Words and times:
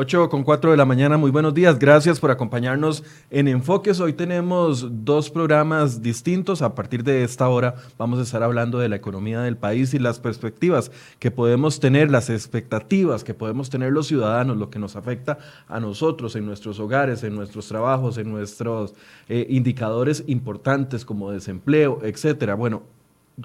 8 0.00 0.28
con 0.28 0.44
4 0.44 0.70
de 0.70 0.76
la 0.76 0.84
mañana, 0.84 1.16
muy 1.16 1.32
buenos 1.32 1.54
días. 1.54 1.76
Gracias 1.76 2.20
por 2.20 2.30
acompañarnos 2.30 3.02
en 3.30 3.48
Enfoques. 3.48 3.98
Hoy 3.98 4.12
tenemos 4.12 4.86
dos 5.04 5.28
programas 5.28 6.02
distintos. 6.02 6.62
A 6.62 6.76
partir 6.76 7.02
de 7.02 7.24
esta 7.24 7.48
hora 7.48 7.74
vamos 7.98 8.20
a 8.20 8.22
estar 8.22 8.44
hablando 8.44 8.78
de 8.78 8.88
la 8.88 8.94
economía 8.94 9.40
del 9.40 9.56
país 9.56 9.92
y 9.94 9.98
las 9.98 10.20
perspectivas 10.20 10.92
que 11.18 11.32
podemos 11.32 11.80
tener, 11.80 12.12
las 12.12 12.30
expectativas 12.30 13.24
que 13.24 13.34
podemos 13.34 13.70
tener 13.70 13.90
los 13.90 14.06
ciudadanos, 14.06 14.56
lo 14.56 14.70
que 14.70 14.78
nos 14.78 14.94
afecta 14.94 15.38
a 15.66 15.80
nosotros 15.80 16.36
en 16.36 16.46
nuestros 16.46 16.78
hogares, 16.78 17.24
en 17.24 17.34
nuestros 17.34 17.66
trabajos, 17.66 18.18
en 18.18 18.30
nuestros 18.30 18.94
eh, 19.28 19.48
indicadores 19.50 20.22
importantes 20.28 21.04
como 21.04 21.32
desempleo, 21.32 21.98
etcétera. 22.04 22.54
Bueno, 22.54 22.84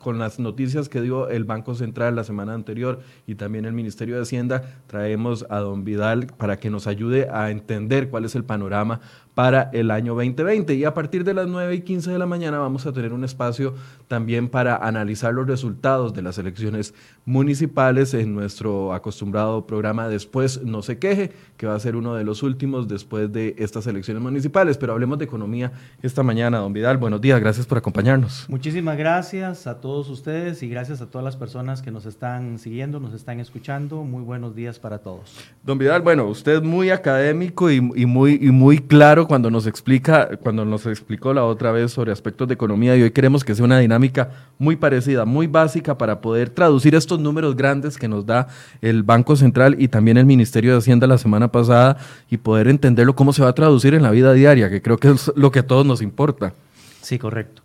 con 0.02 0.19
las 0.19 0.39
noticias 0.39 0.89
que 0.89 1.02
dio 1.02 1.30
el 1.30 1.44
Banco 1.44 1.75
Central 1.75 2.16
la 2.16 2.23
semana 2.23 2.53
anterior 2.53 2.99
y 3.27 3.36
también 3.36 3.66
el 3.66 3.73
Ministerio 3.73 4.16
de 4.16 4.22
Hacienda, 4.22 4.63
traemos 4.88 5.45
a 5.50 5.59
don 5.59 5.83
Vidal 5.83 6.27
para 6.38 6.58
que 6.58 6.69
nos 6.69 6.88
ayude 6.88 7.30
a 7.30 7.52
entender 7.52 8.09
cuál 8.09 8.25
es 8.25 8.35
el 8.35 8.44
panorama 8.44 9.02
para 9.36 9.70
el 9.73 9.92
año 9.92 10.14
2020. 10.14 10.76
Y 10.76 10.86
a 10.86 10.94
partir 10.94 11.23
de 11.23 11.34
las 11.34 11.48
9 11.48 11.76
y 11.76 11.81
15 11.81 12.12
de 12.12 12.20
la 12.20 12.26
mañana 12.26 12.59
vamos 12.59 12.86
a 12.86 12.94
tener 12.94 13.14
un 13.14 13.23
espacio 13.23 13.73
también 14.08 14.48
para 14.48 14.75
analizar 14.78 15.34
los 15.34 15.48
resultados 15.48 16.14
de 16.14 16.22
las 16.22 16.38
elecciones 16.38 16.94
municipales 17.25 18.14
en 18.14 18.34
nuestro 18.34 18.94
acostumbrado 18.94 19.66
programa 19.66 20.08
Después 20.08 20.62
no 20.64 20.81
se 20.81 21.00
queje, 21.00 21.31
que 21.58 21.66
va 21.66 21.75
a 21.75 21.80
ser 21.80 21.95
uno 21.95 22.16
de 22.16 22.23
los 22.23 22.44
últimos 22.44 22.88
después 22.88 23.31
de 23.31 23.56
estas 23.58 23.88
elecciones 23.88 24.22
municipales. 24.22 24.78
Pero 24.78 24.94
hablemos 24.94 25.17
de 25.17 25.25
economía 25.25 25.72
esta 26.02 26.23
mañana. 26.23 26.59
Don 26.59 26.73
Vidal, 26.73 26.97
buenos 26.97 27.22
días, 27.22 27.40
gracias 27.40 27.66
por 27.66 27.78
acompañarnos. 27.78 28.45
Muchísimas 28.50 28.97
gracias 28.97 29.68
a 29.68 29.81
todos 29.81 30.09
ustedes 30.09 30.62
y 30.62 30.70
gracias 30.70 31.02
a 31.02 31.09
todas 31.09 31.25
las 31.25 31.38
personas 31.38 31.81
que 31.81 31.92
nos 31.92 32.06
están 32.06 32.59
siguiendo, 32.59 33.00
nos 33.00 33.14
están 33.14 33.40
escuchando. 33.40 34.03
Muy 34.03 34.23
buenos 34.23 34.56
días 34.56 34.80
para 34.80 35.00
todos. 35.00 35.36
Don 35.64 35.78
Vidal, 35.78 36.02
bueno, 36.02 36.25
usted 36.25 36.62
muy 36.62 36.90
académico 36.90 37.72
y, 37.72 37.78
y 37.78 38.06
muy, 38.06 38.38
y 38.42 38.52
muy 38.52 38.80
claro 38.80 39.22
cuando 39.27 39.49
nos 39.52 39.67
explica, 39.67 40.38
cuando 40.38 40.66
nos 40.66 40.85
explicó 40.85 41.33
la 41.33 41.43
otra 41.43 41.71
vez 41.71 41.91
sobre 41.91 42.11
aspectos 42.11 42.47
de 42.47 42.53
economía 42.53 42.95
y 42.95 43.02
hoy 43.03 43.11
queremos 43.11 43.43
que 43.43 43.55
sea 43.55 43.66
una 43.66 43.79
dinámica 43.79 44.29
muy 44.57 44.75
parecida, 44.75 45.25
muy 45.25 45.47
básica 45.47 45.97
para 45.97 46.21
poder 46.21 46.49
traducir 46.49 46.95
estos 46.95 47.19
números 47.19 47.55
grandes 47.55 47.97
que 47.97 48.07
nos 48.07 48.25
da 48.25 48.47
el 48.81 49.03
Banco 49.03 49.35
Central 49.35 49.75
y 49.79 49.88
también 49.88 50.17
el 50.17 50.25
Ministerio 50.25 50.71
de 50.71 50.77
Hacienda 50.79 51.07
la 51.07 51.17
semana 51.17 51.51
pasada 51.51 51.97
y 52.29 52.38
poder 52.38 52.67
entenderlo 52.67 53.16
cómo 53.16 53.33
se 53.33 53.44
va 53.44 53.49
a 53.49 53.55
traducir 53.55 53.94
en 53.94 54.03
la 54.03 54.11
vida 54.11 54.33
diaria, 54.33 54.69
que 54.69 54.81
creo 54.81 54.97
que 54.97 55.09
es 55.09 55.31
lo 55.35 55.51
que 55.51 55.59
a 55.59 55.67
todos 55.67 55.85
nos 55.85 56.01
importa. 56.01 56.53
Sí, 57.01 57.19
correcto. 57.19 57.61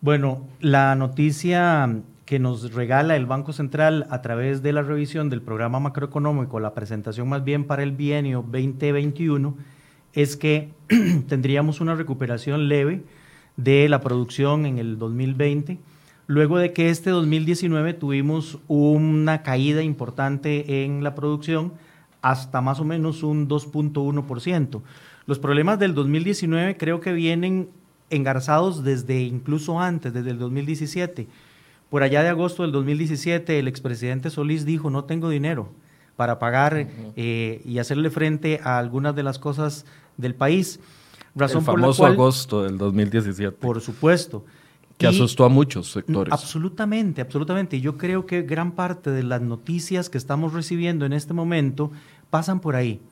Bueno, 0.00 0.46
la 0.60 0.94
noticia 0.94 2.00
que 2.26 2.38
nos 2.40 2.74
regala 2.74 3.16
el 3.16 3.24
Banco 3.24 3.52
Central 3.52 4.06
a 4.10 4.20
través 4.20 4.60
de 4.62 4.72
la 4.72 4.82
revisión 4.82 5.30
del 5.30 5.42
programa 5.42 5.78
macroeconómico, 5.80 6.60
la 6.60 6.74
presentación 6.74 7.28
más 7.28 7.44
bien 7.44 7.64
para 7.64 7.84
el 7.84 7.92
bienio 7.92 8.44
2021, 8.50 9.56
es 10.16 10.36
que 10.36 10.70
tendríamos 11.28 11.80
una 11.80 11.94
recuperación 11.94 12.68
leve 12.68 13.04
de 13.56 13.88
la 13.88 14.00
producción 14.00 14.66
en 14.66 14.78
el 14.78 14.98
2020, 14.98 15.78
luego 16.26 16.58
de 16.58 16.72
que 16.72 16.90
este 16.90 17.10
2019 17.10 17.94
tuvimos 17.94 18.58
una 18.66 19.42
caída 19.42 19.82
importante 19.82 20.84
en 20.84 21.04
la 21.04 21.14
producción 21.14 21.74
hasta 22.22 22.60
más 22.60 22.80
o 22.80 22.84
menos 22.84 23.22
un 23.22 23.46
2.1%. 23.48 24.82
Los 25.26 25.38
problemas 25.38 25.78
del 25.78 25.94
2019 25.94 26.76
creo 26.76 27.00
que 27.00 27.12
vienen 27.12 27.68
engarzados 28.10 28.82
desde 28.82 29.20
incluso 29.22 29.80
antes, 29.80 30.12
desde 30.12 30.30
el 30.30 30.38
2017. 30.38 31.28
Por 31.90 32.02
allá 32.02 32.22
de 32.22 32.30
agosto 32.30 32.62
del 32.62 32.72
2017, 32.72 33.58
el 33.58 33.68
expresidente 33.68 34.30
Solís 34.30 34.64
dijo, 34.64 34.90
no 34.90 35.04
tengo 35.04 35.28
dinero 35.28 35.68
para 36.16 36.38
pagar 36.38 36.88
eh, 37.16 37.60
y 37.64 37.78
hacerle 37.78 38.10
frente 38.10 38.60
a 38.62 38.78
algunas 38.78 39.14
de 39.14 39.22
las 39.22 39.38
cosas 39.38 39.84
del 40.16 40.34
país. 40.34 40.80
Razón 41.34 41.58
el 41.58 41.64
famoso 41.64 42.06
agosto 42.06 42.62
del 42.62 42.78
2017. 42.78 43.52
Por 43.52 43.80
supuesto. 43.80 44.44
Que 44.96 45.06
asustó 45.06 45.44
a 45.44 45.50
muchos 45.50 45.92
sectores. 45.92 46.32
Absolutamente, 46.32 47.20
absolutamente. 47.20 47.80
Yo 47.82 47.98
creo 47.98 48.24
que 48.24 48.42
gran 48.42 48.72
parte 48.72 49.10
de 49.10 49.22
las 49.22 49.42
noticias 49.42 50.08
que 50.08 50.16
estamos 50.16 50.54
recibiendo 50.54 51.04
en 51.04 51.12
este 51.12 51.34
momento 51.34 51.90
pasan 52.30 52.60
por 52.60 52.76
ahí. 52.76 53.02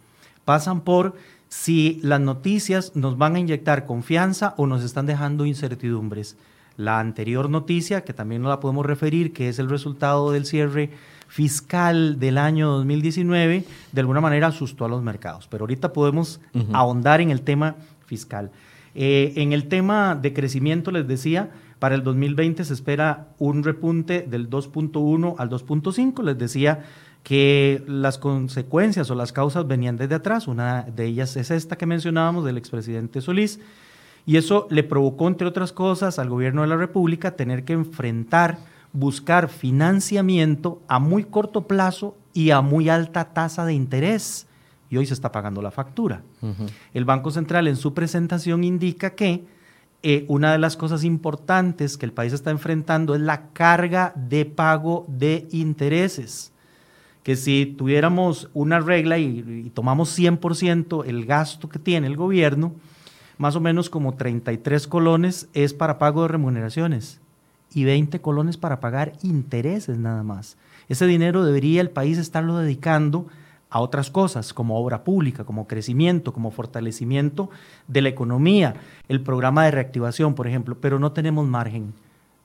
Pasan 0.47 0.81
por 0.81 1.15
si 1.49 2.01
las 2.03 2.21
noticias 2.21 2.97
nos 2.97 3.19
van 3.19 3.37
a 3.37 3.39
inyectar 3.39 3.85
confianza 3.85 4.55
o 4.57 4.67
nos 4.67 4.83
están 4.83 5.05
dejando 5.05 5.45
incertidumbres. 5.45 6.39
La 6.77 6.99
anterior 7.01 7.51
noticia, 7.51 8.03
que 8.03 8.15
también 8.15 8.41
no 8.41 8.49
la 8.49 8.61
podemos 8.61 8.87
referir, 8.87 9.33
que 9.33 9.51
es 9.51 9.59
el 9.59 9.69
resultado 9.69 10.33
del 10.33 10.47
cierre 10.47 10.91
fiscal 11.35 12.21
del 12.21 12.39
año 12.39 12.71
2019 12.71 13.65
de 13.91 14.01
alguna 14.01 14.21
manera 14.21 14.47
asustó 14.47 14.85
a 14.85 14.89
los 14.89 15.03
mercados. 15.03 15.49
Pero 15.49 15.65
ahorita 15.65 15.93
podemos 15.93 16.41
ahondar 16.73 17.21
en 17.21 17.33
el 17.33 17.41
tema 17.41 17.75
fiscal. 18.07 18.53
Eh, 18.95 19.33
en 19.35 19.53
el 19.53 19.67
tema 19.67 20.15
de 20.15 20.33
crecimiento, 20.33 20.93
les 20.93 21.09
decía, 21.09 21.51
para 21.81 21.97
el 21.97 22.05
2020 22.05 22.65
se 22.65 22.73
espera 22.73 23.31
un 23.41 23.65
repunte 23.65 24.23
del 24.23 24.49
2.1 24.49 25.35
al 25.37 25.51
2.5. 25.51 26.23
Les 26.23 26.39
decía 26.39 26.85
que 27.25 27.83
las 27.89 28.19
consecuencias 28.19 29.11
o 29.11 29.17
las 29.17 29.33
causas 29.33 29.67
venían 29.67 29.97
desde 29.97 30.15
atrás. 30.15 30.47
Una 30.47 30.83
de 30.83 31.07
ellas 31.07 31.37
es 31.37 31.51
esta 31.51 31.77
que 31.77 31.87
mencionábamos 31.87 32.45
del 32.45 32.59
expresidente 32.59 33.21
Solís. 33.21 33.59
Y 34.25 34.37
eso 34.37 34.69
le 34.71 34.85
provocó, 34.85 35.27
entre 35.27 35.49
otras 35.49 35.73
cosas, 35.73 36.21
al 36.21 36.29
gobierno 36.29 36.63
de 36.63 36.69
la 36.69 36.77
República 36.77 37.35
tener 37.35 37.65
que 37.65 37.73
enfrentar 37.73 38.73
buscar 38.95 39.49
financiamiento 39.49 40.81
a 40.87 41.01
muy 41.01 41.25
corto 41.25 41.67
plazo 41.67 42.17
y 42.33 42.51
a 42.51 42.63
muy 42.63 42.89
alta 42.89 43.35
tasa 43.35 43.67
de 43.67 43.75
interés. 43.75 44.47
Y 44.89 44.97
hoy 44.97 45.05
se 45.05 45.15
está 45.15 45.33
pagando 45.33 45.61
la 45.61 45.73
factura. 45.73 46.23
El 46.95 47.05
Banco 47.05 47.33
Central 47.33 47.67
en 47.67 47.77
su 47.77 47.93
presentación 47.93 48.63
indica 48.63 49.11
que 49.11 49.45
eh, 50.05 50.25
una 50.29 50.53
de 50.53 50.59
las 50.59 50.77
cosas 50.77 51.03
importantes 51.03 51.97
que 51.97 52.07
el 52.07 52.13
país 52.13 52.33
está 52.33 52.51
enfrentando 52.53 53.17
es 53.17 53.21
la 53.21 53.49
carga 53.49 54.13
de 54.15 54.45
pago 54.45 55.05
de 55.09 55.49
intereses. 55.51 56.53
Que 57.25 57.35
si 57.35 57.67
tuviéramos 57.67 58.49
una 58.55 58.79
regla 58.79 59.19
y, 59.19 59.65
y 59.67 59.71
tomamos 59.71 60.17
100% 60.17 61.05
el 61.07 61.27
gasto 61.27 61.69
que 61.69 61.81
tiene 61.81 62.07
el 62.07 62.17
gobierno, 62.17 62.75
más 63.39 63.57
o 63.57 63.61
menos 63.61 63.91
como 63.91 64.15
33 64.15 64.87
colones 64.87 65.49
es 65.53 65.75
para 65.75 65.99
pago 65.99 66.23
de 66.23 66.29
remuneraciones 66.29 67.21
y 67.75 67.85
20 67.85 68.21
colones 68.21 68.57
para 68.57 68.81
pagar 68.81 69.13
intereses 69.23 69.99
nada 69.99 70.23
más. 70.23 70.57
Ese 70.89 71.07
dinero 71.07 71.45
debería 71.45 71.81
el 71.81 71.91
país 71.91 72.19
estarlo 72.19 72.59
dedicando 72.59 73.27
a 73.71 73.81
otras 73.81 74.09
cosas, 74.09 74.55
como 74.55 74.79
obra 74.79 75.03
pública, 75.03 75.45
como 75.45 75.67
crecimiento, 75.67 76.33
como 76.33 76.53
fortalecimiento 76.53 77.51
de 77.89 78.03
la 78.03 78.09
economía, 78.09 78.75
el 79.09 79.21
programa 79.21 79.65
de 79.65 79.73
reactivación, 79.73 80.35
por 80.35 80.47
ejemplo, 80.47 80.77
pero 80.81 81.01
no 81.01 81.11
tenemos 81.11 81.47
margen, 81.49 81.93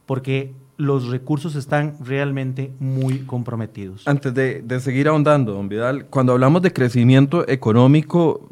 porque 0.08 0.54
los 0.78 1.10
recursos 1.10 1.54
están 1.56 1.94
realmente 2.04 2.72
muy 2.80 3.20
comprometidos. 3.20 4.08
Antes 4.08 4.34
de, 4.34 4.64
de 4.64 4.80
seguir 4.80 5.08
ahondando, 5.08 5.54
don 5.54 5.70
Vidal, 5.70 6.06
cuando 6.06 6.32
hablamos 6.32 6.64
de 6.64 6.74
crecimiento 6.74 7.48
económico, 7.48 8.50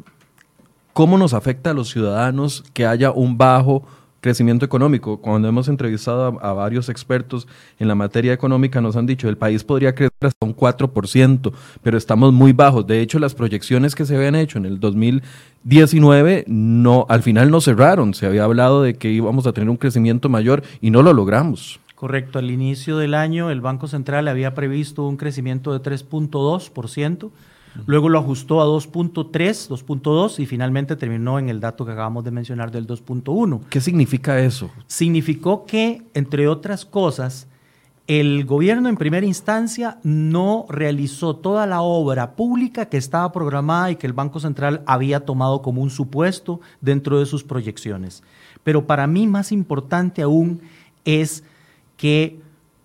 ¿cómo 0.92 1.18
nos 1.18 1.34
afecta 1.34 1.70
a 1.70 1.74
los 1.74 1.88
ciudadanos 1.90 2.62
que 2.74 2.86
haya 2.86 3.10
un 3.10 3.38
bajo 3.38 3.82
crecimiento 4.28 4.66
económico. 4.66 5.16
Cuando 5.16 5.48
hemos 5.48 5.68
entrevistado 5.68 6.38
a, 6.42 6.52
varios 6.52 6.90
expertos 6.90 7.48
en 7.78 7.88
la 7.88 7.94
materia 7.94 8.34
económica, 8.34 8.78
nos 8.82 8.94
han 8.94 9.06
dicho 9.06 9.26
el 9.26 9.38
país 9.38 9.64
podría 9.64 9.94
crecer 9.94 10.12
hasta 10.20 10.44
un 10.44 10.54
4%, 10.54 11.50
pero 11.82 11.96
estamos 11.96 12.34
muy 12.34 12.52
bajos. 12.52 12.86
De 12.86 13.00
hecho, 13.00 13.18
las 13.18 13.34
proyecciones 13.34 13.94
que 13.94 14.04
se 14.04 14.14
habían 14.14 14.34
hecho 14.34 14.58
en 14.58 14.66
el 14.66 14.80
2019 14.80 16.44
no, 16.46 17.06
al 17.08 17.22
final 17.22 17.50
no 17.50 17.62
cerraron. 17.62 18.12
Se 18.12 18.26
había 18.26 18.44
hablado 18.44 18.82
de 18.82 18.96
que 18.96 19.10
íbamos 19.10 19.46
a 19.46 19.54
tener 19.54 19.70
un 19.70 19.78
crecimiento 19.78 20.28
mayor 20.28 20.62
y 20.82 20.90
no 20.90 21.02
lo 21.02 21.14
logramos. 21.14 21.80
Correcto, 21.94 22.38
al 22.38 22.50
inicio 22.50 22.98
del 22.98 23.14
año 23.14 23.50
el 23.50 23.62
Banco 23.62 23.88
Central 23.88 24.28
había 24.28 24.52
previsto 24.52 25.08
un 25.08 25.16
crecimiento 25.16 25.72
de 25.72 25.80
3.2%. 25.80 27.30
Luego 27.86 28.08
lo 28.08 28.18
ajustó 28.18 28.60
a 28.60 28.66
2.3, 28.66 29.30
2.2 29.30 30.40
y 30.40 30.46
finalmente 30.46 30.96
terminó 30.96 31.38
en 31.38 31.48
el 31.48 31.60
dato 31.60 31.84
que 31.84 31.92
acabamos 31.92 32.24
de 32.24 32.30
mencionar 32.30 32.70
del 32.70 32.86
2.1. 32.86 33.60
¿Qué 33.70 33.80
significa 33.80 34.40
eso? 34.40 34.70
Significó 34.86 35.64
que, 35.64 36.02
entre 36.14 36.48
otras 36.48 36.84
cosas, 36.84 37.48
el 38.08 38.46
gobierno 38.46 38.88
en 38.88 38.96
primera 38.96 39.26
instancia 39.26 39.98
no 40.02 40.64
realizó 40.70 41.36
toda 41.36 41.66
la 41.66 41.82
obra 41.82 42.36
pública 42.36 42.86
que 42.86 42.96
estaba 42.96 43.30
programada 43.32 43.90
y 43.90 43.96
que 43.96 44.06
el 44.06 44.14
Banco 44.14 44.40
Central 44.40 44.82
había 44.86 45.26
tomado 45.26 45.60
como 45.60 45.82
un 45.82 45.90
supuesto 45.90 46.60
dentro 46.80 47.18
de 47.18 47.26
sus 47.26 47.44
proyecciones. 47.44 48.22
Pero 48.64 48.86
para 48.86 49.06
mí 49.06 49.26
más 49.26 49.52
importante 49.52 50.22
aún 50.22 50.62
es 51.04 51.44
que 51.98 52.40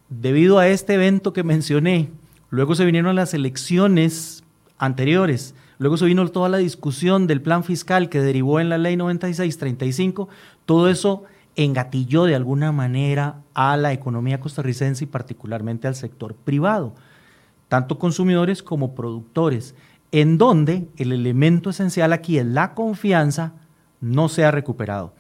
debido 0.10 0.60
a 0.60 0.68
este 0.68 0.96
evento 0.96 1.32
que 1.32 1.44
mencioné, 1.44 2.10
luego 2.50 2.76
se 2.76 2.84
vinieron 2.84 3.16
las 3.16 3.34
elecciones 3.34 4.43
anteriores. 4.86 5.56
Luego 5.78 5.98
se 5.98 6.06
vino 6.06 6.28
toda 6.28 6.50
la 6.50 6.58
discusión 6.58 7.28
del 7.28 7.42
plan 7.42 7.64
fiscal 7.64 8.10
que 8.10 8.22
derivó 8.22 8.60
en 8.60 8.70
la 8.70 8.78
ley 8.78 8.96
9635. 8.96 10.30
Todo 10.66 10.90
eso 10.90 11.24
engatilló 11.56 12.26
de 12.26 12.36
alguna 12.36 12.72
manera 12.72 13.42
a 13.54 13.78
la 13.78 13.94
economía 13.94 14.40
costarricense 14.40 15.04
y 15.04 15.08
particularmente 15.08 15.88
al 15.88 15.96
sector 15.96 16.36
privado, 16.36 16.96
tanto 17.68 18.00
consumidores 18.00 18.64
como 18.64 18.96
productores. 18.96 19.76
en 20.12 20.38
donde 20.38 20.88
el 20.98 21.12
elemento 21.12 21.72
esencial 21.72 22.14
aquí 22.14 22.38
es 22.38 22.46
la 22.46 22.76
confianza, 22.76 23.54
no 24.00 24.30
se 24.30 24.46
ha 24.46 24.52
recuperado. 24.52 25.16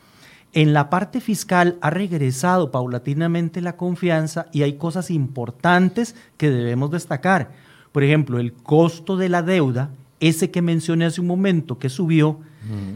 En 0.51 0.71
la 0.71 0.91
parte 0.91 1.19
fiscal 1.19 1.79
ha 1.81 1.89
regresado 1.89 2.69
paulatinamente 2.69 3.59
la 3.59 3.75
confianza 3.75 4.45
y 4.51 4.61
hay 4.61 4.73
cosas 4.73 5.09
importantes 5.09 6.15
que 6.37 6.51
debemos 6.51 6.91
destacar. 6.91 7.49
Por 7.93 8.03
ejemplo, 8.03 8.39
el 8.39 8.51
costo 8.51 9.15
de 9.15 9.29
la 9.29 9.43
deuda, 9.43 9.91
ese 10.19 10.51
que 10.51 10.61
mencioné 10.61 11.05
hace 11.05 11.21
un 11.21 11.27
momento, 11.27 11.79
que 11.79 11.89
subió 11.89 12.39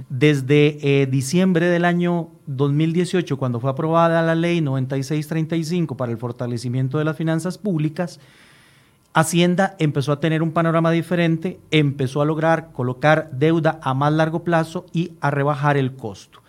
desde 0.10 1.02
eh, 1.02 1.08
diciembre 1.08 1.68
del 1.68 1.86
año 1.86 2.30
2018, 2.48 3.38
cuando 3.38 3.60
fue 3.60 3.70
aprobada 3.70 4.22
la 4.22 4.34
ley 4.34 4.62
9635 4.62 5.96
para 5.98 6.12
el 6.12 6.18
fortalecimiento 6.18 6.98
de 6.98 7.06
las 7.06 7.16
finanzas 7.18 7.58
públicas, 7.58 8.20
Hacienda 9.14 9.76
empezó 9.80 10.12
a 10.12 10.20
tener 10.20 10.42
un 10.42 10.52
panorama 10.52 10.92
diferente, 10.92 11.60
empezó 11.72 12.22
a 12.22 12.26
lograr 12.26 12.72
colocar 12.72 13.30
deuda 13.32 13.80
a 13.82 13.94
más 13.94 14.14
largo 14.14 14.44
plazo 14.44 14.86
y 14.94 15.14
a 15.22 15.32
rebajar 15.32 15.76
el 15.76 15.94
costo. 15.94 16.42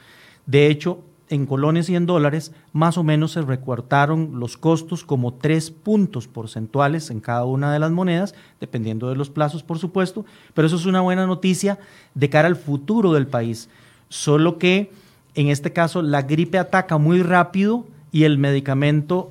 De 0.47 0.69
hecho, 0.69 1.03
en 1.31 1.47
colones 1.47 1.89
y 1.89 1.97
en 1.97 2.07
dólares, 2.07 2.53
más 2.73 2.99
o 2.99 3.05
menos 3.05 3.33
se 3.33 3.43
recortaron 3.43 4.41
los 4.41 4.57
costos 4.57 5.05
como 5.05 5.35
tres 5.35 5.71
puntos 5.71 6.29
porcentuales 6.29 7.11
en 7.11 7.21
cada 7.21 7.45
una 7.45 7.73
de 7.73 7.79
las 7.79 7.91
monedas, 7.91 8.35
dependiendo 8.61 9.09
de 9.09 9.17
los 9.17 9.31
plazos, 9.31 9.63
por 9.63 9.79
supuesto, 9.79 10.25
pero 10.55 10.67
eso 10.67 10.77
es 10.77 10.87
una 10.87 11.01
buena 11.01 11.27
noticia 11.27 11.79
de 12.15 12.31
cara 12.31 12.49
al 12.49 12.57
futuro 12.57 13.13
del 13.13 13.27
país. 13.27 13.69
Solo 14.09 14.59
que 14.59 14.91
en 15.35 15.49
este 15.49 15.73
caso 15.73 16.03
la 16.03 16.23
gripe 16.23 16.59
ataca 16.59 16.99
muy 16.99 17.23
rápido 17.23 17.87
y 18.11 18.25
el 18.25 18.39
medicamento 18.39 19.31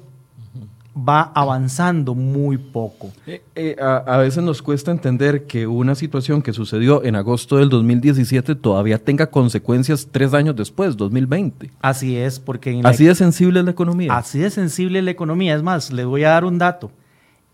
va 0.97 1.31
avanzando 1.35 2.15
muy 2.15 2.57
poco. 2.57 3.11
Eh, 3.27 3.41
eh, 3.55 3.75
a, 3.79 4.17
veces 4.17 4.43
nos 4.43 4.61
cuesta 4.61 4.91
entender 4.91 5.45
que 5.45 5.67
una 5.67 5.95
situación 5.95 6.41
que 6.41 6.53
sucedió 6.53 7.03
en 7.03 7.15
agosto 7.15 7.57
del 7.57 7.69
2017 7.69 8.55
todavía 8.55 8.97
tenga 8.97 9.27
consecuencias 9.27 10.07
tres 10.11 10.33
años 10.33 10.55
después, 10.55 10.97
2020. 10.97 11.71
Así 11.81 12.17
es, 12.17 12.39
porque... 12.39 12.81
así 12.83 13.05
de 13.05 13.15
sensible 13.15 13.59
es 13.59 13.65
la 13.65 13.71
economía. 13.71 14.17
Así 14.17 14.39
de 14.39 14.49
sensible 14.49 14.99
es 14.99 15.05
la 15.05 15.11
economía. 15.11 15.55
Es 15.55 15.63
más, 15.63 15.91
le 15.91 16.05
voy 16.05 16.23
a 16.23 16.29
dar 16.29 16.45
un 16.45 16.57
dato. 16.57 16.91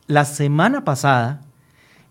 La 0.08 0.26
semana 0.26 0.84
pasada, 0.86 1.42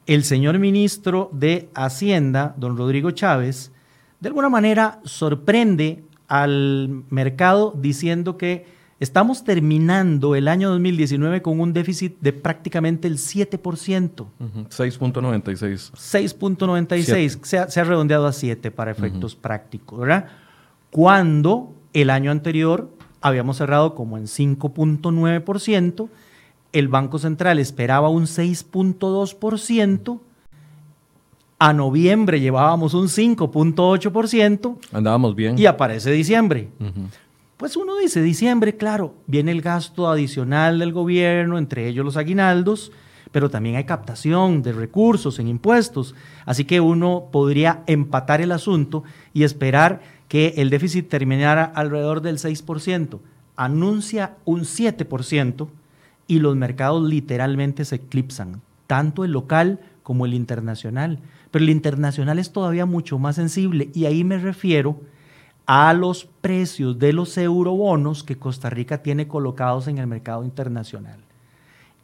el 0.06 0.24
señor 0.24 0.58
ministro 0.58 1.30
de 1.32 1.70
Hacienda, 1.74 2.54
don 2.58 2.76
Rodrigo 2.76 3.10
Chávez, 3.12 3.72
de 4.20 4.28
alguna 4.28 4.48
manera 4.48 5.00
sorprende 5.04 6.04
al 6.28 7.04
mercado 7.10 7.74
diciendo 7.76 8.36
que 8.36 8.66
Estamos 9.02 9.42
terminando 9.42 10.36
el 10.36 10.46
año 10.46 10.70
2019 10.70 11.42
con 11.42 11.58
un 11.58 11.72
déficit 11.72 12.20
de 12.20 12.32
prácticamente 12.32 13.08
el 13.08 13.18
7%. 13.18 13.58
6.96. 13.58 15.90
6.96, 15.90 17.40
se, 17.42 17.68
se, 17.68 17.80
ha 17.80 17.82
redondeado 17.82 18.28
a 18.28 18.32
7 18.32 18.70
para 18.70 18.92
efectos 18.92 19.34
prácticos, 19.34 19.98
¿verdad? 19.98 20.28
Cuando 20.92 21.74
el 21.92 22.10
año 22.10 22.30
anterior 22.30 22.92
habíamos 23.20 23.56
cerrado 23.56 23.96
como 23.96 24.18
en 24.18 24.26
5.9%, 24.26 26.08
el 26.72 26.86
Banco 26.86 27.18
Central 27.18 27.58
esperaba 27.58 28.08
un 28.08 28.26
6.2%, 28.26 30.20
a 31.58 31.72
noviembre 31.72 32.38
llevábamos 32.38 32.94
un 32.94 33.08
5.8%. 33.08 34.76
Andábamos 34.92 35.34
bien. 35.34 35.58
Y 35.58 35.66
aparece 35.66 36.12
diciembre. 36.12 36.68
Pues 37.62 37.76
uno 37.76 37.96
dice, 37.96 38.20
diciembre, 38.20 38.76
claro, 38.76 39.14
viene 39.28 39.52
el 39.52 39.62
gasto 39.62 40.10
adicional 40.10 40.80
del 40.80 40.92
gobierno, 40.92 41.58
entre 41.58 41.86
ellos 41.86 42.04
los 42.04 42.16
aguinaldos, 42.16 42.90
pero 43.30 43.50
también 43.50 43.76
hay 43.76 43.84
captación 43.84 44.64
de 44.64 44.72
recursos 44.72 45.38
en 45.38 45.46
impuestos. 45.46 46.16
Así 46.44 46.64
que 46.64 46.80
uno 46.80 47.28
podría 47.30 47.84
empatar 47.86 48.40
el 48.40 48.50
asunto 48.50 49.04
y 49.32 49.44
esperar 49.44 50.00
que 50.26 50.54
el 50.56 50.70
déficit 50.70 51.08
terminara 51.08 51.62
alrededor 51.62 52.20
del 52.20 52.38
6%. 52.38 53.20
Anuncia 53.54 54.34
un 54.44 54.62
7% 54.62 55.68
y 56.26 56.40
los 56.40 56.56
mercados 56.56 57.08
literalmente 57.08 57.84
se 57.84 57.94
eclipsan, 57.94 58.60
tanto 58.88 59.24
el 59.24 59.30
local 59.30 59.78
como 60.02 60.26
el 60.26 60.34
internacional. 60.34 61.20
Pero 61.52 61.62
el 61.62 61.70
internacional 61.70 62.40
es 62.40 62.50
todavía 62.50 62.86
mucho 62.86 63.20
más 63.20 63.36
sensible 63.36 63.88
y 63.94 64.06
ahí 64.06 64.24
me 64.24 64.38
refiero 64.38 64.98
a 65.74 65.94
los 65.94 66.26
precios 66.42 66.98
de 66.98 67.14
los 67.14 67.38
eurobonos 67.38 68.22
que 68.22 68.36
Costa 68.36 68.68
Rica 68.68 69.02
tiene 69.02 69.26
colocados 69.26 69.88
en 69.88 69.96
el 69.96 70.06
mercado 70.06 70.44
internacional. 70.44 71.20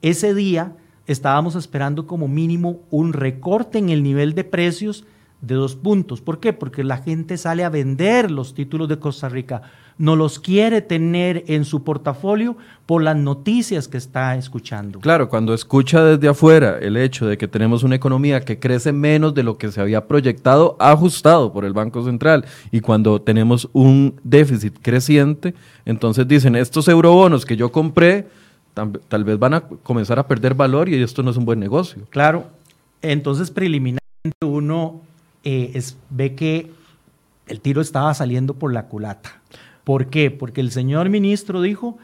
Ese 0.01 0.33
día 0.33 0.75
estábamos 1.07 1.55
esperando 1.55 2.07
como 2.07 2.29
mínimo 2.29 2.79
un 2.91 3.13
recorte 3.13 3.77
en 3.77 3.91
el 3.91 4.03
nivel 4.03 4.35
de 4.35 4.45
precios 4.45 5.05
de 5.41 5.55
dos 5.55 5.77
puntos. 5.77 6.21
¿Por 6.21 6.41
qué? 6.41 6.53
Porque 6.53 6.85
la 6.85 6.99
gente 6.99 7.37
sale 7.37 7.65
a 7.65 7.69
vender 7.69 8.31
los 8.31 8.55
títulos 8.55 8.89
de 8.89 8.99
Costa 8.99 9.29
Rica 9.29 9.63
no 9.99 10.15
los 10.15 10.39
quiere 10.39 10.81
tener 10.81 11.45
en 11.49 11.65
su 11.65 11.83
portafolio 11.83 12.57
por 12.87 13.03
las 13.03 13.17
noticias 13.17 13.89
que 13.89 13.99
está 13.99 14.37
escuchando. 14.37 15.01
Claro, 15.01 15.29
cuando 15.29 15.53
escucha 15.53 16.03
desde 16.05 16.29
afuera 16.29 16.79
el 16.81 16.97
hecho 16.97 17.27
de 17.27 17.37
que 17.37 17.49
tenemos 17.49 17.83
una 17.83 17.97
economía 17.97 18.45
que 18.45 18.59
crece 18.59 18.93
menos 18.93 19.35
de 19.35 19.43
lo 19.43 19.59
que 19.59 19.71
se 19.71 19.81
había 19.81 20.07
proyectado, 20.07 20.77
ajustado 20.79 21.53
por 21.53 21.65
el 21.65 21.73
Banco 21.73 22.05
Central, 22.05 22.47
y 22.71 22.81
cuando 22.81 23.21
tenemos 23.21 23.69
un 23.73 24.15
déficit 24.23 24.79
creciente, 24.81 25.55
entonces 25.85 26.27
dicen, 26.27 26.55
estos 26.55 26.89
eurobonos 26.89 27.45
que 27.45 27.57
yo 27.57 27.73
compré, 27.73 28.29
tal, 28.75 29.25
vez 29.25 29.39
van 29.39 29.55
a 29.55 29.61
comenzar 29.61 30.21
a 30.21 30.29
perder 30.29 30.55
valor 30.55 30.89
y 30.89 31.03
esto 31.03 31.25
no 31.25 31.33
es 31.33 31.37
un 31.37 31.45
buen 31.45 31.59
negocio. 31.59 32.03
Claro, 32.11 32.47
entonces 33.03 33.51
preliminarmente 33.51 33.99
uno 34.45 35.08
eh, 35.45 35.81
ve 36.11 36.35
que 36.35 36.71
el 37.47 37.61
tiro 37.61 37.81
estaba 37.81 38.13
saliendo 38.15 38.55
por 38.55 38.73
la 38.73 38.87
culata. 38.87 39.41
¿Por 39.85 40.07
qué? 40.07 40.31
Porque 40.31 40.61
el 40.61 40.71
señor 40.71 41.09
ministro 41.09 41.63
dijo, 41.63 41.99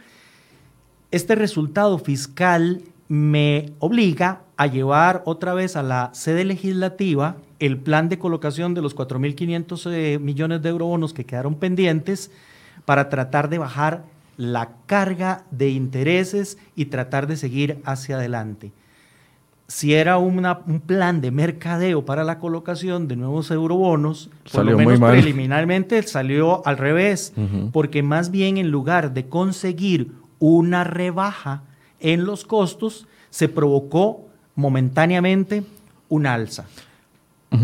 este 1.11 1.35
resultado 1.35 1.99
fiscal 1.99 2.83
me 3.09 3.73
obliga 3.79 4.41
a 4.57 4.67
llevar 4.67 5.23
otra 5.27 5.53
vez 5.53 5.77
a 5.77 5.83
la 5.83 6.11
sede 6.15 6.45
legislativa 6.45 7.37
el 7.59 7.77
plan 7.79 8.09
de 8.09 8.19
colocación 8.19 8.75
de 8.75 8.83
los 8.83 8.97
4.500 8.97 9.93
eh, 9.93 10.19
millones 10.19 10.63
de 10.63 10.69
eurobonos 10.71 11.13
que 11.13 11.27
quedaron 11.27 11.57
pendientes 11.57 12.31
para 12.85 13.09
tratar 13.09 13.49
de 13.49 13.59
bajar 13.59 14.05
la 14.37 14.73
carga 14.87 15.45
de 15.51 15.71
intereses 15.71 16.59
y 16.75 16.87
tratar 16.87 17.27
de 17.27 17.37
seguir 17.37 17.81
hacia 17.85 18.17
adelante 18.17 18.73
si 19.75 19.93
era 19.93 20.19
un 20.19 20.81
plan 20.87 21.21
de 21.21 21.33
mercadeo 21.33 22.05
para 22.05 22.23
la 22.23 22.39
colocación 22.39 23.09
de 23.09 23.17
nuevos 23.17 23.51
eurobonos, 23.51 24.31
por 24.53 24.65
lo 24.65 24.79
menos 24.79 25.01
preliminarmente 25.01 26.01
salió 26.05 26.65
al 26.65 26.79
revés, 26.79 27.33
porque 27.73 28.05
más 28.05 28.31
bien 28.31 28.57
en 28.57 28.71
lugar 28.71 29.15
de 29.15 29.27
conseguir 29.27 30.13
una 30.39 30.85
rebaja 30.85 31.65
en 31.99 32.25
los 32.25 32.45
costos, 32.45 33.09
se 33.31 33.49
provocó 33.49 34.29
momentáneamente 34.55 35.65
un 36.09 36.27
alza. 36.27 36.67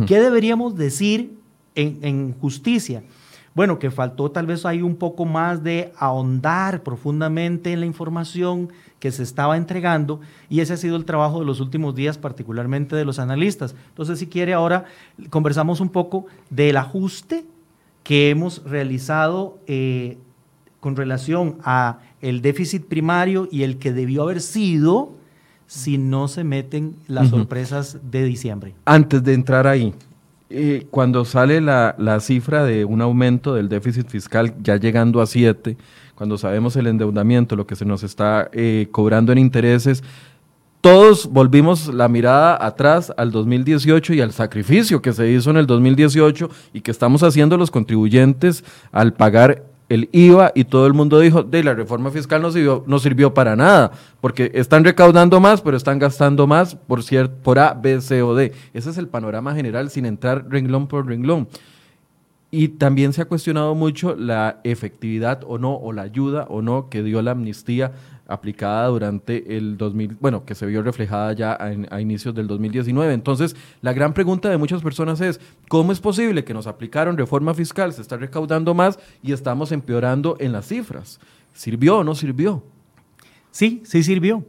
¿Qué 0.09 0.19
deberíamos 0.19 0.75
decir 0.75 1.39
en, 1.77 2.01
en 2.03 2.35
justicia? 2.41 3.05
Bueno, 3.61 3.79
que 3.79 3.91
faltó 3.91 4.31
tal 4.31 4.47
vez 4.47 4.65
ahí 4.65 4.81
un 4.81 4.97
poco 4.97 5.27
más 5.27 5.63
de 5.63 5.93
ahondar 5.99 6.83
profundamente 6.83 7.75
en 7.75 7.81
la 7.81 7.85
información 7.85 8.71
que 8.99 9.13
se 9.13 9.23
estaba 9.23 9.59
entregando 9.59 10.19
y 10.49 10.61
ese 10.61 10.73
ha 10.73 10.77
sido 10.79 10.97
el 10.97 11.05
trabajo 11.05 11.41
de 11.41 11.45
los 11.45 11.61
últimos 11.61 11.95
días, 11.95 12.17
particularmente 12.17 12.97
de 12.97 13.05
los 13.05 13.19
analistas. 13.19 13.75
Entonces, 13.89 14.19
si 14.19 14.29
quiere, 14.29 14.55
ahora 14.55 14.87
conversamos 15.29 15.81
un 15.81 15.91
poco 15.91 16.25
del 16.49 16.79
ajuste 16.79 17.45
que 18.03 18.31
hemos 18.31 18.65
realizado 18.65 19.59
eh, 19.67 20.17
con 20.81 20.97
relación 20.97 21.59
a 21.63 21.99
el 22.23 22.41
déficit 22.41 22.87
primario 22.87 23.47
y 23.53 23.65
el 23.65 23.77
que 23.77 23.93
debió 23.93 24.23
haber 24.23 24.41
sido 24.41 25.13
si 25.67 25.99
no 25.99 26.29
se 26.29 26.45
meten 26.45 26.97
las 27.09 27.29
sorpresas 27.29 27.99
de 28.11 28.25
diciembre. 28.25 28.75
Antes 28.87 29.23
de 29.23 29.35
entrar 29.35 29.67
ahí, 29.67 29.93
eh, 30.51 30.89
cuando 30.91 31.25
sale 31.25 31.61
la, 31.61 32.21
cifra 32.21 32.65
de 32.65 32.85
un 32.85 33.01
aumento 33.01 33.55
del 33.55 33.69
déficit 33.69 34.09
fiscal 34.09 34.53
ya 34.61 34.77
llegando 34.77 35.21
a 35.21 35.27
7, 35.27 35.77
cuando 36.17 36.37
sabemos 36.39 36.75
el 36.75 36.89
endeudamiento, 36.89 37.55
lo 37.55 37.69
que 37.69 37.77
se 37.77 37.85
nos 37.85 38.03
está 38.03 38.51
eh, 38.53 38.89
cobrando 38.91 39.31
en 39.31 39.39
intereses, 39.39 40.03
todos 40.81 41.31
volvimos 41.31 41.87
la 41.95 42.09
mirada 42.09 42.59
atrás 42.61 43.13
al 43.17 43.31
2018 43.31 44.15
y 44.15 44.21
al 44.21 44.33
sacrificio 44.33 45.01
que 45.01 45.13
se 45.13 45.31
hizo 45.31 45.51
en 45.51 45.59
el 45.59 45.67
2018 45.67 46.51
y 46.73 46.81
que 46.81 46.91
estamos 46.91 47.23
haciendo 47.23 47.57
los 47.57 47.71
contribuyentes 47.71 48.65
al 48.91 49.13
pagar 49.13 49.70
el 49.91 50.09
IVA 50.13 50.53
y 50.55 50.65
todo 50.65 50.87
el 50.87 50.95
mundo 50.95 51.19
dijo, 51.19 51.43
de 51.43 51.65
la 51.65 51.75
reforma 51.75 52.13
fiscal 52.13 52.41
no 52.41 52.53
sirvió, 52.53 52.85
no 52.87 53.01
sirvió 53.01 53.35
para 53.35 53.57
nada, 53.57 53.91
porque 54.21 54.53
están 54.55 54.85
recaudando 54.85 55.41
más, 55.41 55.61
pero 55.61 55.77
están 55.77 55.99
gastando 55.99 56.47
más 56.47 56.77
por, 56.77 57.01
por 57.43 57.59
A, 57.59 57.75
B, 57.75 58.01
C 58.01 58.23
o 58.23 58.35
D. 58.37 58.53
Ese 58.73 58.91
es 58.91 58.99
el 58.99 59.09
panorama 59.09 59.53
general 59.53 59.91
sin 59.91 60.07
entrar 60.07 60.47
renglón 60.49 60.87
por 60.87 61.07
renglón. 61.07 61.49
Y 62.53 62.69
también 62.69 63.13
se 63.13 63.23
ha 63.23 63.25
cuestionado 63.25 63.75
mucho 63.75 64.15
la 64.15 64.61
efectividad 64.63 65.43
o 65.45 65.59
no, 65.59 65.75
o 65.75 65.93
la 65.93 66.03
ayuda 66.03 66.47
o 66.49 66.63
no 66.63 66.89
que 66.89 67.03
dio 67.03 67.21
la 67.21 67.33
amnistía 67.33 67.93
aplicada 68.31 68.87
durante 68.87 69.57
el 69.57 69.77
2000, 69.77 70.17
bueno, 70.21 70.45
que 70.45 70.55
se 70.55 70.65
vio 70.67 70.83
reflejada 70.83 71.33
ya 71.33 71.59
a, 71.61 72.01
inicios 72.01 72.35
del 72.35 72.47
2019. 72.47 73.13
Entonces, 73.13 73.57
la 73.83 73.93
gran 73.93 74.15
pregunta 74.15 74.49
de 74.49 74.57
muchas 74.57 74.83
personas 74.83 75.21
es, 75.21 75.41
¿cómo 75.69 75.93
es 75.93 76.01
posible 76.01 76.45
que 76.45 76.55
nos 76.55 76.67
aplicaron 76.67 77.19
reforma 77.19 77.53
fiscal, 77.55 77.93
se 77.93 78.03
está 78.03 78.17
recaudando 78.17 78.73
más 78.73 78.99
y 79.23 79.33
estamos 79.33 79.73
empeorando 79.73 80.37
en 80.39 80.53
las 80.53 80.67
cifras? 80.69 81.21
¿Sirvió 81.53 81.99
o 81.99 82.05
no 82.05 82.15
sirvió? 82.15 82.63
Sí, 83.51 83.83
sí 83.85 84.03
sirvió. 84.03 84.45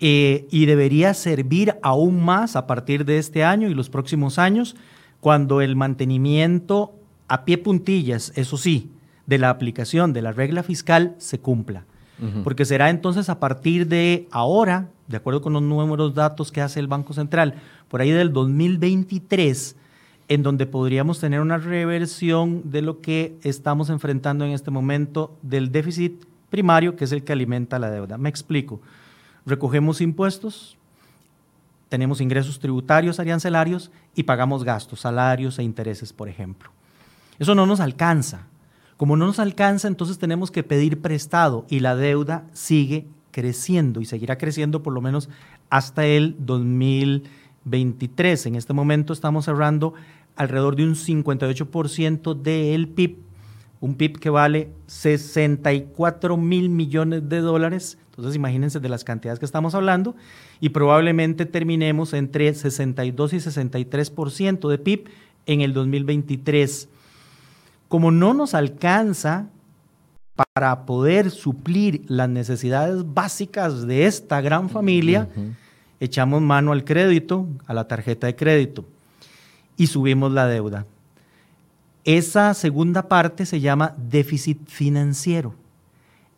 Eh, 0.00 0.46
y 0.50 0.66
debería 0.66 1.14
servir 1.14 1.76
aún 1.82 2.22
más 2.22 2.56
a 2.56 2.66
partir 2.66 3.04
de 3.04 3.18
este 3.18 3.44
año 3.44 3.68
y 3.68 3.74
los 3.74 3.88
próximos 3.88 4.38
años, 4.38 4.76
cuando 5.20 5.62
el 5.62 5.76
mantenimiento 5.76 6.92
a 7.28 7.44
pie 7.44 7.58
puntillas, 7.58 8.32
eso 8.36 8.58
sí, 8.58 8.90
de 9.26 9.38
la 9.38 9.50
aplicación 9.50 10.12
de 10.12 10.22
la 10.22 10.32
regla 10.32 10.62
fiscal 10.62 11.14
se 11.18 11.38
cumpla. 11.38 11.84
Porque 12.44 12.64
será 12.64 12.88
entonces 12.88 13.28
a 13.28 13.38
partir 13.38 13.88
de 13.88 14.26
ahora, 14.30 14.88
de 15.06 15.18
acuerdo 15.18 15.42
con 15.42 15.52
los 15.52 15.62
números 15.62 16.14
datos 16.14 16.50
que 16.50 16.62
hace 16.62 16.80
el 16.80 16.86
Banco 16.86 17.12
Central, 17.12 17.56
por 17.88 18.00
ahí 18.00 18.10
del 18.10 18.32
2023, 18.32 19.76
en 20.28 20.42
donde 20.42 20.66
podríamos 20.66 21.20
tener 21.20 21.40
una 21.40 21.58
reversión 21.58 22.70
de 22.70 22.82
lo 22.82 23.00
que 23.00 23.36
estamos 23.42 23.90
enfrentando 23.90 24.44
en 24.44 24.52
este 24.52 24.70
momento 24.70 25.36
del 25.42 25.70
déficit 25.70 26.24
primario, 26.48 26.96
que 26.96 27.04
es 27.04 27.12
el 27.12 27.22
que 27.22 27.32
alimenta 27.32 27.78
la 27.78 27.90
deuda. 27.90 28.16
Me 28.18 28.28
explico. 28.28 28.80
Recogemos 29.44 30.00
impuestos, 30.00 30.76
tenemos 31.88 32.20
ingresos 32.20 32.58
tributarios 32.58 33.20
arancelarios 33.20 33.90
y 34.14 34.24
pagamos 34.24 34.64
gastos, 34.64 35.00
salarios 35.00 35.58
e 35.58 35.62
intereses, 35.62 36.12
por 36.12 36.28
ejemplo. 36.28 36.70
Eso 37.38 37.54
no 37.54 37.66
nos 37.66 37.80
alcanza. 37.80 38.46
Como 38.96 39.16
no 39.16 39.26
nos 39.26 39.38
alcanza, 39.38 39.88
entonces 39.88 40.18
tenemos 40.18 40.50
que 40.50 40.62
pedir 40.62 41.02
prestado 41.02 41.66
y 41.68 41.80
la 41.80 41.96
deuda 41.96 42.46
sigue 42.52 43.06
creciendo 43.30 44.00
y 44.00 44.06
seguirá 44.06 44.38
creciendo 44.38 44.82
por 44.82 44.94
lo 44.94 45.02
menos 45.02 45.28
hasta 45.68 46.06
el 46.06 46.34
2023. 46.38 48.46
En 48.46 48.54
este 48.54 48.72
momento 48.72 49.12
estamos 49.12 49.44
cerrando 49.44 49.92
alrededor 50.34 50.76
de 50.76 50.84
un 50.84 50.94
58% 50.94 52.40
del 52.40 52.88
PIB, 52.88 53.18
un 53.80 53.96
PIB 53.96 54.18
que 54.18 54.30
vale 54.30 54.70
64 54.86 56.38
mil 56.38 56.70
millones 56.70 57.28
de 57.28 57.40
dólares. 57.40 57.98
Entonces 58.06 58.34
imagínense 58.34 58.80
de 58.80 58.88
las 58.88 59.04
cantidades 59.04 59.38
que 59.38 59.44
estamos 59.44 59.74
hablando 59.74 60.16
y 60.58 60.70
probablemente 60.70 61.44
terminemos 61.44 62.14
entre 62.14 62.54
62 62.54 63.34
y 63.34 63.36
63% 63.36 64.70
de 64.70 64.78
PIB 64.78 65.10
en 65.44 65.60
el 65.60 65.74
2023 65.74 66.88
como 67.88 68.10
no 68.10 68.34
nos 68.34 68.54
alcanza 68.54 69.48
para 70.34 70.84
poder 70.84 71.30
suplir 71.30 72.04
las 72.08 72.28
necesidades 72.28 73.14
básicas 73.14 73.86
de 73.86 74.06
esta 74.06 74.40
gran 74.40 74.68
familia, 74.68 75.28
echamos 76.00 76.42
mano 76.42 76.72
al 76.72 76.84
crédito, 76.84 77.46
a 77.66 77.74
la 77.74 77.88
tarjeta 77.88 78.26
de 78.26 78.36
crédito, 78.36 78.84
y 79.76 79.86
subimos 79.86 80.32
la 80.32 80.46
deuda. 80.46 80.84
Esa 82.04 82.54
segunda 82.54 83.08
parte 83.08 83.46
se 83.46 83.60
llama 83.60 83.94
déficit 83.96 84.68
financiero. 84.68 85.54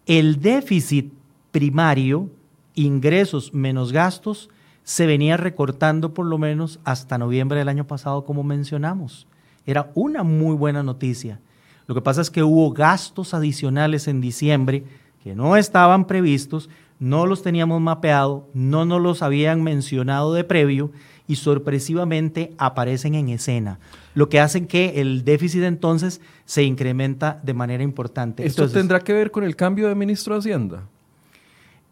El 0.07 0.40
déficit 0.40 1.12
primario, 1.50 2.31
ingresos 2.75 3.52
menos 3.52 3.93
gastos, 3.93 4.49
se 4.85 5.07
venía 5.07 5.37
recortando 5.37 6.14
por 6.14 6.25
lo 6.25 6.38
menos 6.38 6.81
hasta 6.85 7.19
noviembre 7.19 7.59
del 7.59 7.69
año 7.69 7.87
pasado, 7.87 8.25
como 8.25 8.43
mencionamos. 8.43 9.26
Era 9.67 9.91
una 9.95 10.23
muy 10.23 10.55
buena 10.57 10.83
noticia. 10.83 11.41
Lo 11.87 11.95
que 11.95 12.03
pasa 12.03 12.21
es 12.21 12.31
que 12.31 12.43
hubo 12.43 12.71
gastos 12.73 13.35
adicionales 13.35 14.09
en 14.09 14.21
diciembre 14.21 14.85
que 15.25 15.35
no 15.35 15.57
estaban 15.57 16.07
previstos, 16.07 16.69
no 17.00 17.27
los 17.27 17.43
teníamos 17.43 17.81
mapeado, 17.81 18.49
no 18.55 18.85
nos 18.85 19.00
los 19.00 19.23
habían 19.23 19.62
mencionado 19.62 20.35
de 20.35 20.45
previo 20.45 20.91
y 21.27 21.37
sorpresivamente 21.37 22.53
aparecen 22.59 23.15
en 23.15 23.29
escena, 23.29 23.79
lo 24.15 24.29
que 24.29 24.41
hace 24.41 24.67
que 24.67 25.00
el 25.00 25.25
déficit 25.25 25.62
entonces 25.62 26.21
se 26.47 26.62
incrementa 26.62 27.41
de 27.43 27.55
manera 27.55 27.83
importante. 27.83 28.47
¿Esto 28.47 28.69
tendrá 28.69 29.00
que 29.00 29.12
ver 29.12 29.31
con 29.31 29.45
el 29.45 29.55
cambio 29.55 29.88
de 29.88 29.95
ministro 29.95 30.35
de 30.35 30.41
Hacienda? 30.41 30.83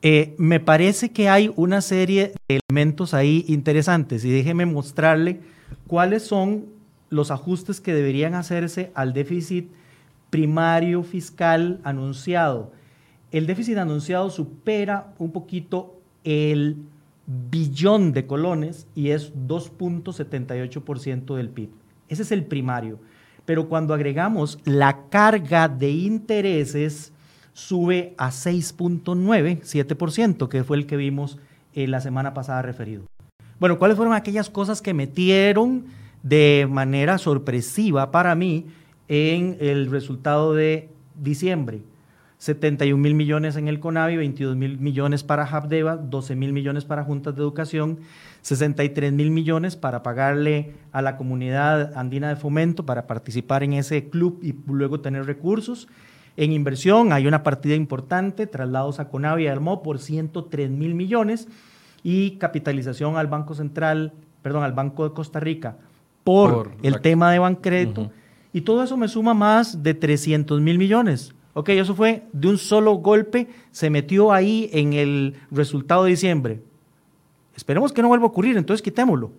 Eh, 0.02 0.34
me 0.38 0.60
parece 0.60 1.10
que 1.10 1.28
hay 1.28 1.52
una 1.56 1.80
serie 1.80 2.32
de 2.48 2.60
elementos 2.68 3.14
ahí 3.14 3.44
interesantes 3.48 4.24
y 4.24 4.30
déjeme 4.30 4.66
mostrarle 4.66 5.40
cuáles 5.86 6.22
son 6.22 6.75
los 7.08 7.30
ajustes 7.30 7.80
que 7.80 7.94
deberían 7.94 8.34
hacerse 8.34 8.90
al 8.94 9.12
déficit 9.12 9.70
primario 10.30 11.02
fiscal 11.02 11.80
anunciado. 11.84 12.72
El 13.30 13.46
déficit 13.46 13.76
anunciado 13.78 14.30
supera 14.30 15.12
un 15.18 15.32
poquito 15.32 16.00
el 16.24 16.78
billón 17.26 18.12
de 18.12 18.26
colones 18.26 18.86
y 18.94 19.10
es 19.10 19.34
2.78% 19.34 21.36
del 21.36 21.48
PIB. 21.48 21.70
Ese 22.08 22.22
es 22.22 22.30
el 22.32 22.44
primario. 22.44 22.98
Pero 23.44 23.68
cuando 23.68 23.92
agregamos 23.94 24.58
la 24.64 25.08
carga 25.08 25.68
de 25.68 25.90
intereses, 25.90 27.12
sube 27.52 28.14
a 28.18 28.30
6.97%, 28.30 30.48
que 30.48 30.64
fue 30.64 30.76
el 30.76 30.86
que 30.86 30.96
vimos 30.96 31.38
en 31.72 31.90
la 31.90 32.00
semana 32.00 32.32
pasada 32.34 32.62
referido. 32.62 33.04
Bueno, 33.58 33.78
¿cuáles 33.78 33.96
fueron 33.96 34.14
aquellas 34.14 34.50
cosas 34.50 34.82
que 34.82 34.94
metieron 34.94 35.86
de 36.22 36.66
manera 36.70 37.18
sorpresiva 37.18 38.10
para 38.10 38.34
mí 38.34 38.66
en 39.08 39.56
el 39.60 39.90
resultado 39.90 40.54
de 40.54 40.90
diciembre. 41.14 41.82
71 42.38 43.00
mil 43.02 43.14
millones 43.14 43.56
en 43.56 43.66
el 43.66 43.80
CONAVI, 43.80 44.18
22 44.18 44.56
mil 44.56 44.78
millones 44.78 45.24
para 45.24 45.44
HAPDEVA, 45.44 45.96
12 45.96 46.36
mil 46.36 46.52
millones 46.52 46.84
para 46.84 47.02
juntas 47.02 47.34
de 47.34 47.40
educación, 47.40 48.00
63 48.42 49.12
mil 49.12 49.30
millones 49.30 49.76
para 49.76 50.02
pagarle 50.02 50.74
a 50.92 51.00
la 51.00 51.16
comunidad 51.16 51.96
andina 51.96 52.28
de 52.28 52.36
fomento 52.36 52.84
para 52.84 53.06
participar 53.06 53.62
en 53.62 53.72
ese 53.72 54.10
club 54.10 54.40
y 54.42 54.54
luego 54.70 55.00
tener 55.00 55.24
recursos. 55.24 55.88
En 56.36 56.52
inversión 56.52 57.14
hay 57.14 57.26
una 57.26 57.42
partida 57.42 57.74
importante, 57.74 58.46
traslados 58.46 59.00
a 59.00 59.08
CONAVI 59.08 59.44
y 59.44 59.46
al 59.46 59.60
MO 59.60 59.82
por 59.82 59.98
103 59.98 60.70
mil 60.70 60.94
millones 60.94 61.48
y 62.02 62.32
capitalización 62.32 63.16
al 63.16 63.28
Banco 63.28 63.54
Central, 63.54 64.12
perdón, 64.42 64.62
al 64.62 64.74
Banco 64.74 65.08
de 65.08 65.14
Costa 65.14 65.40
Rica 65.40 65.78
por, 66.26 66.72
el 66.82 67.00
tema 67.00 67.30
de 67.30 67.38
Bancredo. 67.38 68.10
Y 68.52 68.62
todo 68.62 68.82
eso 68.82 68.96
me 68.96 69.06
suma 69.06 69.32
más 69.32 69.84
de 69.84 69.94
300 69.94 70.60
mil 70.60 70.76
millones. 70.76 71.32
Ok, 71.54 71.68
eso 71.68 71.94
fue 71.94 72.24
de 72.32 72.48
un 72.48 72.58
solo 72.58 72.94
golpe, 72.94 73.46
se 73.70 73.90
metió 73.90 74.32
ahí 74.32 74.68
en 74.72 74.92
el 74.92 75.36
resultado 75.52 76.02
de 76.02 76.10
diciembre. 76.10 76.64
Esperemos 77.54 77.92
que 77.92 78.02
no 78.02 78.08
vuelva 78.08 78.24
a 78.24 78.28
ocurrir, 78.28 78.56
entonces 78.56 78.82
quitémoslo. 78.82 79.30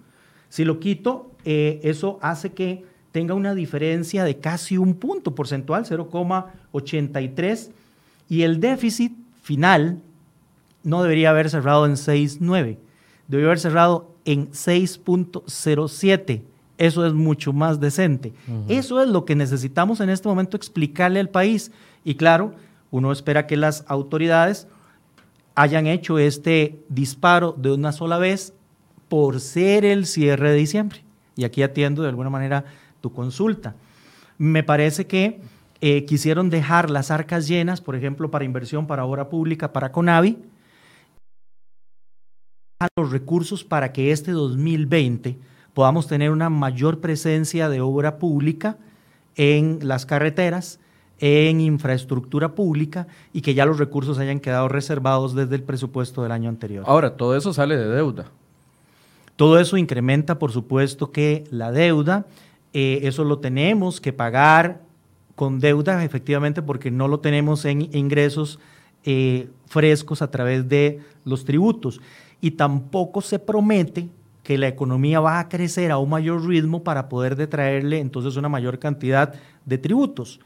Si 0.48 0.64
lo 0.64 0.80
quito, 0.80 1.32
eh, 1.44 1.82
eso 1.84 2.20
hace 2.22 2.54
que 2.54 2.86
tenga 3.12 3.34
una 3.34 3.54
diferencia 3.54 4.24
de 4.24 4.38
casi 4.38 4.78
un 4.78 4.94
punto 4.94 5.36
porcentual, 5.36 5.84
0,83, 5.84 7.72
y 8.30 8.44
el 8.44 8.62
déficit 8.62 9.12
final 9.42 10.02
no 10.84 11.04
debería 11.04 11.32
haber 11.32 11.50
cerrado 11.50 11.86
en 11.86 11.96
6,9, 11.96 12.78
debería 13.28 13.48
haber 13.48 13.60
cerrado 13.60 14.16
en 14.24 14.52
6.07 14.52 16.44
eso 16.78 17.06
es 17.06 17.14
mucho 17.14 17.54
más 17.54 17.80
decente. 17.80 18.34
Eso 18.68 19.02
es 19.02 19.10
lo 19.10 19.26
que 19.26 19.36
necesitamos 19.36 20.00
en 20.00 20.10
este 20.10 20.28
momento 20.28 20.56
explicarle 20.58 21.20
al 21.20 21.30
país. 21.30 21.72
Y 22.04 22.16
claro, 22.16 22.54
uno 22.92 23.12
espera 23.12 23.48
que 23.48 23.58
las 23.58 23.84
autoridades 23.88 24.68
hayan 25.56 25.88
hecho 25.88 26.20
este 26.20 26.80
disparo 26.88 27.54
de 27.58 27.72
una 27.74 27.92
sola 27.92 28.20
vez 28.20 28.54
por 29.10 29.40
ser 29.40 29.86
el 29.86 30.06
cierre 30.06 30.52
de 30.52 30.58
diciembre. 30.58 31.04
Y 31.36 31.46
aquí 31.46 31.64
atiendo 31.64 32.04
de 32.04 32.10
alguna 32.10 32.30
manera 32.30 32.66
tu 33.02 33.12
consulta. 33.12 33.76
Me 34.38 34.64
parece 34.64 35.08
que 35.08 35.42
eh, 35.82 36.06
quisieron 36.06 36.50
dejar 36.50 36.92
las 36.92 37.10
arcas 37.10 37.48
llenas, 37.48 37.82
por 37.82 37.96
ejemplo, 37.96 38.30
para 38.30 38.46
inversión, 38.46 38.86
para 38.86 39.06
obra 39.06 39.30
pública, 39.30 39.74
para 39.74 39.92
CONAVI, 39.92 40.38
los 42.96 43.12
recursos 43.12 43.64
para 43.64 43.92
que 43.92 44.12
este 44.12 44.32
2020 44.32 45.40
podamos 45.78 46.08
tener 46.08 46.32
una 46.32 46.50
mayor 46.50 47.02
presencia 47.02 47.70
de 47.70 47.82
obra 47.82 48.18
pública 48.18 48.78
en 49.36 49.78
las 49.84 50.08
carreteras, 50.08 50.80
en 51.20 51.62
infraestructura 51.62 52.56
pública 52.56 53.06
y 53.32 53.42
que 53.42 53.54
ya 53.54 53.64
los 53.64 53.78
recursos 53.78 54.18
hayan 54.18 54.40
quedado 54.40 54.70
reservados 54.70 55.36
desde 55.36 55.54
el 55.54 55.62
presupuesto 55.62 56.24
del 56.24 56.32
año 56.32 56.50
anterior. 56.50 56.84
Ahora, 56.88 57.16
todo 57.16 57.38
eso 57.38 57.54
sale 57.54 57.78
de 57.78 57.86
deuda. 57.90 58.26
Todo 59.36 59.60
eso 59.60 59.78
incrementa, 59.78 60.40
por 60.40 60.52
supuesto, 60.52 61.12
que 61.12 61.44
la 61.52 61.72
deuda, 61.72 62.26
eh, 62.74 63.02
eso 63.04 63.24
lo 63.24 63.38
tenemos 63.38 64.02
que 64.02 64.14
pagar 64.14 64.82
con 65.36 65.60
deuda, 65.60 66.04
efectivamente, 66.04 66.64
porque 66.64 66.90
no 66.90 67.08
lo 67.08 67.20
tenemos 67.20 67.66
en 67.66 67.96
ingresos 67.96 68.58
eh, 69.04 69.48
frescos 69.68 70.24
a 70.24 70.32
través 70.32 70.68
de 70.68 71.02
los 71.24 71.46
tributos. 71.46 72.02
Y 72.42 72.50
tampoco 72.50 73.22
se 73.22 73.38
promete 73.38 74.10
que 74.48 74.58
la 74.58 74.70
economía 74.70 75.20
va 75.20 75.42
a 75.42 75.50
crecer 75.50 75.92
a 75.92 75.98
un 75.98 76.10
mayor 76.10 76.48
ritmo 76.48 76.82
para 76.82 77.10
poder 77.10 77.36
detraerle 77.36 78.00
entonces 78.00 78.38
una 78.38 78.48
mayor 78.48 78.80
cantidad 78.80 79.34
de 79.66 79.78
tributos. 79.78 80.40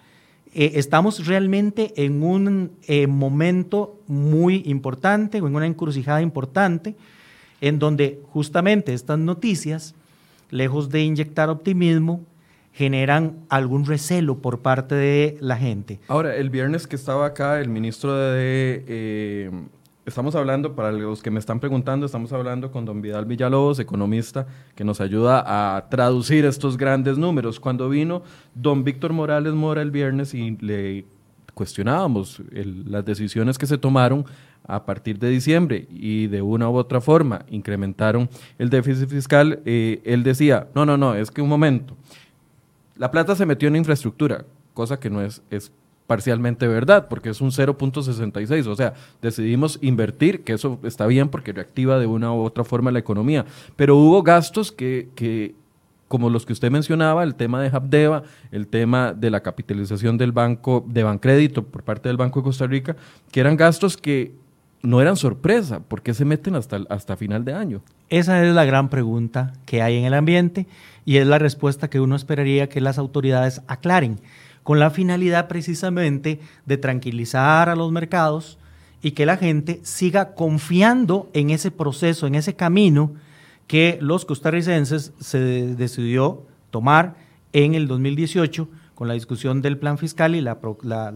Eh, 0.56 0.72
estamos 0.74 1.28
realmente 1.28 1.94
en 2.04 2.24
un 2.24 2.72
eh, 2.88 3.06
momento 3.06 4.00
muy 4.08 4.64
importante, 4.66 5.38
en 5.38 5.44
una 5.56 5.68
encrucijada 5.68 6.20
importante, 6.24 6.96
en 7.62 7.78
donde 7.78 8.20
justamente 8.32 8.92
estas 8.92 9.20
noticias, 9.20 9.94
lejos 10.50 10.90
de 10.90 11.04
inyectar 11.04 11.52
optimismo, 11.52 12.26
generan 12.74 13.46
algún 13.50 13.86
recelo 13.86 14.40
por 14.40 14.62
parte 14.62 14.96
de 14.96 15.38
la 15.42 15.58
gente. 15.58 16.00
Ahora, 16.08 16.36
el 16.36 16.50
viernes 16.50 16.88
que 16.88 16.96
estaba 16.96 17.28
acá, 17.28 17.60
el 17.62 17.70
ministro 17.70 18.16
de... 18.16 18.84
Eh, 18.88 19.52
estamos 20.06 20.36
hablando, 20.36 20.76
para 20.76 20.92
los 20.92 21.22
que 21.22 21.32
me 21.32 21.40
están 21.40 21.60
preguntando, 21.60 22.06
estamos 22.06 22.34
hablando 22.34 22.72
con 22.72 22.86
don 22.86 23.02
Vidal 23.02 23.26
Villalobos, 23.26 23.80
economista, 23.80 24.48
que 24.76 24.84
nos 24.84 25.02
ayuda 25.02 25.44
a 25.76 25.90
traducir 25.90 26.46
estos 26.46 26.78
grandes 26.78 27.18
números. 27.18 27.60
Cuando 27.60 27.90
vino 27.90 28.24
don 28.56 28.84
Víctor 28.84 29.14
Morales 29.14 29.54
Mora 29.54 29.82
el 29.82 29.92
viernes 29.92 30.34
y 30.34 30.58
le 30.58 31.06
cuestionábamos 31.54 32.42
las 32.52 33.06
decisiones 33.06 33.58
que 33.58 33.68
se 33.68 33.78
tomaron 33.78 34.26
a 34.68 34.86
partir 34.86 35.20
de 35.20 35.30
diciembre 35.30 35.88
y 35.90 36.28
de 36.28 36.42
una 36.42 36.70
u 36.70 36.76
otra 36.76 37.02
forma 37.02 37.46
incrementaron 37.50 38.30
el 38.58 38.70
déficit 38.70 39.10
fiscal, 39.10 39.60
eh, 39.66 40.02
él 40.06 40.24
decía, 40.24 40.68
no, 40.76 40.86
no, 40.86 40.98
no, 40.98 41.16
es 41.16 41.32
que 41.32 41.42
un 41.42 41.50
momento, 41.50 41.96
la 42.96 43.12
plata 43.12 43.36
se 43.36 43.46
metió 43.46 43.68
en 43.68 43.76
infraestructura, 43.76 44.46
cosa 44.74 45.00
que 45.00 45.10
no 45.10 45.22
es, 45.22 45.42
es 45.50 45.72
parcialmente 46.12 46.68
verdad, 46.68 47.08
porque 47.08 47.30
es 47.30 47.40
un 47.40 47.52
0.66, 47.52 48.68
o 48.68 48.76
sea, 48.76 48.96
decidimos 49.22 49.80
invertir, 49.82 50.44
que 50.44 50.52
eso 50.52 50.78
está 50.84 51.08
bien 51.08 51.30
porque 51.30 51.54
reactiva 51.54 52.00
de 52.00 52.06
una 52.06 52.34
u 52.34 52.44
otra 52.44 52.66
forma 52.66 52.92
la 52.92 53.00
economía, 53.00 53.46
pero 53.78 53.96
hubo 53.96 54.22
gastos 54.22 54.74
que, 54.74 55.08
que 55.16 55.56
como 56.10 56.30
los 56.30 56.46
que 56.46 56.52
usted 56.52 56.70
mencionaba, 56.70 57.24
el 57.24 57.36
tema 57.36 57.62
de 57.62 57.70
Habdeba, 57.70 58.24
el 58.52 58.68
tema 58.68 59.14
de 59.14 59.30
la 59.30 59.40
capitalización 59.40 60.18
del 60.18 60.34
banco, 60.34 60.84
de 60.86 61.04
Bancrédito 61.04 61.64
por 61.64 61.84
parte 61.84 62.10
del 62.10 62.18
Banco 62.18 62.42
de 62.42 62.44
Costa 62.44 62.68
Rica, 62.68 62.98
que 63.32 63.40
eran 63.40 63.56
gastos 63.56 63.96
que 63.96 64.34
no 64.82 65.00
eran 65.00 65.16
sorpresa, 65.16 65.80
¿por 65.80 66.02
qué 66.02 66.14
se 66.14 66.26
meten 66.26 66.56
hasta, 66.56 66.82
hasta 66.90 67.16
final 67.16 67.46
de 67.46 67.54
año? 67.54 67.82
Esa 68.10 68.46
es 68.46 68.54
la 68.54 68.66
gran 68.66 68.90
pregunta 68.90 69.54
que 69.66 69.82
hay 69.82 69.96
en 69.96 70.04
el 70.04 70.14
ambiente 70.14 70.68
y 71.06 71.18
es 71.18 71.26
la 71.26 71.40
respuesta 71.40 71.90
que 71.90 72.02
uno 72.02 72.18
esperaría 72.18 72.68
que 72.68 72.82
las 72.82 72.98
autoridades 72.98 73.62
aclaren, 73.68 74.20
con 74.72 74.80
la 74.80 74.90
finalidad 74.90 75.50
precisamente 75.50 76.40
de 76.66 76.78
tranquilizar 76.78 77.68
a 77.68 77.76
los 77.76 77.92
mercados 77.92 78.58
y 79.02 79.12
que 79.12 79.26
la 79.26 79.36
gente 79.36 79.82
siga 79.84 80.34
confiando 80.34 81.30
en 81.34 81.50
ese 81.50 81.72
proceso, 81.72 82.26
en 82.26 82.36
ese 82.36 82.56
camino 82.56 83.12
que 83.68 83.98
los 84.00 84.24
costarricenses 84.24 85.12
se 85.20 85.40
decidió 85.76 86.46
tomar 86.70 87.18
en 87.52 87.76
el 87.76 87.90
2018 87.90 88.70
con 88.96 89.10
la 89.10 89.14
discusión 89.14 89.62
del 89.62 89.78
plan 89.78 89.98
fiscal 89.98 90.36
y 90.36 90.40
la, 90.40 90.52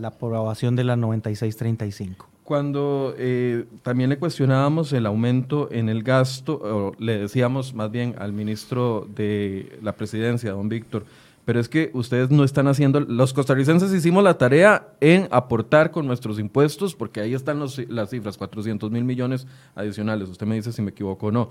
aprobación 0.04 0.76
de 0.76 0.84
la 0.84 0.98
9635 0.98 2.28
cuando 2.44 3.16
eh, 3.18 3.66
también 3.84 4.10
le 4.10 4.20
cuestionábamos 4.20 4.92
el 4.92 5.06
aumento 5.06 5.70
en 5.72 5.88
el 5.88 6.04
gasto, 6.04 6.60
o 6.62 6.92
le 7.00 7.18
decíamos 7.18 7.74
más 7.74 7.90
bien 7.90 8.16
al 8.20 8.34
ministro 8.34 9.08
de 9.16 9.80
la 9.82 9.94
presidencia, 9.94 10.52
don 10.52 10.70
Víctor, 10.70 11.06
pero 11.46 11.60
es 11.60 11.70
que 11.70 11.92
ustedes 11.94 12.32
no 12.32 12.44
están 12.44 12.68
haciendo, 12.68 13.00
los 13.00 13.32
costarricenses 13.32 13.94
hicimos 13.94 14.24
la 14.24 14.38
tarea 14.38 14.90
en 15.00 15.28
aportar 15.32 15.92
con 15.92 16.08
nuestros 16.08 16.40
impuestos, 16.40 16.96
porque 16.96 17.22
ahí 17.22 17.34
están 17.36 17.60
las 17.60 18.10
cifras, 18.10 18.38
400 18.38 18.92
mil 18.92 19.04
millones 19.04 19.48
adicionales, 19.76 20.28
usted 20.30 20.48
me 20.48 20.56
dice 20.56 20.72
si 20.72 20.82
me 20.82 20.92
equivoco 20.92 21.28
o 21.28 21.32
no, 21.32 21.50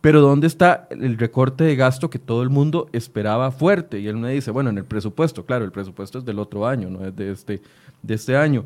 pero 0.00 0.20
¿dónde 0.20 0.46
está 0.46 0.88
el 0.90 1.16
recorte 1.16 1.64
de 1.64 1.76
gasto 1.76 2.10
que 2.10 2.18
todo 2.18 2.42
el 2.42 2.50
mundo 2.50 2.88
esperaba 2.92 3.50
fuerte? 3.50 4.00
Y 4.00 4.08
él 4.08 4.16
me 4.16 4.32
dice, 4.32 4.50
bueno, 4.50 4.70
en 4.70 4.78
el 4.78 4.84
presupuesto, 4.84 5.46
claro, 5.46 5.64
el 5.64 5.72
presupuesto 5.72 6.18
es 6.18 6.24
del 6.24 6.38
otro 6.38 6.66
año, 6.66 6.90
no 6.90 7.04
es 7.04 7.14
de 7.16 7.30
este, 7.30 7.62
de 8.02 8.14
este 8.14 8.36
año. 8.36 8.64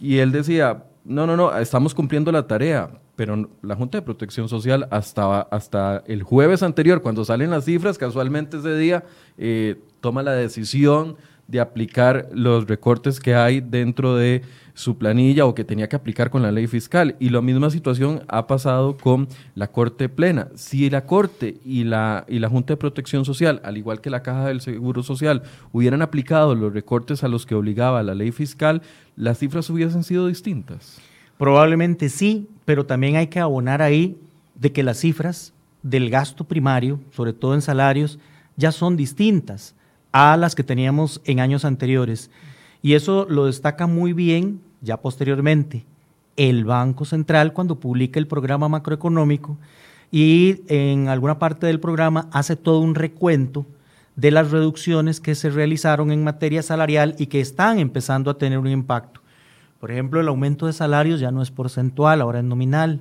Y 0.00 0.18
él 0.18 0.32
decía, 0.32 0.84
no, 1.04 1.26
no, 1.26 1.36
no, 1.36 1.56
estamos 1.58 1.94
cumpliendo 1.94 2.30
la 2.30 2.46
tarea, 2.46 3.00
pero 3.16 3.50
la 3.62 3.74
Junta 3.74 3.98
de 3.98 4.02
Protección 4.02 4.48
Social 4.48 4.86
hasta, 4.90 5.42
hasta 5.42 6.02
el 6.06 6.22
jueves 6.22 6.62
anterior, 6.62 7.02
cuando 7.02 7.24
salen 7.24 7.50
las 7.50 7.64
cifras, 7.64 7.98
casualmente 7.98 8.58
ese 8.58 8.76
día, 8.76 9.04
eh, 9.36 9.80
toma 10.00 10.22
la 10.22 10.32
decisión 10.32 11.16
de 11.52 11.60
aplicar 11.60 12.30
los 12.32 12.66
recortes 12.66 13.20
que 13.20 13.34
hay 13.34 13.60
dentro 13.60 14.16
de 14.16 14.40
su 14.72 14.96
planilla 14.96 15.44
o 15.44 15.54
que 15.54 15.64
tenía 15.64 15.86
que 15.86 15.96
aplicar 15.96 16.30
con 16.30 16.40
la 16.40 16.50
ley 16.50 16.66
fiscal. 16.66 17.14
Y 17.20 17.28
la 17.28 17.42
misma 17.42 17.68
situación 17.68 18.22
ha 18.28 18.46
pasado 18.46 18.96
con 18.96 19.28
la 19.54 19.66
Corte 19.66 20.08
Plena. 20.08 20.48
Si 20.54 20.88
la 20.88 21.04
Corte 21.04 21.58
y 21.62 21.84
la, 21.84 22.24
y 22.26 22.38
la 22.38 22.48
Junta 22.48 22.72
de 22.72 22.78
Protección 22.78 23.26
Social, 23.26 23.60
al 23.64 23.76
igual 23.76 24.00
que 24.00 24.08
la 24.08 24.22
Caja 24.22 24.46
del 24.46 24.62
Seguro 24.62 25.02
Social, 25.02 25.42
hubieran 25.72 26.00
aplicado 26.00 26.54
los 26.54 26.72
recortes 26.72 27.22
a 27.22 27.28
los 27.28 27.44
que 27.44 27.54
obligaba 27.54 28.02
la 28.02 28.14
ley 28.14 28.32
fiscal, 28.32 28.80
las 29.14 29.38
cifras 29.38 29.68
hubiesen 29.68 30.04
sido 30.04 30.28
distintas. 30.28 31.02
Probablemente 31.36 32.08
sí, 32.08 32.48
pero 32.64 32.86
también 32.86 33.16
hay 33.16 33.26
que 33.26 33.40
abonar 33.40 33.82
ahí 33.82 34.16
de 34.54 34.72
que 34.72 34.82
las 34.82 35.00
cifras 35.00 35.52
del 35.82 36.08
gasto 36.08 36.44
primario, 36.44 36.98
sobre 37.10 37.34
todo 37.34 37.52
en 37.52 37.60
salarios, 37.60 38.18
ya 38.56 38.72
son 38.72 38.96
distintas 38.96 39.74
a 40.12 40.36
las 40.36 40.54
que 40.54 40.62
teníamos 40.62 41.20
en 41.24 41.40
años 41.40 41.64
anteriores. 41.64 42.30
Y 42.82 42.94
eso 42.94 43.26
lo 43.28 43.46
destaca 43.46 43.86
muy 43.86 44.12
bien 44.12 44.60
ya 44.80 44.96
posteriormente 45.00 45.84
el 46.36 46.64
Banco 46.64 47.04
Central 47.04 47.52
cuando 47.52 47.78
publica 47.78 48.18
el 48.18 48.26
programa 48.26 48.68
macroeconómico 48.68 49.58
y 50.10 50.62
en 50.68 51.08
alguna 51.08 51.38
parte 51.38 51.66
del 51.66 51.80
programa 51.80 52.28
hace 52.32 52.56
todo 52.56 52.80
un 52.80 52.94
recuento 52.94 53.66
de 54.16 54.30
las 54.30 54.50
reducciones 54.50 55.20
que 55.20 55.34
se 55.34 55.50
realizaron 55.50 56.12
en 56.12 56.24
materia 56.24 56.62
salarial 56.62 57.14
y 57.18 57.26
que 57.26 57.40
están 57.40 57.78
empezando 57.78 58.30
a 58.30 58.38
tener 58.38 58.58
un 58.58 58.68
impacto. 58.68 59.20
Por 59.80 59.90
ejemplo, 59.90 60.20
el 60.20 60.28
aumento 60.28 60.66
de 60.66 60.74
salarios 60.74 61.18
ya 61.18 61.30
no 61.30 61.42
es 61.42 61.50
porcentual, 61.50 62.20
ahora 62.20 62.40
es 62.40 62.44
nominal. 62.44 63.00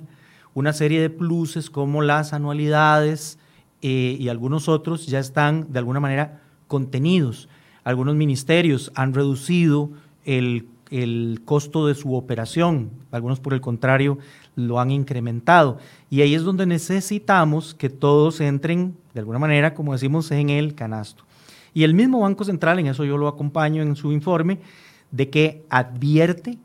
Una 0.54 0.74
serie 0.74 1.02
de 1.02 1.10
pluses 1.10 1.70
como 1.70 2.02
las 2.02 2.34
anualidades 2.34 3.38
eh, 3.82 4.16
y 4.20 4.30
algunos 4.30 4.70
otros 4.70 5.06
ya 5.06 5.20
están 5.20 5.72
de 5.72 5.80
alguna 5.80 6.00
manera 6.00 6.41
contenidos. 6.72 7.50
Algunos 7.84 8.16
ministerios 8.16 8.94
han 8.96 9.14
reducido 9.14 9.90
el, 10.24 10.68
el 10.90 11.42
costo 11.44 11.86
de 11.86 11.96
su 11.96 12.16
operación, 12.16 12.92
algunos 13.12 13.42
por 13.42 13.54
el 13.54 13.60
contrario 13.60 14.20
lo 14.56 14.80
han 14.80 14.90
incrementado. 14.90 15.80
Y 16.10 16.22
ahí 16.22 16.34
es 16.34 16.44
donde 16.44 16.66
necesitamos 16.66 17.76
que 17.76 17.90
todos 17.90 18.40
entren, 18.40 18.96
de 19.14 19.20
alguna 19.20 19.38
manera, 19.38 19.74
como 19.74 19.92
decimos, 19.92 20.32
en 20.32 20.50
el 20.50 20.74
canasto. 20.74 21.26
Y 21.74 21.84
el 21.84 21.94
mismo 21.94 22.22
Banco 22.22 22.46
Central, 22.46 22.80
en 22.80 22.88
eso 22.88 23.04
yo 23.04 23.18
lo 23.18 23.28
acompaño 23.28 23.82
en 23.82 23.98
su 23.98 24.14
informe, 24.14 24.60
de 25.12 25.30
que 25.30 25.66
advierte 25.70 26.58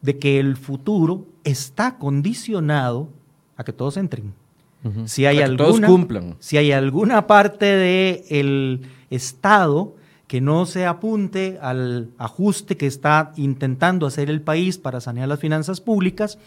de 0.00 0.18
que 0.18 0.40
el 0.40 0.56
futuro 0.56 1.26
está 1.44 1.98
condicionado 1.98 3.10
a 3.58 3.64
que 3.64 3.74
todos 3.74 3.98
entren. 3.98 4.32
si, 5.04 5.26
hay 5.26 5.40
alguna, 5.40 5.64
todos 5.66 5.80
cumplan. 5.80 6.36
si 6.38 6.56
hay 6.56 6.72
alguna 6.72 7.26
parte 7.26 7.66
del 7.66 8.80
Estado 9.10 9.94
que 10.30 10.40
no 10.40 10.64
se 10.64 10.86
apunte 10.86 11.58
al 11.60 12.10
ajuste 12.16 12.76
que 12.76 12.86
está 12.86 13.32
intentando 13.36 14.06
hacer 14.06 14.30
el 14.30 14.40
país 14.40 14.78
para 14.78 15.00
sanear 15.00 15.26
las 15.28 15.40
finanzas 15.40 15.80
públicas, 15.80 16.38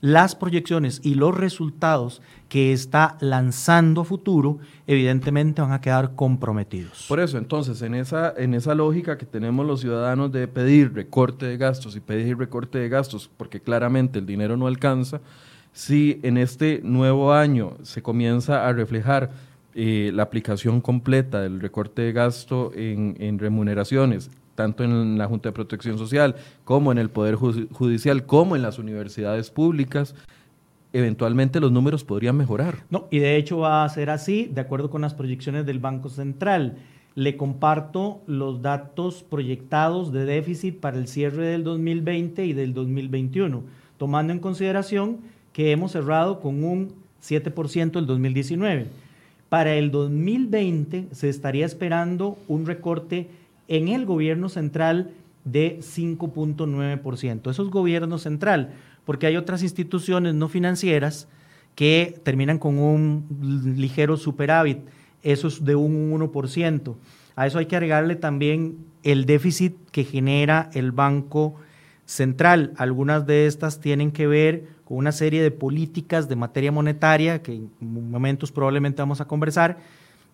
las 0.00 0.36
proyecciones 0.36 1.00
y 1.02 1.14
los 1.14 1.36
resultados 1.36 2.22
que 2.48 2.72
está 2.72 3.16
lanzando 3.20 4.02
a 4.02 4.04
futuro, 4.04 4.58
evidentemente 4.86 5.60
van 5.60 5.72
a 5.72 5.80
quedar 5.80 6.14
comprometidos. 6.14 7.06
Por 7.08 7.18
eso, 7.18 7.38
entonces, 7.38 7.82
en 7.82 7.96
esa, 7.96 8.32
en 8.36 8.54
esa 8.54 8.76
lógica 8.76 9.18
que 9.18 9.26
tenemos 9.26 9.66
los 9.66 9.80
ciudadanos 9.80 10.30
de 10.30 10.46
pedir 10.46 10.94
recorte 10.94 11.46
de 11.46 11.56
gastos 11.56 11.96
y 11.96 12.00
pedir 12.00 12.38
recorte 12.38 12.78
de 12.78 12.88
gastos, 12.88 13.28
porque 13.36 13.60
claramente 13.60 14.20
el 14.20 14.26
dinero 14.26 14.56
no 14.56 14.68
alcanza, 14.68 15.20
si 15.72 16.20
en 16.22 16.38
este 16.38 16.80
nuevo 16.84 17.32
año 17.32 17.76
se 17.82 18.00
comienza 18.00 18.68
a 18.68 18.72
reflejar 18.72 19.47
eh, 19.74 20.10
la 20.14 20.24
aplicación 20.24 20.80
completa 20.80 21.40
del 21.40 21.60
recorte 21.60 22.02
de 22.02 22.12
gasto 22.12 22.72
en, 22.74 23.16
en 23.20 23.38
remuneraciones 23.38 24.30
tanto 24.58 24.82
en 24.82 25.16
la 25.16 25.28
Junta 25.28 25.50
de 25.50 25.52
Protección 25.52 25.98
Social 25.98 26.34
como 26.64 26.90
en 26.90 26.98
el 26.98 27.10
Poder 27.10 27.36
Judicial, 27.36 28.26
como 28.26 28.56
en 28.56 28.62
las 28.62 28.80
universidades 28.80 29.50
públicas, 29.50 30.16
eventualmente 30.92 31.60
los 31.60 31.70
números 31.70 32.02
podrían 32.02 32.36
mejorar. 32.36 32.84
No, 32.90 33.06
y 33.10 33.20
de 33.20 33.36
hecho 33.36 33.58
va 33.58 33.84
a 33.84 33.88
ser 33.88 34.10
así, 34.10 34.50
de 34.52 34.60
acuerdo 34.60 34.90
con 34.90 35.00
las 35.00 35.14
proyecciones 35.14 35.64
del 35.64 35.78
Banco 35.78 36.08
Central. 36.08 36.78
Le 37.14 37.36
comparto 37.36 38.20
los 38.26 38.60
datos 38.60 39.22
proyectados 39.22 40.12
de 40.12 40.24
déficit 40.24 40.80
para 40.80 40.98
el 40.98 41.08
cierre 41.08 41.46
del 41.46 41.62
2020 41.62 42.44
y 42.44 42.52
del 42.52 42.74
2021, 42.74 43.62
tomando 43.96 44.32
en 44.32 44.40
consideración 44.40 45.18
que 45.52 45.72
hemos 45.72 45.92
cerrado 45.92 46.40
con 46.40 46.64
un 46.64 46.94
7% 47.22 47.96
el 47.96 48.06
2019. 48.06 48.86
Para 49.48 49.74
el 49.74 49.90
2020 49.90 51.08
se 51.12 51.28
estaría 51.28 51.64
esperando 51.64 52.38
un 52.48 52.66
recorte 52.66 53.28
en 53.68 53.88
el 53.88 54.04
gobierno 54.04 54.48
central 54.48 55.10
de 55.44 55.78
5.9%. 55.80 57.50
Eso 57.50 57.62
es 57.62 57.70
gobierno 57.70 58.18
central, 58.18 58.72
porque 59.04 59.26
hay 59.26 59.36
otras 59.36 59.62
instituciones 59.62 60.34
no 60.34 60.48
financieras 60.48 61.28
que 61.74 62.20
terminan 62.24 62.58
con 62.58 62.78
un 62.78 63.74
ligero 63.76 64.16
superávit. 64.16 64.78
Eso 65.22 65.48
es 65.48 65.64
de 65.64 65.76
un 65.76 66.12
1%. 66.12 66.94
A 67.36 67.46
eso 67.46 67.58
hay 67.58 67.66
que 67.66 67.76
agregarle 67.76 68.16
también 68.16 68.78
el 69.04 69.24
déficit 69.24 69.74
que 69.92 70.04
genera 70.04 70.70
el 70.74 70.92
Banco 70.92 71.54
Central. 72.04 72.72
Algunas 72.76 73.26
de 73.26 73.46
estas 73.46 73.80
tienen 73.80 74.10
que 74.10 74.26
ver 74.26 74.66
con 74.88 74.96
una 74.96 75.12
serie 75.12 75.42
de 75.42 75.50
políticas 75.50 76.30
de 76.30 76.34
materia 76.34 76.72
monetaria 76.72 77.42
que 77.42 77.52
en 77.52 77.70
momentos 77.82 78.50
probablemente 78.50 79.02
vamos 79.02 79.20
a 79.20 79.26
conversar, 79.26 79.76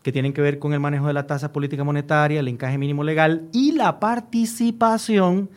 que 0.04 0.12
tienen 0.12 0.32
que 0.32 0.42
ver 0.42 0.60
con 0.60 0.72
el 0.72 0.78
manejo 0.78 1.08
de 1.08 1.12
la 1.12 1.26
tasa 1.26 1.52
política 1.52 1.82
monetaria, 1.82 2.38
el 2.38 2.46
encaje 2.46 2.78
mínimo 2.78 3.02
legal 3.02 3.48
y 3.52 3.72
la 3.72 3.98
participación 3.98 5.50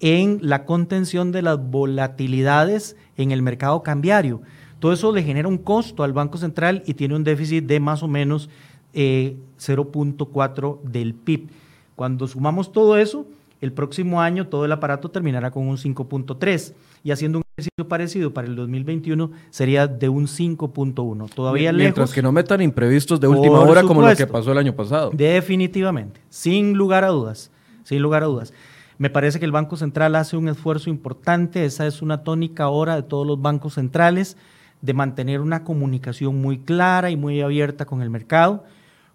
en 0.00 0.38
la 0.40 0.64
contención 0.64 1.30
de 1.30 1.42
las 1.42 1.62
volatilidades 1.62 2.96
en 3.18 3.32
el 3.32 3.42
mercado 3.42 3.82
cambiario. 3.82 4.40
Todo 4.78 4.94
eso 4.94 5.12
le 5.12 5.22
genera 5.22 5.46
un 5.46 5.58
costo 5.58 6.02
al 6.02 6.14
Banco 6.14 6.38
Central 6.38 6.82
y 6.86 6.94
tiene 6.94 7.16
un 7.16 7.24
déficit 7.24 7.66
de 7.66 7.80
más 7.80 8.02
o 8.02 8.08
menos 8.08 8.48
0.4 8.94 10.78
eh, 10.78 10.88
del 10.88 11.12
PIB. 11.12 11.50
Cuando 11.96 12.26
sumamos 12.26 12.72
todo 12.72 12.96
eso, 12.96 13.26
el 13.60 13.74
próximo 13.74 14.22
año 14.22 14.46
todo 14.46 14.64
el 14.64 14.72
aparato 14.72 15.10
terminará 15.10 15.50
con 15.50 15.68
un 15.68 15.76
5.3 15.76 16.72
y 17.04 17.10
haciendo 17.10 17.40
un 17.40 17.47
parecido 17.88 18.32
para 18.32 18.46
el 18.46 18.56
2021 18.56 19.30
sería 19.50 19.86
de 19.86 20.08
un 20.08 20.26
5.1. 20.26 21.30
Todavía 21.34 21.72
lejos. 21.72 21.82
Mientras 21.82 22.12
que 22.12 22.22
no 22.22 22.32
metan 22.32 22.60
imprevistos 22.60 23.20
de 23.20 23.28
última 23.28 23.60
hora 23.60 23.82
como 23.82 24.02
lo 24.02 24.14
que 24.14 24.26
pasó 24.26 24.52
el 24.52 24.58
año 24.58 24.74
pasado. 24.74 25.10
Definitivamente, 25.12 26.20
sin 26.28 26.74
lugar 26.74 27.04
a 27.04 27.08
dudas, 27.08 27.50
sin 27.84 28.02
lugar 28.02 28.22
a 28.22 28.26
dudas. 28.26 28.52
Me 28.98 29.10
parece 29.10 29.38
que 29.38 29.44
el 29.44 29.52
Banco 29.52 29.76
Central 29.76 30.16
hace 30.16 30.36
un 30.36 30.48
esfuerzo 30.48 30.90
importante, 30.90 31.64
esa 31.64 31.86
es 31.86 32.02
una 32.02 32.24
tónica 32.24 32.64
ahora 32.64 32.96
de 32.96 33.02
todos 33.02 33.24
los 33.24 33.40
bancos 33.40 33.74
centrales, 33.74 34.36
de 34.82 34.92
mantener 34.92 35.40
una 35.40 35.62
comunicación 35.62 36.40
muy 36.40 36.58
clara 36.58 37.10
y 37.10 37.16
muy 37.16 37.40
abierta 37.40 37.84
con 37.84 38.02
el 38.02 38.10
mercado. 38.10 38.64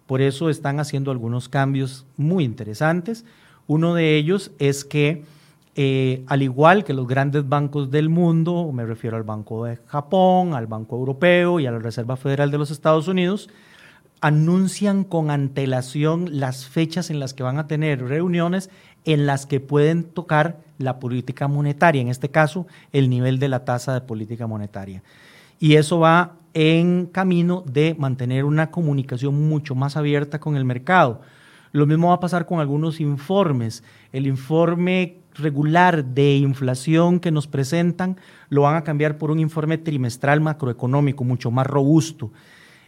Por 0.06 0.22
eso 0.22 0.48
están 0.48 0.80
haciendo 0.80 1.10
algunos 1.10 1.48
cambios 1.48 2.06
muy 2.16 2.44
interesantes. 2.44 3.24
Uno 3.66 3.94
de 3.94 4.16
ellos 4.16 4.52
es 4.58 4.84
que, 4.84 5.24
eh, 5.76 6.24
al 6.28 6.42
igual 6.42 6.84
que 6.84 6.92
los 6.92 7.06
grandes 7.06 7.48
bancos 7.48 7.90
del 7.90 8.08
mundo, 8.08 8.70
me 8.72 8.86
refiero 8.86 9.16
al 9.16 9.24
Banco 9.24 9.64
de 9.64 9.78
Japón, 9.86 10.54
al 10.54 10.66
Banco 10.66 10.96
Europeo 10.96 11.58
y 11.58 11.66
a 11.66 11.72
la 11.72 11.80
Reserva 11.80 12.16
Federal 12.16 12.50
de 12.50 12.58
los 12.58 12.70
Estados 12.70 13.08
Unidos, 13.08 13.48
anuncian 14.20 15.04
con 15.04 15.30
antelación 15.30 16.38
las 16.38 16.66
fechas 16.66 17.10
en 17.10 17.18
las 17.18 17.34
que 17.34 17.42
van 17.42 17.58
a 17.58 17.66
tener 17.66 18.02
reuniones 18.06 18.70
en 19.04 19.26
las 19.26 19.46
que 19.46 19.60
pueden 19.60 20.04
tocar 20.04 20.60
la 20.78 20.98
política 20.98 21.48
monetaria, 21.48 22.00
en 22.00 22.08
este 22.08 22.30
caso 22.30 22.66
el 22.92 23.10
nivel 23.10 23.38
de 23.38 23.48
la 23.48 23.64
tasa 23.64 23.92
de 23.92 24.00
política 24.00 24.46
monetaria. 24.46 25.02
Y 25.58 25.74
eso 25.74 25.98
va 25.98 26.36
en 26.54 27.06
camino 27.06 27.64
de 27.66 27.96
mantener 27.98 28.44
una 28.44 28.70
comunicación 28.70 29.48
mucho 29.48 29.74
más 29.74 29.96
abierta 29.96 30.38
con 30.38 30.56
el 30.56 30.64
mercado. 30.64 31.20
Lo 31.72 31.86
mismo 31.86 32.08
va 32.08 32.14
a 32.14 32.20
pasar 32.20 32.46
con 32.46 32.60
algunos 32.60 33.00
informes. 33.00 33.82
El 34.12 34.26
informe 34.26 35.18
regular 35.34 36.04
de 36.04 36.36
inflación 36.36 37.20
que 37.20 37.30
nos 37.30 37.46
presentan 37.46 38.16
lo 38.48 38.62
van 38.62 38.76
a 38.76 38.84
cambiar 38.84 39.18
por 39.18 39.30
un 39.30 39.40
informe 39.40 39.78
trimestral 39.78 40.40
macroeconómico 40.40 41.24
mucho 41.24 41.50
más 41.50 41.66
robusto. 41.66 42.30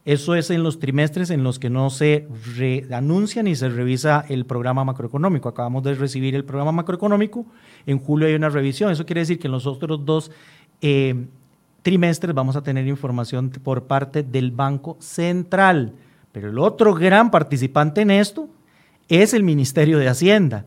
Eso 0.06 0.36
es 0.36 0.50
en 0.50 0.62
los 0.62 0.78
trimestres 0.78 1.30
en 1.30 1.42
los 1.42 1.58
que 1.58 1.68
no 1.68 1.90
se 1.90 2.28
anuncia 2.92 3.42
ni 3.42 3.56
se 3.56 3.68
revisa 3.68 4.24
el 4.28 4.46
programa 4.46 4.84
macroeconómico. 4.84 5.48
Acabamos 5.48 5.82
de 5.82 5.96
recibir 5.96 6.36
el 6.36 6.44
programa 6.44 6.70
macroeconómico, 6.70 7.44
en 7.86 7.98
julio 7.98 8.28
hay 8.28 8.34
una 8.34 8.48
revisión. 8.48 8.92
Eso 8.92 9.04
quiere 9.04 9.22
decir 9.22 9.40
que 9.40 9.48
en 9.48 9.52
los 9.52 9.66
otros 9.66 10.04
dos 10.04 10.30
eh, 10.80 11.26
trimestres 11.82 12.36
vamos 12.36 12.54
a 12.54 12.62
tener 12.62 12.86
información 12.86 13.50
por 13.50 13.88
parte 13.88 14.22
del 14.22 14.52
Banco 14.52 14.96
Central. 15.00 15.94
Pero 16.30 16.50
el 16.50 16.58
otro 16.60 16.94
gran 16.94 17.32
participante 17.32 18.02
en 18.02 18.12
esto 18.12 18.48
es 19.08 19.34
el 19.34 19.42
Ministerio 19.42 19.98
de 19.98 20.08
Hacienda. 20.08 20.66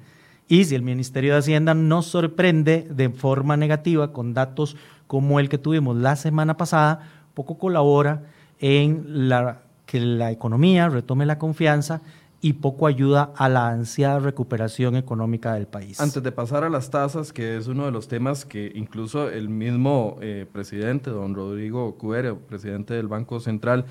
Y 0.51 0.65
si 0.65 0.73
el 0.73 0.81
Ministerio 0.81 1.33
de 1.33 1.39
Hacienda 1.39 1.75
nos 1.75 2.07
sorprende 2.07 2.88
de 2.89 3.12
forma 3.12 3.55
negativa 3.55 4.12
con 4.12 4.33
datos 4.33 4.75
como 5.05 5.39
el 5.39 5.47
que 5.47 5.59
tuvimos 5.59 5.95
la 5.95 6.15
semana 6.15 6.57
pasada, 6.57 7.07
poco 7.35 7.59
colabora 7.59 8.23
en 8.59 9.29
la, 9.29 9.62
que 9.85 9.99
la 9.99 10.31
economía 10.31 10.89
retome 10.89 11.27
la 11.27 11.38
confianza 11.38 12.01
y 12.41 12.53
poco 12.53 12.88
ayuda 12.88 13.31
a 13.35 13.47
la 13.47 13.69
ansiada 13.69 14.17
recuperación 14.17 14.95
económica 14.95 15.53
del 15.53 15.67
país. 15.67 16.01
Antes 16.01 16.23
de 16.23 16.31
pasar 16.31 16.63
a 16.63 16.69
las 16.69 16.89
tasas, 16.89 17.31
que 17.31 17.55
es 17.55 17.67
uno 17.67 17.85
de 17.85 17.91
los 17.91 18.07
temas 18.07 18.43
que 18.43 18.71
incluso 18.73 19.29
el 19.29 19.49
mismo 19.49 20.17
eh, 20.19 20.47
presidente, 20.51 21.12
don 21.12 21.35
Rodrigo 21.35 21.95
Cuero, 21.95 22.39
presidente 22.39 22.95
del 22.95 23.07
Banco 23.07 23.39
Central, 23.39 23.85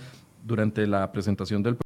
durante 0.44 0.88
la 0.88 1.12
presentación 1.12 1.62
del 1.62 1.77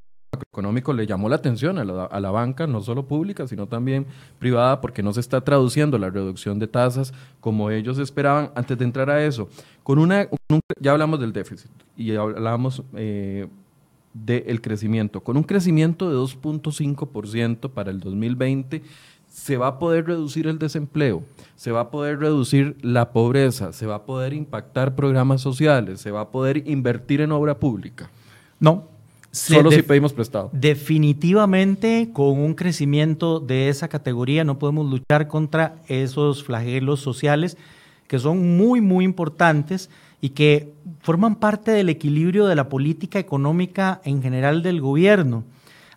económico 0.41 0.93
le 0.93 1.05
llamó 1.05 1.29
la 1.29 1.35
atención 1.35 1.77
a 1.77 1.83
la, 1.83 2.31
banca, 2.31 2.67
no 2.67 2.81
solo 2.81 3.07
pública, 3.07 3.47
sino 3.47 3.67
también 3.67 4.05
privada, 4.39 4.81
porque 4.81 5.03
no 5.03 5.13
se 5.13 5.19
está 5.19 5.41
traduciendo 5.41 5.97
la 5.97 6.09
reducción 6.09 6.59
de 6.59 6.67
tasas 6.67 7.13
como 7.39 7.69
ellos 7.69 7.97
esperaban. 7.99 8.51
Antes 8.55 8.77
de 8.77 8.85
entrar 8.85 9.09
a 9.09 9.23
eso, 9.23 9.49
con 9.83 9.99
una, 9.99 10.27
ya 10.79 10.91
hablamos 10.91 11.19
del 11.19 11.33
déficit 11.33 11.71
y 11.95 12.15
hablamos 12.15 12.83
eh, 12.95 13.47
del 14.13 14.61
crecimiento. 14.61 15.21
Con 15.21 15.37
un 15.37 15.43
crecimiento 15.43 16.09
de 16.09 16.15
2.5% 16.15 17.69
para 17.69 17.91
el 17.91 17.99
2020, 17.99 18.81
se 19.33 19.57
va 19.57 19.65
a 19.65 19.79
poder 19.79 20.05
reducir 20.05 20.45
el 20.45 20.59
desempleo, 20.59 21.23
se 21.55 21.71
va 21.71 21.81
a 21.81 21.89
poder 21.89 22.19
reducir 22.19 22.77
la 22.83 23.11
pobreza, 23.11 23.73
se 23.73 23.87
va 23.87 23.95
a 23.95 24.05
poder 24.05 24.31
impactar 24.31 24.95
programas 24.95 25.41
sociales, 25.41 26.01
se 26.01 26.11
va 26.11 26.21
a 26.21 26.29
poder 26.29 26.67
invertir 26.69 27.19
en 27.19 27.31
obra 27.31 27.59
pública. 27.59 28.11
No, 28.59 28.92
Solo 29.33 29.71
si 29.71 29.81
pedimos 29.81 30.13
prestado. 30.13 30.51
Definitivamente, 30.53 32.11
con 32.13 32.37
un 32.37 32.53
crecimiento 32.53 33.39
de 33.39 33.67
esa 33.67 33.87
categoría, 33.87 34.43
no 34.43 34.59
podemos 34.59 34.87
luchar 34.87 35.27
contra 35.27 35.77
esos 35.87 36.43
flagelos 36.43 36.99
sociales 36.99 37.57
que 38.07 38.19
son 38.19 38.57
muy, 38.57 38.79
muy 38.79 39.05
importantes 39.05 39.89
y 40.21 40.29
que 40.29 40.71
forman 41.01 41.37
parte 41.37 41.71
del 41.71 41.89
equilibrio 41.89 42.45
de 42.45 42.55
la 42.55 42.69
política 42.69 43.17
económica 43.17 44.01
en 44.03 44.21
general 44.21 44.61
del 44.61 44.81
gobierno. 44.81 45.43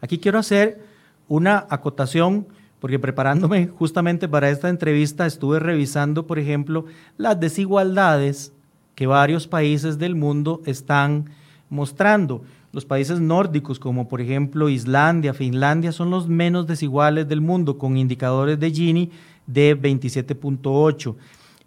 Aquí 0.01 0.17
quiero 0.17 0.39
hacer 0.39 0.81
una 1.29 1.67
acotación, 1.69 2.47
porque 2.81 2.99
preparándome 2.99 3.67
justamente 3.79 4.29
para 4.29 4.49
esta 4.49 4.71
entrevista 4.71 5.27
estuve 5.27 5.59
revisando, 5.59 6.27
por 6.27 6.39
ejemplo, 6.39 6.87
las 7.19 7.39
desigualdades 7.39 8.55
que 8.95 9.07
varios 9.07 9.47
países 9.47 9.99
del 9.99 10.15
mundo 10.15 10.63
están 10.65 11.29
mostrando. 11.69 12.43
Los 12.77 12.85
países 12.85 13.21
nórdicos, 13.21 13.79
como 13.79 14.07
por 14.07 14.21
ejemplo 14.21 14.69
Islandia, 14.69 15.33
Finlandia, 15.33 15.93
son 15.93 16.11
los 16.11 16.29
menos 16.29 16.67
desiguales 16.67 17.27
del 17.27 17.41
mundo, 17.41 17.79
con 17.79 17.97
indicadores 17.97 18.61
de 18.61 18.71
Gini 18.71 19.11
de 19.47 19.81
27.8. 19.81 21.15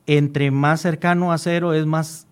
Entre 0.05 0.51
más 0.51 0.81
cercano 0.81 1.31
a 1.31 1.39
cero 1.39 1.73
es 1.73 1.87
más 1.87 2.27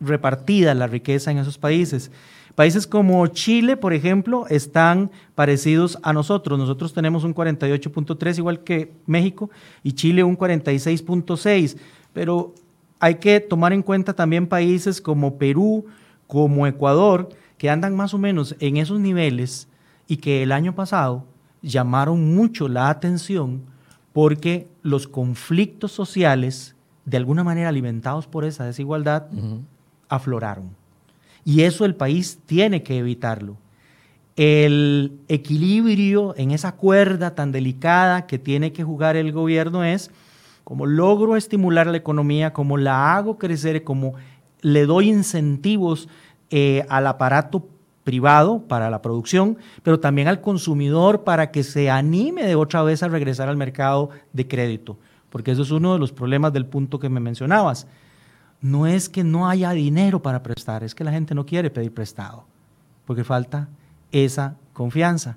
repartida 0.00 0.74
la 0.74 0.88
riqueza 0.88 1.30
en 1.30 1.38
esos 1.38 1.56
países. 1.56 2.10
Países 2.56 2.88
como 2.88 3.24
Chile, 3.28 3.76
por 3.76 3.92
ejemplo, 3.92 4.44
están 4.48 5.12
parecidos 5.36 5.96
a 6.02 6.12
nosotros. 6.12 6.58
Nosotros 6.58 6.92
tenemos 6.92 7.22
un 7.22 7.32
48.3 7.32 8.38
igual 8.38 8.64
que 8.64 8.92
México 9.06 9.50
y 9.84 9.92
Chile 9.92 10.24
un 10.24 10.36
46.6. 10.36 11.76
Pero 12.12 12.56
hay 12.98 13.14
que 13.14 13.38
tomar 13.38 13.72
en 13.72 13.82
cuenta 13.82 14.14
también 14.14 14.48
países 14.48 15.00
como 15.00 15.38
Perú, 15.38 15.86
como 16.26 16.66
Ecuador, 16.66 17.28
que 17.60 17.68
andan 17.68 17.94
más 17.94 18.14
o 18.14 18.18
menos 18.18 18.56
en 18.58 18.78
esos 18.78 19.00
niveles 19.00 19.68
y 20.08 20.16
que 20.16 20.42
el 20.42 20.50
año 20.50 20.74
pasado 20.74 21.26
llamaron 21.60 22.34
mucho 22.34 22.68
la 22.68 22.88
atención 22.88 23.60
porque 24.14 24.66
los 24.80 25.06
conflictos 25.06 25.92
sociales, 25.92 26.74
de 27.04 27.18
alguna 27.18 27.44
manera 27.44 27.68
alimentados 27.68 28.26
por 28.26 28.46
esa 28.46 28.64
desigualdad, 28.64 29.26
afloraron. 30.08 30.70
Y 31.44 31.60
eso 31.60 31.84
el 31.84 31.94
país 31.94 32.38
tiene 32.46 32.82
que 32.82 32.96
evitarlo. 32.96 33.58
El 34.36 35.18
equilibrio 35.28 36.34
en 36.38 36.52
esa 36.52 36.72
cuerda 36.72 37.34
tan 37.34 37.52
delicada 37.52 38.26
que 38.26 38.38
tiene 38.38 38.72
que 38.72 38.84
jugar 38.84 39.16
el 39.16 39.32
gobierno 39.32 39.84
es 39.84 40.10
cómo 40.64 40.86
logro 40.86 41.36
estimular 41.36 41.88
la 41.88 41.98
economía, 41.98 42.54
cómo 42.54 42.78
la 42.78 43.14
hago 43.14 43.36
crecer, 43.36 43.84
cómo 43.84 44.14
le 44.62 44.86
doy 44.86 45.10
incentivos 45.10 46.08
eh, 46.50 46.84
al 46.88 47.06
aparato 47.06 47.68
privado 48.04 48.62
para 48.66 48.90
la 48.90 49.02
producción, 49.02 49.58
pero 49.82 50.00
también 50.00 50.28
al 50.28 50.40
consumidor 50.40 51.22
para 51.22 51.50
que 51.50 51.62
se 51.62 51.90
anime 51.90 52.44
de 52.44 52.56
otra 52.56 52.82
vez 52.82 53.02
a 53.02 53.08
regresar 53.08 53.48
al 53.48 53.56
mercado 53.56 54.10
de 54.32 54.48
crédito, 54.48 54.98
porque 55.28 55.52
eso 55.52 55.62
es 55.62 55.70
uno 55.70 55.92
de 55.92 55.98
los 55.98 56.12
problemas 56.12 56.52
del 56.52 56.66
punto 56.66 56.98
que 56.98 57.08
me 57.08 57.20
mencionabas. 57.20 57.86
No 58.60 58.86
es 58.86 59.08
que 59.08 59.24
no 59.24 59.48
haya 59.48 59.70
dinero 59.70 60.20
para 60.20 60.42
prestar, 60.42 60.82
es 60.82 60.94
que 60.94 61.04
la 61.04 61.12
gente 61.12 61.34
no 61.34 61.46
quiere 61.46 61.70
pedir 61.70 61.94
prestado, 61.94 62.44
porque 63.06 63.24
falta 63.24 63.68
esa 64.12 64.56
confianza. 64.72 65.36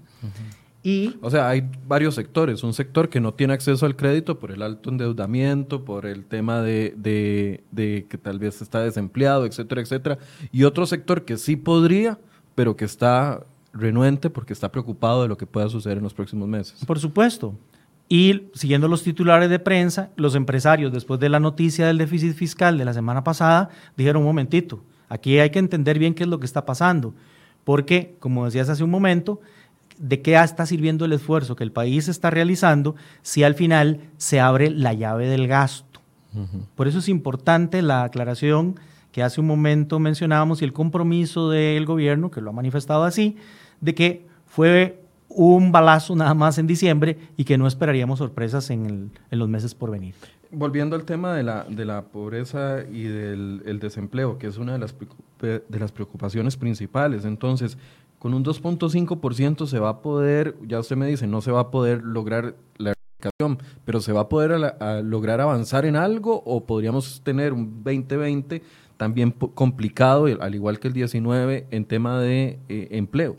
Y, 0.84 1.16
o 1.22 1.30
sea, 1.30 1.48
hay 1.48 1.64
varios 1.88 2.16
sectores. 2.16 2.62
Un 2.62 2.74
sector 2.74 3.08
que 3.08 3.22
no 3.22 3.34
tiene 3.34 3.54
acceso 3.54 3.86
al 3.86 3.96
crédito 3.96 4.38
por 4.38 4.52
el 4.52 4.62
alto 4.62 4.90
endeudamiento, 4.90 5.86
por 5.86 6.06
el 6.06 6.26
tema 6.26 6.62
de, 6.62 6.94
de, 7.72 8.06
que 8.10 8.18
tal 8.18 8.38
vez 8.38 8.62
está 8.62 8.82
desempleado, 8.82 9.46
etcétera, 9.46 9.82
etcétera. 9.82 10.18
Y 10.52 10.66
otro 10.66 10.86
sector 10.86 11.24
que 11.24 11.38
sí 11.38 11.56
podría, 11.56 12.20
pero 12.54 12.76
que 12.76 12.84
está 12.84 13.46
renuente 13.74 14.30
porque 14.30 14.52
está 14.52 14.72
preocupado 14.72 15.24
de 15.24 15.30
lo 15.30 15.38
que 15.38 15.48
pueda 15.48 15.70
suceder 15.70 15.98
en 15.98 16.04
los 16.04 16.14
próximos 16.14 16.50
meses. 16.50 16.84
Por 16.86 17.00
supuesto. 17.00 17.56
Y 18.10 18.50
siguiendo 18.54 18.90
los 18.90 19.04
titulares 19.04 19.50
de 19.50 19.60
prensa, 19.60 20.12
los 20.18 20.36
empresarios, 20.36 20.92
después 20.92 21.20
de 21.20 21.30
la 21.30 21.40
noticia 21.40 21.88
del 21.88 21.98
déficit 21.98 22.36
fiscal 22.36 22.78
de 22.78 22.86
la 22.86 22.94
semana 22.94 23.24
pasada, 23.24 23.70
dijeron 23.96 24.22
un 24.22 24.28
momentito, 24.28 24.84
aquí 25.08 25.40
hay 25.40 25.50
que 25.50 25.60
entender 25.60 25.98
bien 25.98 26.14
qué 26.14 26.24
es 26.24 26.30
lo 26.30 26.40
que 26.40 26.46
está 26.46 26.66
pasando. 26.66 27.14
Porque, 27.64 28.16
como 28.20 28.44
decías 28.44 28.68
hace 28.68 28.84
un 28.84 28.90
momento, 28.90 29.40
de 29.98 30.22
qué 30.22 30.36
está 30.36 30.66
sirviendo 30.66 31.06
el 31.06 31.14
esfuerzo 31.14 31.56
que 31.56 31.64
el 31.64 31.72
país 31.72 32.08
está 32.08 32.30
realizando 32.30 32.96
si 33.22 33.44
al 33.44 33.56
final 33.56 34.00
se 34.18 34.40
abre 34.40 34.70
la 34.70 34.94
llave 34.94 35.28
del 35.28 35.48
gasto. 35.48 36.02
Por 36.76 36.88
eso 36.88 36.98
es 36.98 37.10
importante 37.10 37.84
la 37.84 38.04
aclaración 38.04 38.80
que 39.12 39.22
hace 39.22 39.40
un 39.40 39.46
momento 39.46 40.00
mencionábamos 40.00 40.62
y 40.62 40.66
el 40.66 40.74
compromiso 40.74 41.52
del 41.52 41.86
gobierno, 41.86 42.32
que 42.32 42.42
lo 42.42 42.50
ha 42.50 42.54
manifestado 42.54 43.04
así, 43.04 43.38
de 43.80 43.94
que 43.94 44.26
fue 44.48 45.00
un 45.30 45.72
balazo 45.72 46.16
nada 46.16 46.34
más 46.34 46.58
en 46.58 46.66
diciembre 46.66 47.18
y 47.38 47.44
que 47.44 47.58
no 47.58 47.68
esperaríamos 47.68 48.20
sorpresas 48.20 48.72
en, 48.72 49.12
los 49.30 49.48
meses 49.48 49.76
por 49.76 49.92
venir. 49.92 50.16
Volviendo 50.52 50.96
al 50.96 51.04
tema 51.04 51.36
de 51.36 51.44
la, 51.44 51.66
de 51.70 51.86
la 51.86 52.04
pobreza 52.04 52.84
y 52.92 53.04
del 53.04 53.80
desempleo, 53.80 54.40
que 54.40 54.48
es 54.48 54.58
una 54.58 54.74
de 54.74 54.80
las, 54.80 54.96
de 55.40 55.80
las 55.80 55.92
preocupaciones 55.92 56.58
principales. 56.58 57.26
Entonces, 57.26 57.78
con 58.24 58.34
un 58.34 58.46
2.5% 58.46 59.68
se 59.68 59.80
va 59.80 59.90
a 59.90 60.02
poder, 60.02 60.56
ya 60.66 60.80
usted 60.80 60.96
me 60.96 61.08
dice, 61.08 61.28
no 61.28 61.42
se 61.42 61.52
va 61.52 61.60
a 61.60 61.72
poder 61.72 62.02
lograr 62.06 62.56
la 62.78 62.94
erradicación, 62.94 63.60
pero 63.84 64.00
se 64.00 64.14
va 64.14 64.22
a 64.22 64.30
poder 64.30 64.58
lograr 65.04 65.42
avanzar 65.42 65.86
en 65.86 65.98
algo 65.98 66.42
o 66.46 66.66
podríamos 66.66 67.20
tener 67.26 67.52
un 67.52 67.84
2020 67.84 68.62
también 68.96 69.32
complicado, 69.32 70.28
al 70.40 70.56
igual 70.56 70.80
que 70.80 70.88
el 70.88 70.94
19, 70.94 71.68
en 71.70 71.84
tema 71.84 72.22
de 72.22 72.60
eh, 72.70 72.88
empleo. 72.92 73.36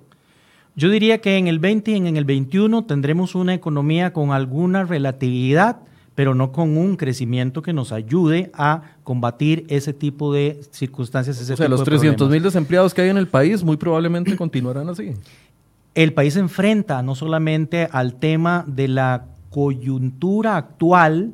Yo 0.77 0.90
diría 0.90 1.23
que 1.23 1.38
en 1.38 1.47
el 1.49 1.61
20 1.61 1.92
y 1.92 1.97
en 1.97 2.18
el 2.18 2.27
21 2.27 2.85
tendremos 2.85 3.35
una 3.35 3.55
economía 3.55 4.12
con 4.12 4.33
alguna 4.33 4.85
relatividad 4.85 5.79
pero 6.14 6.35
no 6.35 6.53
con 6.53 6.77
un 6.77 6.96
crecimiento 6.96 7.62
que 7.62 7.72
nos 7.72 7.92
ayude 7.92 8.50
a 8.55 8.83
combatir 9.03 9.64
ese 9.68 9.92
tipo 9.92 10.33
de 10.33 10.61
circunstancias. 10.70 11.40
o 11.40 11.57
sea, 11.57 11.68
los 11.68 11.85
300 11.85 12.31
mil 12.31 12.42
desempleados 12.42 12.94
que 12.94 13.03
hay 13.03 13.09
en 13.09 13.18
el 13.18 13.29
país 13.29 13.64
muy 13.64 13.77
probablemente 13.77 14.37
continuarán 14.37 14.88
así. 14.88 15.12
El 15.94 16.12
país 16.12 16.35
se 16.35 16.40
enfrenta 16.40 17.03
no 17.03 17.14
solamente 17.14 17.88
al 17.90 18.14
tema 18.14 18.64
de 18.66 18.88
la 18.88 19.27
coyuntura 19.50 20.57
actual, 20.57 21.33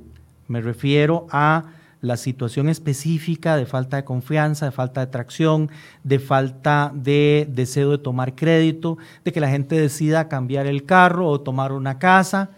me 0.48 0.60
refiero 0.60 1.26
a 1.30 1.64
la 2.02 2.16
situación 2.16 2.68
específica 2.68 3.56
de 3.56 3.66
falta 3.66 3.96
de 3.98 4.04
confianza, 4.04 4.66
de 4.66 4.72
falta 4.72 5.00
de 5.00 5.06
tracción, 5.08 5.70
de 6.02 6.18
falta 6.18 6.92
de 6.94 7.46
deseo 7.50 7.90
de 7.90 7.98
tomar 7.98 8.34
crédito, 8.34 8.98
de 9.24 9.32
que 9.32 9.40
la 9.40 9.50
gente 9.50 9.78
decida 9.78 10.28
cambiar 10.28 10.66
el 10.66 10.84
carro 10.84 11.28
o 11.28 11.40
tomar 11.40 11.72
una 11.72 11.98
casa, 11.98 12.50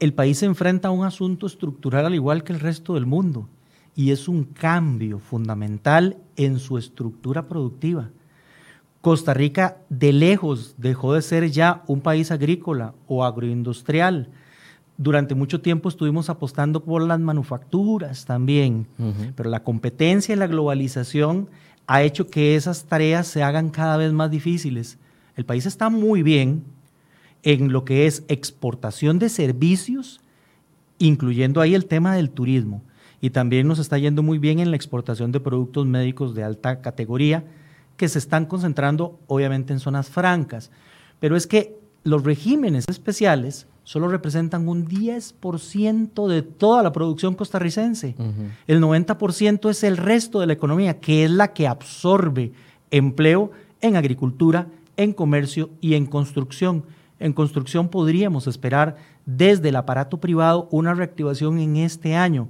el 0.00 0.14
país 0.14 0.38
se 0.38 0.46
enfrenta 0.46 0.88
a 0.88 0.92
un 0.92 1.04
asunto 1.04 1.46
estructural 1.46 2.06
al 2.06 2.14
igual 2.14 2.44
que 2.44 2.52
el 2.52 2.60
resto 2.60 2.94
del 2.94 3.06
mundo 3.06 3.48
y 3.94 4.12
es 4.12 4.28
un 4.28 4.44
cambio 4.44 5.18
fundamental 5.18 6.18
en 6.36 6.60
su 6.60 6.78
estructura 6.78 7.48
productiva. 7.48 8.10
Costa 9.00 9.34
Rica 9.34 9.78
de 9.88 10.12
lejos 10.12 10.74
dejó 10.78 11.14
de 11.14 11.22
ser 11.22 11.50
ya 11.50 11.82
un 11.88 12.00
país 12.00 12.30
agrícola 12.30 12.94
o 13.08 13.24
agroindustrial. 13.24 14.30
Durante 14.96 15.34
mucho 15.34 15.60
tiempo 15.60 15.88
estuvimos 15.88 16.30
apostando 16.30 16.84
por 16.84 17.02
las 17.02 17.18
manufacturas 17.18 18.24
también, 18.24 18.86
pero 19.34 19.50
la 19.50 19.64
competencia 19.64 20.34
y 20.34 20.38
la 20.38 20.46
globalización 20.46 21.48
ha 21.88 22.02
hecho 22.02 22.26
que 22.26 22.54
esas 22.54 22.84
tareas 22.84 23.26
se 23.26 23.42
hagan 23.42 23.70
cada 23.70 23.96
vez 23.96 24.12
más 24.12 24.30
difíciles. 24.30 24.98
El 25.36 25.44
país 25.44 25.66
está 25.66 25.88
muy 25.90 26.22
bien, 26.22 26.64
en 27.42 27.72
lo 27.72 27.84
que 27.84 28.06
es 28.06 28.24
exportación 28.28 29.18
de 29.18 29.28
servicios, 29.28 30.20
incluyendo 30.98 31.60
ahí 31.60 31.74
el 31.74 31.86
tema 31.86 32.14
del 32.14 32.30
turismo. 32.30 32.82
Y 33.20 33.30
también 33.30 33.66
nos 33.66 33.78
está 33.78 33.98
yendo 33.98 34.22
muy 34.22 34.38
bien 34.38 34.60
en 34.60 34.70
la 34.70 34.76
exportación 34.76 35.32
de 35.32 35.40
productos 35.40 35.86
médicos 35.86 36.34
de 36.34 36.44
alta 36.44 36.80
categoría, 36.80 37.44
que 37.96 38.08
se 38.08 38.18
están 38.18 38.46
concentrando 38.46 39.18
obviamente 39.26 39.72
en 39.72 39.80
zonas 39.80 40.08
francas. 40.08 40.70
Pero 41.18 41.36
es 41.36 41.46
que 41.46 41.76
los 42.04 42.24
regímenes 42.24 42.84
especiales 42.88 43.66
solo 43.82 44.08
representan 44.08 44.68
un 44.68 44.86
10% 44.86 46.28
de 46.28 46.42
toda 46.42 46.82
la 46.82 46.92
producción 46.92 47.34
costarricense. 47.34 48.14
El 48.66 48.82
90% 48.82 49.70
es 49.70 49.82
el 49.82 49.96
resto 49.96 50.40
de 50.40 50.46
la 50.46 50.52
economía, 50.52 51.00
que 51.00 51.24
es 51.24 51.30
la 51.30 51.54
que 51.54 51.66
absorbe 51.66 52.52
empleo 52.90 53.50
en 53.80 53.96
agricultura, 53.96 54.68
en 54.96 55.12
comercio 55.12 55.70
y 55.80 55.94
en 55.94 56.06
construcción. 56.06 56.84
En 57.20 57.32
construcción 57.32 57.88
podríamos 57.88 58.46
esperar 58.46 58.96
desde 59.26 59.70
el 59.70 59.76
aparato 59.76 60.18
privado 60.18 60.68
una 60.70 60.94
reactivación 60.94 61.58
en 61.58 61.76
este 61.76 62.14
año 62.14 62.48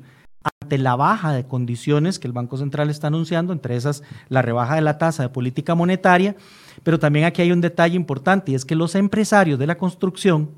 ante 0.62 0.78
la 0.78 0.96
baja 0.96 1.32
de 1.32 1.46
condiciones 1.46 2.18
que 2.18 2.26
el 2.26 2.32
Banco 2.32 2.56
Central 2.56 2.90
está 2.90 3.08
anunciando, 3.08 3.52
entre 3.52 3.76
esas 3.76 4.02
la 4.28 4.42
rebaja 4.42 4.74
de 4.74 4.82
la 4.82 4.98
tasa 4.98 5.22
de 5.22 5.28
política 5.30 5.74
monetaria, 5.74 6.36
pero 6.82 6.98
también 6.98 7.24
aquí 7.24 7.42
hay 7.42 7.52
un 7.52 7.60
detalle 7.60 7.96
importante 7.96 8.52
y 8.52 8.54
es 8.54 8.64
que 8.64 8.74
los 8.74 8.94
empresarios 8.94 9.58
de 9.58 9.66
la 9.66 9.78
construcción, 9.78 10.50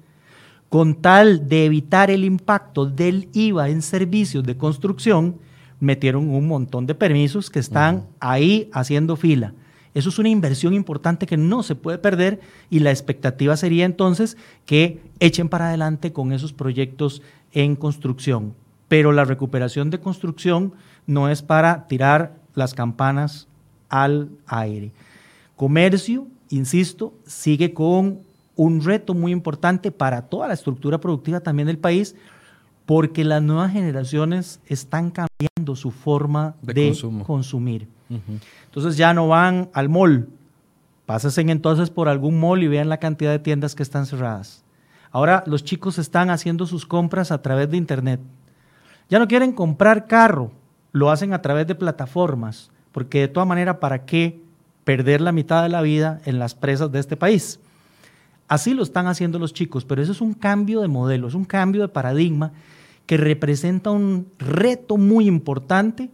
con 0.68 0.96
tal 0.96 1.48
de 1.48 1.64
evitar 1.64 2.10
el 2.10 2.24
impacto 2.24 2.86
del 2.86 3.28
IVA 3.32 3.70
en 3.70 3.82
servicios 3.82 4.44
de 4.44 4.56
construcción, 4.56 5.38
metieron 5.80 6.28
un 6.28 6.46
montón 6.46 6.86
de 6.86 6.94
permisos 6.94 7.48
que 7.50 7.58
están 7.58 8.06
ahí 8.20 8.68
haciendo 8.72 9.16
fila. 9.16 9.54
Eso 9.94 10.08
es 10.08 10.18
una 10.18 10.28
inversión 10.28 10.72
importante 10.74 11.26
que 11.26 11.36
no 11.36 11.62
se 11.62 11.74
puede 11.74 11.98
perder 11.98 12.40
y 12.70 12.78
la 12.78 12.90
expectativa 12.90 13.56
sería 13.56 13.84
entonces 13.84 14.36
que 14.64 15.00
echen 15.18 15.48
para 15.48 15.68
adelante 15.68 16.12
con 16.12 16.32
esos 16.32 16.52
proyectos 16.52 17.22
en 17.52 17.74
construcción. 17.74 18.54
Pero 18.88 19.12
la 19.12 19.24
recuperación 19.24 19.90
de 19.90 20.00
construcción 20.00 20.74
no 21.06 21.28
es 21.28 21.42
para 21.42 21.86
tirar 21.88 22.36
las 22.54 22.74
campanas 22.74 23.48
al 23.88 24.30
aire. 24.46 24.92
Comercio, 25.56 26.28
insisto, 26.48 27.12
sigue 27.26 27.74
con 27.74 28.20
un 28.56 28.82
reto 28.82 29.14
muy 29.14 29.32
importante 29.32 29.90
para 29.90 30.22
toda 30.22 30.48
la 30.48 30.54
estructura 30.54 31.00
productiva 31.00 31.40
también 31.40 31.66
del 31.66 31.78
país, 31.78 32.14
porque 32.86 33.24
las 33.24 33.42
nuevas 33.42 33.72
generaciones 33.72 34.60
están 34.66 35.10
cambiando 35.10 35.76
su 35.76 35.90
forma 35.90 36.54
de, 36.62 36.96
consumir. 37.26 37.88
Entonces 38.10 38.96
ya 38.96 39.14
no 39.14 39.28
van 39.28 39.70
al 39.72 39.88
mall. 39.88 40.28
Pásense 41.06 41.40
entonces 41.40 41.90
por 41.90 42.08
algún 42.08 42.38
mall 42.38 42.62
y 42.62 42.68
vean 42.68 42.88
la 42.88 42.98
cantidad 42.98 43.30
de 43.30 43.38
tiendas 43.38 43.74
que 43.74 43.82
están 43.82 44.06
cerradas. 44.06 44.64
Ahora 45.10 45.42
los 45.46 45.64
chicos 45.64 45.98
están 45.98 46.30
haciendo 46.30 46.66
sus 46.66 46.86
compras 46.86 47.32
a 47.32 47.42
través 47.42 47.70
de 47.70 47.76
Internet. 47.76 48.20
Ya 49.08 49.18
no 49.18 49.26
quieren 49.26 49.52
comprar 49.52 50.06
carro, 50.06 50.52
lo 50.92 51.10
hacen 51.10 51.32
a 51.32 51.42
través 51.42 51.66
de 51.66 51.74
plataformas, 51.74 52.70
porque 52.92 53.20
de 53.20 53.28
todas 53.28 53.48
maneras, 53.48 53.78
¿para 53.78 54.04
qué 54.04 54.40
perder 54.84 55.20
la 55.20 55.32
mitad 55.32 55.62
de 55.62 55.68
la 55.68 55.82
vida 55.82 56.20
en 56.24 56.38
las 56.38 56.54
presas 56.54 56.92
de 56.92 57.00
este 57.00 57.16
país? 57.16 57.58
Así 58.46 58.74
lo 58.74 58.82
están 58.82 59.06
haciendo 59.06 59.38
los 59.38 59.52
chicos, 59.52 59.84
pero 59.84 60.02
eso 60.02 60.12
es 60.12 60.20
un 60.20 60.34
cambio 60.34 60.80
de 60.80 60.88
modelo, 60.88 61.28
es 61.28 61.34
un 61.34 61.44
cambio 61.44 61.82
de 61.82 61.88
paradigma 61.88 62.52
que 63.06 63.16
representa 63.16 63.90
un 63.90 64.28
reto 64.38 64.96
muy 64.96 65.26
importante, 65.26 66.10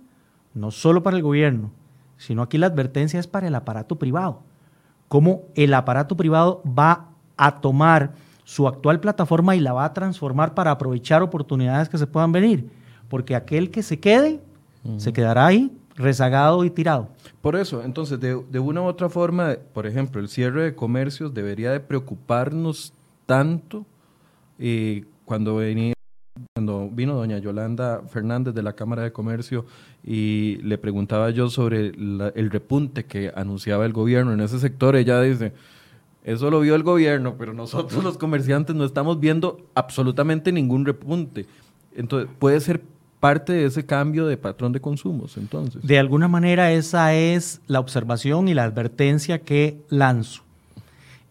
no 0.54 0.70
solo 0.70 1.02
para 1.02 1.16
el 1.16 1.22
gobierno, 1.22 1.70
sino 2.16 2.42
aquí 2.42 2.58
la 2.58 2.66
advertencia 2.66 3.20
es 3.20 3.26
para 3.26 3.46
el 3.46 3.54
aparato 3.54 3.96
privado. 3.96 4.42
Cómo 5.08 5.42
el 5.54 5.74
aparato 5.74 6.16
privado 6.16 6.62
va 6.66 7.10
a 7.36 7.60
tomar 7.60 8.14
su 8.44 8.68
actual 8.68 9.00
plataforma 9.00 9.56
y 9.56 9.60
la 9.60 9.72
va 9.72 9.84
a 9.84 9.92
transformar 9.92 10.54
para 10.54 10.70
aprovechar 10.70 11.22
oportunidades 11.22 11.88
que 11.88 11.98
se 11.98 12.06
puedan 12.06 12.32
venir. 12.32 12.70
Porque 13.08 13.34
aquel 13.34 13.70
que 13.70 13.82
se 13.82 14.00
quede, 14.00 14.40
se 14.98 15.12
quedará 15.12 15.46
ahí 15.46 15.76
rezagado 15.96 16.64
y 16.64 16.70
tirado. 16.70 17.08
Por 17.40 17.56
eso, 17.56 17.82
entonces, 17.82 18.20
de, 18.20 18.58
una 18.58 18.82
u 18.82 18.84
otra 18.84 19.08
forma, 19.08 19.56
por 19.72 19.86
ejemplo, 19.86 20.20
el 20.20 20.28
cierre 20.28 20.62
de 20.62 20.74
comercios 20.74 21.34
debería 21.34 21.72
de 21.72 21.80
preocuparnos 21.80 22.92
tanto 23.26 23.86
eh, 24.58 25.04
cuando 25.24 25.56
venía 25.56 25.95
cuando 26.56 26.88
vino 26.90 27.12
doña 27.12 27.36
Yolanda 27.36 28.00
Fernández 28.08 28.54
de 28.54 28.62
la 28.62 28.72
Cámara 28.72 29.02
de 29.02 29.12
Comercio 29.12 29.66
y 30.02 30.56
le 30.62 30.78
preguntaba 30.78 31.28
yo 31.28 31.50
sobre 31.50 31.88
el 31.88 32.50
repunte 32.50 33.04
que 33.04 33.30
anunciaba 33.36 33.84
el 33.84 33.92
gobierno 33.92 34.32
en 34.32 34.40
ese 34.40 34.58
sector, 34.58 34.96
ella 34.96 35.20
dice, 35.20 35.52
eso 36.24 36.50
lo 36.50 36.60
vio 36.60 36.74
el 36.74 36.82
gobierno, 36.82 37.34
pero 37.36 37.52
nosotros 37.52 38.02
los 38.02 38.16
comerciantes 38.16 38.74
no 38.74 38.86
estamos 38.86 39.20
viendo 39.20 39.66
absolutamente 39.74 40.50
ningún 40.50 40.86
repunte. 40.86 41.44
Entonces, 41.94 42.30
puede 42.38 42.58
ser 42.60 42.80
parte 43.20 43.52
de 43.52 43.66
ese 43.66 43.84
cambio 43.84 44.26
de 44.26 44.38
patrón 44.38 44.72
de 44.72 44.80
consumos, 44.80 45.36
entonces. 45.36 45.82
De 45.82 45.98
alguna 45.98 46.26
manera 46.26 46.72
esa 46.72 47.12
es 47.12 47.60
la 47.66 47.80
observación 47.80 48.48
y 48.48 48.54
la 48.54 48.64
advertencia 48.64 49.40
que 49.40 49.76
lanzo. 49.90 50.42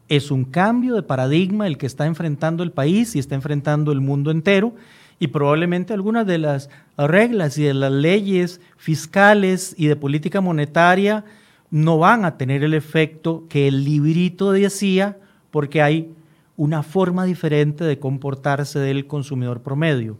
Es 0.07 0.29
un 0.29 0.45
cambio 0.45 0.93
de 0.93 1.01
paradigma 1.01 1.65
el 1.65 1.79
que 1.79 1.87
está 1.87 2.05
enfrentando 2.05 2.61
el 2.61 2.71
país 2.71 3.15
y 3.15 3.19
está 3.19 3.33
enfrentando 3.33 3.91
el 3.91 4.01
mundo 4.01 4.29
entero 4.29 4.75
y 5.19 5.27
probablemente 5.27 5.93
algunas 5.93 6.27
de 6.27 6.37
las 6.37 6.69
reglas 6.97 7.57
y 7.57 7.63
de 7.63 7.73
las 7.73 7.91
leyes 7.91 8.61
fiscales 8.77 9.73
y 9.77 9.87
de 9.87 9.95
política 9.95 10.41
monetaria 10.41 11.23
no 11.71 11.97
van 11.97 12.25
a 12.25 12.37
tener 12.37 12.63
el 12.63 12.73
efecto 12.73 13.45
que 13.49 13.67
el 13.67 13.83
librito 13.83 14.51
decía 14.51 15.17
porque 15.51 15.81
hay 15.81 16.13
una 16.57 16.83
forma 16.83 17.25
diferente 17.25 17.83
de 17.83 17.99
comportarse 17.99 18.79
del 18.79 19.07
consumidor 19.07 19.61
promedio. 19.61 20.17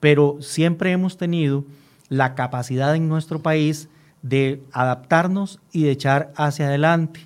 Pero 0.00 0.38
siempre 0.40 0.90
hemos 0.92 1.16
tenido 1.16 1.64
la 2.08 2.34
capacidad 2.34 2.94
en 2.94 3.08
nuestro 3.08 3.40
país 3.40 3.88
de 4.22 4.62
adaptarnos 4.72 5.60
y 5.72 5.84
de 5.84 5.90
echar 5.92 6.32
hacia 6.36 6.66
adelante. 6.66 7.20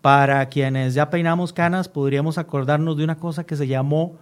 Para 0.00 0.48
quienes 0.48 0.94
ya 0.94 1.10
peinamos 1.10 1.52
canas, 1.52 1.88
podríamos 1.88 2.38
acordarnos 2.38 2.96
de 2.96 3.04
una 3.04 3.16
cosa 3.16 3.44
que 3.44 3.56
se 3.56 3.66
llamó 3.66 4.16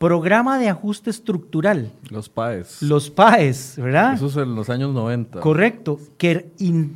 Programa 0.00 0.58
de 0.58 0.70
Ajuste 0.70 1.10
Estructural. 1.10 1.92
Los 2.08 2.30
PAES. 2.30 2.80
Los 2.80 3.10
PAES, 3.10 3.74
¿verdad? 3.76 4.14
Eso 4.14 4.28
es 4.28 4.36
en 4.38 4.54
los 4.54 4.70
años 4.70 4.94
90. 4.94 5.40
Correcto, 5.40 6.00
que, 6.16 6.52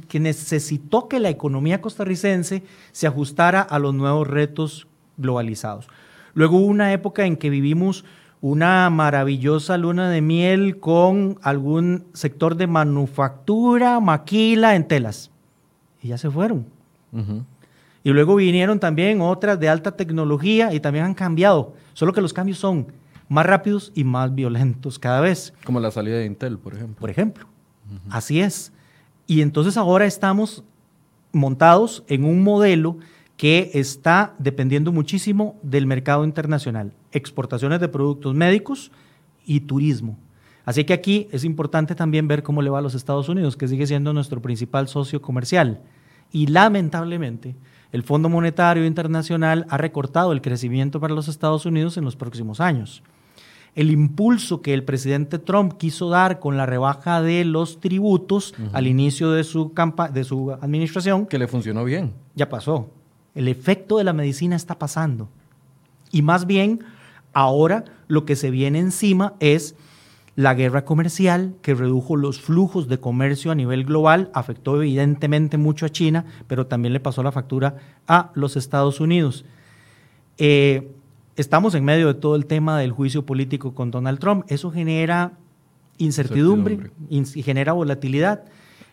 que 0.08 0.20
necesitó 0.20 1.06
que 1.06 1.20
la 1.20 1.28
economía 1.28 1.82
costarricense 1.82 2.62
se 2.92 3.06
ajustara 3.06 3.60
a 3.60 3.78
los 3.78 3.92
nuevos 3.92 4.26
retos 4.26 4.88
globalizados. 5.18 5.88
Luego 6.32 6.56
hubo 6.56 6.64
una 6.64 6.94
época 6.94 7.26
en 7.26 7.36
que 7.36 7.50
vivimos 7.50 8.06
una 8.40 8.88
maravillosa 8.88 9.76
luna 9.76 10.08
de 10.08 10.22
miel 10.22 10.80
con 10.80 11.38
algún 11.42 12.06
sector 12.14 12.56
de 12.56 12.68
manufactura, 12.68 14.00
maquila 14.00 14.76
en 14.76 14.88
telas. 14.88 15.30
Y 16.00 16.08
ya 16.08 16.16
se 16.16 16.30
fueron. 16.30 16.64
Y 18.04 18.10
luego 18.10 18.36
vinieron 18.36 18.78
también 18.78 19.20
otras 19.22 19.58
de 19.58 19.68
alta 19.68 19.96
tecnología 19.96 20.72
y 20.74 20.78
también 20.78 21.06
han 21.06 21.14
cambiado. 21.14 21.74
Solo 21.94 22.12
que 22.12 22.20
los 22.20 22.34
cambios 22.34 22.58
son 22.58 22.86
más 23.28 23.46
rápidos 23.46 23.90
y 23.94 24.04
más 24.04 24.32
violentos 24.34 24.98
cada 24.98 25.20
vez. 25.20 25.54
Como 25.64 25.80
la 25.80 25.90
salida 25.90 26.18
de 26.18 26.26
Intel, 26.26 26.58
por 26.58 26.74
ejemplo. 26.74 27.00
Por 27.00 27.10
ejemplo. 27.10 27.46
Así 28.10 28.40
es. 28.40 28.72
Y 29.26 29.40
entonces 29.40 29.78
ahora 29.78 30.04
estamos 30.04 30.62
montados 31.32 32.04
en 32.06 32.24
un 32.24 32.42
modelo 32.42 32.98
que 33.38 33.70
está 33.74 34.34
dependiendo 34.38 34.92
muchísimo 34.92 35.58
del 35.62 35.86
mercado 35.86 36.24
internacional, 36.24 36.92
exportaciones 37.10 37.80
de 37.80 37.88
productos 37.88 38.34
médicos 38.34 38.92
y 39.44 39.60
turismo. 39.60 40.18
Así 40.64 40.84
que 40.84 40.92
aquí 40.92 41.28
es 41.32 41.44
importante 41.44 41.94
también 41.94 42.28
ver 42.28 42.42
cómo 42.42 42.62
le 42.62 42.70
va 42.70 42.78
a 42.78 42.82
los 42.82 42.94
Estados 42.94 43.28
Unidos, 43.28 43.56
que 43.56 43.68
sigue 43.68 43.86
siendo 43.86 44.12
nuestro 44.12 44.40
principal 44.40 44.88
socio 44.88 45.20
comercial. 45.20 45.80
Y 46.30 46.46
lamentablemente, 46.46 47.54
el 47.94 48.02
Fondo 48.02 48.28
Monetario 48.28 48.86
Internacional 48.86 49.66
ha 49.70 49.76
recortado 49.76 50.32
el 50.32 50.42
crecimiento 50.42 50.98
para 50.98 51.14
los 51.14 51.28
Estados 51.28 51.64
Unidos 51.64 51.96
en 51.96 52.04
los 52.04 52.16
próximos 52.16 52.60
años. 52.60 53.04
El 53.76 53.92
impulso 53.92 54.62
que 54.62 54.74
el 54.74 54.82
presidente 54.82 55.38
Trump 55.38 55.74
quiso 55.74 56.08
dar 56.08 56.40
con 56.40 56.56
la 56.56 56.66
rebaja 56.66 57.22
de 57.22 57.44
los 57.44 57.78
tributos 57.78 58.52
al 58.72 58.88
inicio 58.88 59.30
de 59.30 59.44
su, 59.44 59.72
de 60.12 60.24
su 60.24 60.50
administración. 60.60 61.26
Que 61.26 61.38
le 61.38 61.46
funcionó 61.46 61.84
bien. 61.84 62.14
Ya 62.34 62.48
pasó. 62.48 62.90
El 63.32 63.46
efecto 63.46 63.98
de 63.98 64.04
la 64.04 64.12
medicina 64.12 64.56
está 64.56 64.76
pasando. 64.76 65.28
Y 66.10 66.22
más 66.22 66.48
bien, 66.48 66.80
ahora 67.32 67.84
lo 68.08 68.24
que 68.24 68.34
se 68.34 68.50
viene 68.50 68.80
encima 68.80 69.34
es 69.38 69.76
la 70.36 70.54
guerra 70.54 70.84
comercial 70.84 71.54
que 71.62 71.74
redujo 71.74 72.16
los 72.16 72.40
flujos 72.40 72.88
de 72.88 72.98
comercio 72.98 73.52
a 73.52 73.54
nivel 73.54 73.84
global, 73.84 74.30
afectó 74.34 74.82
evidentemente 74.82 75.58
mucho 75.58 75.86
a 75.86 75.90
China, 75.90 76.24
pero 76.48 76.66
también 76.66 76.92
le 76.92 77.00
pasó 77.00 77.22
la 77.22 77.32
factura 77.32 77.76
a 78.08 78.30
los 78.34 78.56
Estados 78.56 79.00
Unidos. 79.00 79.44
Eh, 80.38 80.90
estamos 81.36 81.74
en 81.74 81.84
medio 81.84 82.08
de 82.08 82.14
todo 82.14 82.34
el 82.34 82.46
tema 82.46 82.78
del 82.78 82.90
juicio 82.90 83.24
político 83.24 83.74
con 83.74 83.90
Donald 83.90 84.18
Trump. 84.18 84.44
Eso 84.48 84.70
genera 84.72 85.32
incertidumbre, 85.98 86.90
y 87.08 87.42
genera 87.42 87.72
volatilidad. 87.72 88.44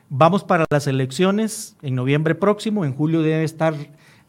Vamos 0.10 0.44
para 0.44 0.66
las 0.70 0.88
elecciones 0.88 1.76
en 1.82 1.96
noviembre 1.96 2.36
próximo, 2.36 2.86
en 2.86 2.94
julio 2.94 3.22
debe 3.22 3.44
estar 3.44 3.74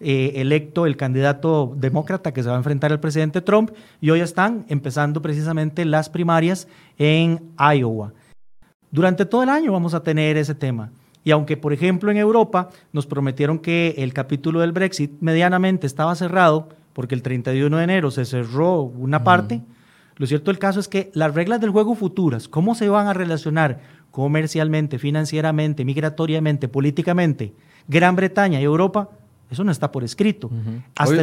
eh, 0.03 0.41
electo 0.41 0.87
el 0.87 0.97
candidato 0.97 1.75
demócrata 1.77 2.33
que 2.33 2.43
se 2.43 2.49
va 2.49 2.57
a 2.57 2.59
enfrentar 2.59 2.93
al 2.93 3.01
presidente 3.01 3.41
Trump 3.41 3.71
y 4.01 4.11
hoy 4.11 4.21
están 4.21 4.65
empezando 4.69 5.23
precisamente 5.23 5.85
las 5.85 6.09
primarias 6.11 6.69
en 6.99 7.53
Iowa. 7.59 8.13
Durante 8.91 9.25
todo 9.25 9.43
el 9.43 9.49
año 9.49 9.73
vamos 9.73 9.95
a 9.95 10.03
tener 10.03 10.37
ese 10.37 10.55
tema. 10.55 10.91
Y 11.25 11.31
aunque, 11.31 11.57
por 11.57 11.73
ejemplo, 11.73 12.11
en 12.11 12.17
Europa 12.17 12.71
nos 12.93 13.07
prometieron 13.07 13.59
que 13.59 13.95
el 13.99 14.13
capítulo 14.13 14.61
del 14.61 14.73
Brexit 14.73 15.13
medianamente 15.21 15.87
estaba 15.87 16.15
cerrado, 16.15 16.69
porque 16.93 17.15
el 17.15 17.23
31 17.23 17.77
de 17.77 17.85
enero 17.85 18.11
se 18.11 18.25
cerró 18.25 18.83
una 18.83 19.23
parte, 19.23 19.63
lo 20.17 20.27
cierto 20.27 20.51
del 20.51 20.59
caso 20.59 20.81
es 20.81 20.89
que 20.89 21.11
las 21.15 21.35
reglas 21.35 21.61
del 21.61 21.71
juego 21.71 21.95
futuras, 21.95 22.49
cómo 22.49 22.75
se 22.75 22.89
van 22.89 23.07
a 23.07 23.15
relacionar 23.15 23.81
comercialmente, 24.11 24.99
financieramente, 24.99 25.85
migratoriamente, 25.85 26.69
políticamente, 26.69 27.55
Gran 27.89 28.15
Bretaña 28.15 28.61
y 28.61 28.65
Europa, 28.65 29.09
eso 29.53 29.65
no 29.65 29.71
está 29.71 29.93
por 29.93 30.03
escrito. 30.03 30.51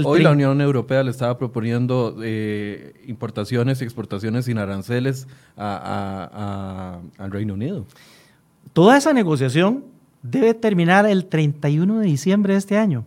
hoy, 0.05 0.21
la 0.21 0.31
Unión 0.31 0.61
Europea 0.61 1.03
le 1.03 1.11
estaba 1.11 1.37
proponiendo 1.37 2.17
eh, 2.23 2.93
importaciones 3.07 3.81
y 3.81 3.83
exportaciones 3.83 4.45
sin 4.45 4.57
aranceles 4.57 5.27
al 5.55 7.01
Reino 7.31 7.55
Unido. 7.55 7.85
Toda 8.73 8.97
esa 8.97 9.13
negociación 9.13 9.83
debe 10.21 10.53
terminar 10.53 11.05
el 11.05 11.25
31 11.25 11.99
de 11.99 12.05
diciembre 12.05 12.53
de 12.53 12.59
este 12.59 12.77
año. 12.77 13.03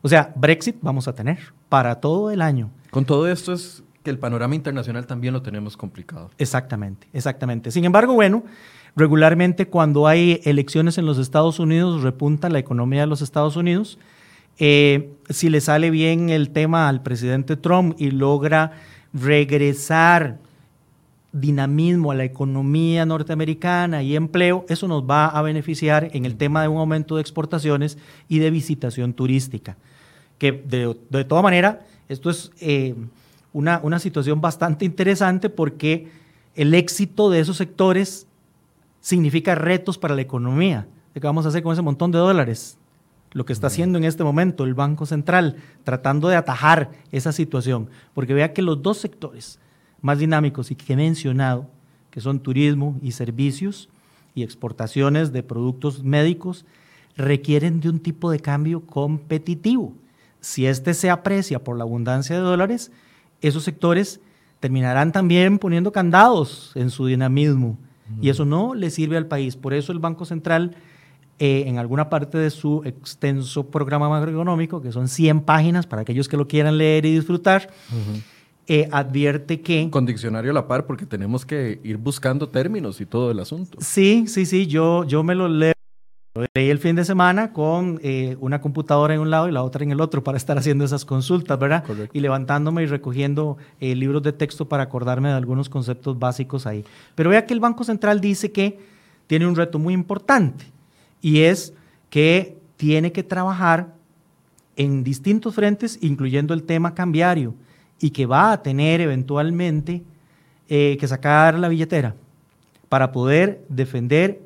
O 0.00 0.08
sea, 0.08 0.32
Brexit 0.34 0.76
vamos 0.80 1.06
a 1.06 1.14
tener 1.14 1.38
para 1.68 2.00
todo 2.00 2.30
el 2.30 2.42
año. 2.42 2.70
Con 2.90 3.04
todo 3.04 3.28
esto 3.28 3.52
es 3.52 3.82
que 4.02 4.10
el 4.10 4.18
panorama 4.18 4.54
internacional 4.54 5.06
también 5.06 5.32
lo 5.32 5.42
tenemos 5.42 5.76
complicado. 5.76 6.30
Exactamente, 6.38 7.08
exactamente. 7.12 7.70
Sin 7.70 7.84
embargo, 7.84 8.14
bueno, 8.14 8.42
regularmente 8.96 9.68
cuando 9.68 10.06
hay 10.06 10.40
elecciones 10.44 10.98
en 10.98 11.06
los 11.06 11.18
Estados 11.18 11.58
Unidos 11.58 12.02
repunta 12.02 12.48
la 12.48 12.58
economía 12.58 13.02
de 13.02 13.06
los 13.06 13.22
Estados 13.22 13.56
Unidos 13.56 13.98
eh, 14.58 15.12
si 15.28 15.48
le 15.48 15.60
sale 15.60 15.90
bien 15.90 16.30
el 16.30 16.50
tema 16.50 16.88
al 16.88 17.02
presidente 17.02 17.56
Trump 17.56 17.94
y 17.98 18.10
logra 18.10 18.72
regresar 19.12 20.38
dinamismo 21.32 22.12
a 22.12 22.14
la 22.14 22.24
economía 22.24 23.06
norteamericana 23.06 24.02
y 24.02 24.16
empleo, 24.16 24.66
eso 24.68 24.86
nos 24.86 25.02
va 25.02 25.26
a 25.28 25.40
beneficiar 25.42 26.10
en 26.12 26.26
el 26.26 26.36
tema 26.36 26.62
de 26.62 26.68
un 26.68 26.78
aumento 26.78 27.16
de 27.16 27.22
exportaciones 27.22 27.96
y 28.28 28.38
de 28.38 28.50
visitación 28.50 29.14
turística. 29.14 29.76
Que 30.38 30.52
de, 30.52 30.94
de 31.08 31.24
toda 31.24 31.40
manera, 31.40 31.86
esto 32.08 32.28
es 32.28 32.50
eh, 32.60 32.94
una, 33.52 33.80
una 33.82 33.98
situación 33.98 34.40
bastante 34.40 34.84
interesante 34.84 35.48
porque 35.48 36.08
el 36.54 36.74
éxito 36.74 37.30
de 37.30 37.40
esos 37.40 37.56
sectores 37.56 38.26
significa 39.00 39.54
retos 39.54 39.96
para 39.96 40.14
la 40.14 40.22
economía. 40.22 40.86
¿Qué 41.14 41.20
vamos 41.20 41.46
a 41.46 41.48
hacer 41.48 41.62
con 41.62 41.72
ese 41.72 41.82
montón 41.82 42.10
de 42.12 42.18
dólares? 42.18 42.78
Lo 43.32 43.44
que 43.44 43.52
está 43.52 43.68
haciendo 43.68 43.98
en 43.98 44.04
este 44.04 44.24
momento 44.24 44.64
el 44.64 44.74
Banco 44.74 45.06
Central, 45.06 45.56
tratando 45.84 46.28
de 46.28 46.36
atajar 46.36 46.90
esa 47.10 47.32
situación, 47.32 47.88
porque 48.14 48.34
vea 48.34 48.52
que 48.52 48.62
los 48.62 48.82
dos 48.82 48.98
sectores 48.98 49.58
más 50.00 50.18
dinámicos 50.18 50.70
y 50.70 50.74
que 50.74 50.92
he 50.92 50.96
mencionado, 50.96 51.68
que 52.10 52.20
son 52.20 52.40
turismo 52.40 52.98
y 53.02 53.12
servicios 53.12 53.88
y 54.34 54.42
exportaciones 54.42 55.32
de 55.32 55.42
productos 55.42 56.02
médicos, 56.02 56.64
requieren 57.16 57.80
de 57.80 57.88
un 57.88 58.00
tipo 58.00 58.30
de 58.30 58.40
cambio 58.40 58.80
competitivo. 58.86 59.94
Si 60.40 60.66
este 60.66 60.94
se 60.94 61.10
aprecia 61.10 61.62
por 61.62 61.76
la 61.76 61.84
abundancia 61.84 62.36
de 62.36 62.42
dólares, 62.42 62.90
esos 63.40 63.64
sectores 63.64 64.20
terminarán 64.60 65.12
también 65.12 65.58
poniendo 65.58 65.92
candados 65.92 66.72
en 66.74 66.90
su 66.90 67.06
dinamismo 67.06 67.78
y 68.20 68.28
eso 68.28 68.44
no 68.44 68.74
le 68.74 68.90
sirve 68.90 69.16
al 69.16 69.26
país. 69.26 69.56
Por 69.56 69.72
eso 69.72 69.92
el 69.92 69.98
Banco 69.98 70.24
Central 70.24 70.76
eh, 71.38 71.64
en 71.66 71.78
alguna 71.78 72.08
parte 72.08 72.38
de 72.38 72.50
su 72.50 72.82
extenso 72.84 73.66
programa 73.68 74.08
macroeconómico, 74.08 74.80
que 74.80 74.92
son 74.92 75.08
100 75.08 75.40
páginas 75.40 75.86
para 75.86 76.02
aquellos 76.02 76.28
que 76.28 76.36
lo 76.36 76.46
quieran 76.46 76.78
leer 76.78 77.04
y 77.04 77.14
disfrutar, 77.14 77.70
eh, 78.68 78.88
advierte 78.92 79.60
que... 79.60 79.90
Con 79.90 80.06
diccionario 80.06 80.52
a 80.52 80.54
la 80.54 80.68
par, 80.68 80.86
porque 80.86 81.04
tenemos 81.04 81.44
que 81.44 81.80
ir 81.82 81.96
buscando 81.96 82.48
términos 82.48 83.00
y 83.00 83.06
todo 83.06 83.32
el 83.32 83.40
asunto. 83.40 83.78
Sí, 83.80 84.26
sí, 84.28 84.46
sí, 84.46 84.66
yo, 84.68 85.04
yo 85.04 85.24
me 85.24 85.34
lo 85.34 85.48
leo. 85.48 85.72
Lo 86.34 86.46
leí 86.54 86.70
el 86.70 86.78
fin 86.78 86.94
de 86.94 87.04
semana 87.04 87.52
con 87.52 87.98
eh, 88.02 88.36
una 88.40 88.60
computadora 88.60 89.14
en 89.14 89.20
un 89.20 89.30
lado 89.30 89.48
y 89.48 89.52
la 89.52 89.64
otra 89.64 89.82
en 89.82 89.90
el 89.90 90.00
otro 90.00 90.22
para 90.22 90.36
estar 90.38 90.56
haciendo 90.56 90.84
esas 90.84 91.04
consultas, 91.04 91.58
¿verdad? 91.58 91.84
Y 92.12 92.20
levantándome 92.20 92.84
y 92.84 92.86
recogiendo 92.86 93.58
libros 93.80 94.22
de 94.22 94.32
texto 94.32 94.68
para 94.68 94.84
acordarme 94.84 95.28
de 95.28 95.34
algunos 95.34 95.68
conceptos 95.68 96.18
básicos 96.18 96.66
ahí. 96.66 96.84
Pero 97.16 97.30
vea 97.30 97.44
que 97.46 97.52
el 97.52 97.60
Banco 97.60 97.84
Central 97.84 98.20
dice 98.20 98.52
que 98.52 98.78
tiene 99.26 99.46
un 99.46 99.56
reto 99.56 99.78
muy 99.78 99.92
importante 99.92 100.72
y 101.22 101.40
es 101.40 101.72
que 102.10 102.58
tiene 102.76 103.12
que 103.12 103.22
trabajar 103.22 103.94
en 104.76 105.04
distintos 105.04 105.54
frentes, 105.54 105.98
incluyendo 106.02 106.52
el 106.52 106.64
tema 106.64 106.94
cambiario, 106.94 107.54
y 108.00 108.10
que 108.10 108.26
va 108.26 108.52
a 108.52 108.62
tener 108.62 109.00
eventualmente 109.00 110.02
eh, 110.68 110.96
que 110.98 111.08
sacar 111.08 111.58
la 111.58 111.68
billetera 111.68 112.16
para 112.88 113.12
poder 113.12 113.64
defender 113.68 114.42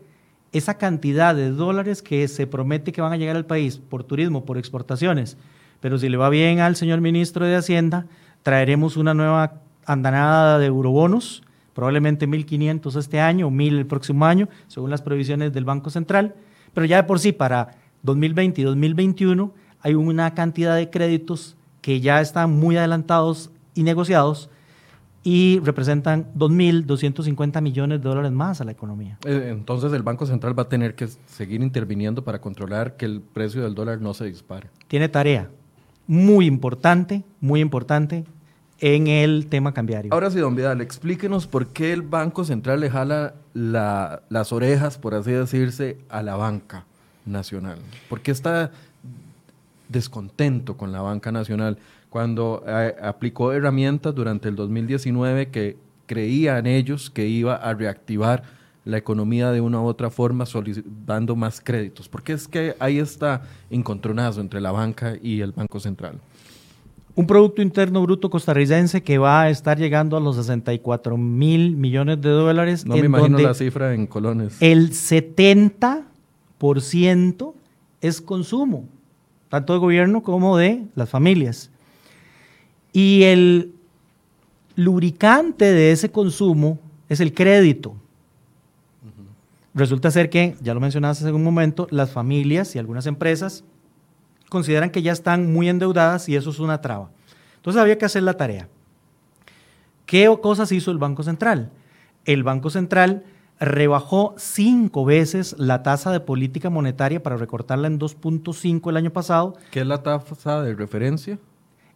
esa 0.52 0.74
cantidad 0.74 1.34
de 1.34 1.50
dólares 1.50 2.02
que 2.02 2.28
se 2.28 2.46
promete 2.46 2.92
que 2.92 3.00
van 3.00 3.12
a 3.12 3.16
llegar 3.16 3.36
al 3.36 3.46
país 3.46 3.78
por 3.78 4.04
turismo, 4.04 4.44
por 4.44 4.58
exportaciones, 4.58 5.36
pero 5.80 5.98
si 5.98 6.08
le 6.08 6.16
va 6.16 6.28
bien 6.28 6.60
al 6.60 6.76
señor 6.76 7.00
ministro 7.00 7.46
de 7.46 7.56
Hacienda, 7.56 8.06
traeremos 8.42 8.96
una 8.96 9.14
nueva 9.14 9.60
andanada 9.86 10.58
de 10.58 10.66
eurobonos, 10.66 11.42
probablemente 11.74 12.26
1.500 12.26 12.98
este 12.98 13.20
año 13.20 13.48
o 13.48 13.50
1.000 13.50 13.78
el 13.78 13.86
próximo 13.86 14.24
año, 14.24 14.48
según 14.66 14.90
las 14.90 15.02
previsiones 15.02 15.52
del 15.52 15.64
Banco 15.64 15.90
Central, 15.90 16.34
pero 16.76 16.84
ya 16.84 16.98
de 16.98 17.04
por 17.04 17.18
sí 17.18 17.32
para 17.32 17.70
2020 18.02 18.60
y 18.60 18.64
2021 18.64 19.50
hay 19.80 19.94
una 19.94 20.34
cantidad 20.34 20.76
de 20.76 20.90
créditos 20.90 21.56
que 21.80 22.02
ya 22.02 22.20
están 22.20 22.50
muy 22.52 22.76
adelantados 22.76 23.50
y 23.72 23.82
negociados 23.82 24.50
y 25.22 25.58
representan 25.60 26.26
2.250 26.34 27.62
millones 27.62 28.02
de 28.02 28.06
dólares 28.06 28.30
más 28.30 28.60
a 28.60 28.64
la 28.64 28.72
economía. 28.72 29.16
Eh, 29.24 29.48
entonces 29.56 29.90
el 29.94 30.02
Banco 30.02 30.26
Central 30.26 30.56
va 30.56 30.64
a 30.64 30.68
tener 30.68 30.94
que 30.94 31.08
seguir 31.24 31.62
interviniendo 31.62 32.22
para 32.22 32.42
controlar 32.42 32.98
que 32.98 33.06
el 33.06 33.22
precio 33.22 33.62
del 33.62 33.74
dólar 33.74 34.02
no 34.02 34.12
se 34.12 34.26
dispare. 34.26 34.68
Tiene 34.86 35.08
tarea 35.08 35.48
muy 36.06 36.44
importante, 36.44 37.24
muy 37.40 37.60
importante 37.60 38.26
en 38.80 39.06
el 39.06 39.46
tema 39.46 39.72
cambiario. 39.72 40.12
Ahora 40.12 40.30
sí, 40.30 40.38
don 40.38 40.54
Vidal, 40.54 40.80
explíquenos 40.80 41.46
por 41.46 41.68
qué 41.68 41.92
el 41.92 42.02
Banco 42.02 42.44
Central 42.44 42.80
le 42.80 42.90
jala 42.90 43.34
las 43.54 44.52
orejas, 44.52 44.98
por 44.98 45.14
así 45.14 45.32
decirse, 45.32 45.98
a 46.08 46.22
la 46.22 46.36
banca 46.36 46.84
nacional. 47.24 47.78
¿Por 48.08 48.20
qué 48.20 48.30
está 48.30 48.70
descontento 49.88 50.76
con 50.76 50.92
la 50.92 51.00
banca 51.00 51.30
nacional 51.32 51.78
cuando 52.10 52.64
eh, 52.66 52.94
aplicó 53.00 53.52
herramientas 53.52 54.14
durante 54.14 54.48
el 54.48 54.56
2019 54.56 55.48
que 55.48 55.76
creían 56.06 56.66
ellos 56.66 57.10
que 57.10 57.26
iba 57.26 57.56
a 57.56 57.74
reactivar 57.74 58.42
la 58.84 58.96
economía 58.96 59.50
de 59.50 59.60
una 59.60 59.80
u 59.80 59.86
otra 59.86 60.10
forma 60.10 60.44
dando 61.04 61.34
más 61.34 61.60
créditos? 61.60 62.08
¿Por 62.08 62.22
qué 62.22 62.32
es 62.34 62.46
que 62.46 62.76
hay 62.78 62.98
este 62.98 63.26
encontronazo 63.70 64.40
entre 64.40 64.60
la 64.60 64.70
banca 64.70 65.14
y 65.20 65.40
el 65.40 65.52
Banco 65.52 65.80
Central? 65.80 66.20
Un 67.16 67.26
Producto 67.26 67.60
Interno 67.62 68.02
Bruto 68.02 68.28
costarricense 68.28 69.02
que 69.02 69.16
va 69.16 69.40
a 69.42 69.50
estar 69.50 69.78
llegando 69.78 70.18
a 70.18 70.20
los 70.20 70.36
64 70.36 71.16
mil 71.16 71.74
millones 71.74 72.20
de 72.20 72.28
dólares. 72.28 72.84
No 72.84 72.94
me 72.94 73.06
imagino 73.06 73.38
la 73.38 73.54
cifra 73.54 73.94
en 73.94 74.06
colones. 74.06 74.58
El 74.60 74.90
70% 74.90 77.54
es 78.02 78.20
consumo, 78.20 78.86
tanto 79.48 79.72
de 79.72 79.78
gobierno 79.78 80.22
como 80.22 80.58
de 80.58 80.84
las 80.94 81.08
familias. 81.08 81.70
Y 82.92 83.22
el 83.22 83.72
lubricante 84.74 85.64
de 85.64 85.92
ese 85.92 86.10
consumo 86.10 86.78
es 87.08 87.20
el 87.20 87.32
crédito. 87.32 87.96
Resulta 89.74 90.10
ser 90.10 90.28
que, 90.28 90.54
ya 90.60 90.74
lo 90.74 90.80
mencionaste 90.80 91.24
hace 91.24 91.32
un 91.32 91.44
momento, 91.44 91.86
las 91.90 92.10
familias 92.10 92.76
y 92.76 92.78
algunas 92.78 93.06
empresas 93.06 93.64
consideran 94.48 94.90
que 94.90 95.02
ya 95.02 95.12
están 95.12 95.52
muy 95.52 95.68
endeudadas 95.68 96.28
y 96.28 96.36
eso 96.36 96.50
es 96.50 96.58
una 96.58 96.80
traba. 96.80 97.10
Entonces 97.56 97.80
había 97.80 97.98
que 97.98 98.04
hacer 98.04 98.22
la 98.22 98.34
tarea. 98.34 98.68
¿Qué 100.06 100.32
cosas 100.40 100.70
hizo 100.70 100.90
el 100.90 100.98
Banco 100.98 101.22
Central? 101.22 101.70
El 102.24 102.44
Banco 102.44 102.70
Central 102.70 103.24
rebajó 103.58 104.34
cinco 104.36 105.04
veces 105.04 105.56
la 105.58 105.82
tasa 105.82 106.12
de 106.12 106.20
política 106.20 106.70
monetaria 106.70 107.22
para 107.22 107.36
recortarla 107.36 107.86
en 107.88 107.98
2.5 107.98 108.90
el 108.90 108.96
año 108.96 109.12
pasado. 109.12 109.56
¿Qué 109.70 109.80
es 109.80 109.86
la 109.86 110.02
tasa 110.02 110.62
de 110.62 110.74
referencia? 110.74 111.38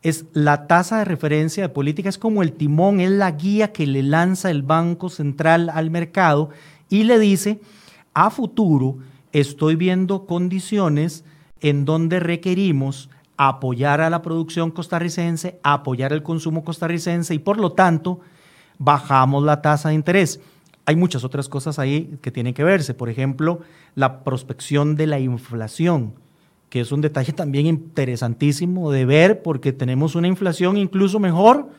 Es 0.02 0.24
la 0.32 0.66
tasa 0.66 0.98
de 0.98 1.04
referencia 1.04 1.62
de 1.62 1.68
política, 1.68 2.08
es 2.08 2.16
como 2.16 2.42
el 2.42 2.54
timón, 2.54 3.00
es 3.00 3.10
la 3.10 3.30
guía 3.32 3.72
que 3.72 3.86
le 3.86 4.02
lanza 4.02 4.50
el 4.50 4.62
Banco 4.62 5.10
Central 5.10 5.70
al 5.72 5.90
mercado 5.90 6.48
y 6.88 7.04
le 7.04 7.18
dice, 7.18 7.60
a 8.14 8.30
futuro 8.30 8.96
estoy 9.32 9.76
viendo 9.76 10.24
condiciones 10.26 11.24
en 11.60 11.84
donde 11.84 12.20
requerimos 12.20 13.10
apoyar 13.36 14.00
a 14.00 14.10
la 14.10 14.20
producción 14.20 14.70
costarricense, 14.70 15.58
apoyar 15.62 16.12
el 16.12 16.22
consumo 16.22 16.62
costarricense 16.62 17.34
y 17.34 17.38
por 17.38 17.58
lo 17.58 17.72
tanto 17.72 18.20
bajamos 18.78 19.44
la 19.44 19.62
tasa 19.62 19.88
de 19.88 19.94
interés. 19.94 20.40
Hay 20.84 20.96
muchas 20.96 21.24
otras 21.24 21.48
cosas 21.48 21.78
ahí 21.78 22.18
que 22.20 22.30
tienen 22.30 22.52
que 22.52 22.64
verse, 22.64 22.94
por 22.94 23.08
ejemplo, 23.08 23.60
la 23.94 24.24
prospección 24.24 24.96
de 24.96 25.06
la 25.06 25.20
inflación, 25.20 26.14
que 26.68 26.80
es 26.80 26.92
un 26.92 27.00
detalle 27.00 27.32
también 27.32 27.66
interesantísimo 27.66 28.90
de 28.90 29.04
ver 29.04 29.42
porque 29.42 29.72
tenemos 29.72 30.14
una 30.14 30.28
inflación 30.28 30.76
incluso 30.76 31.18
mejor 31.18 31.70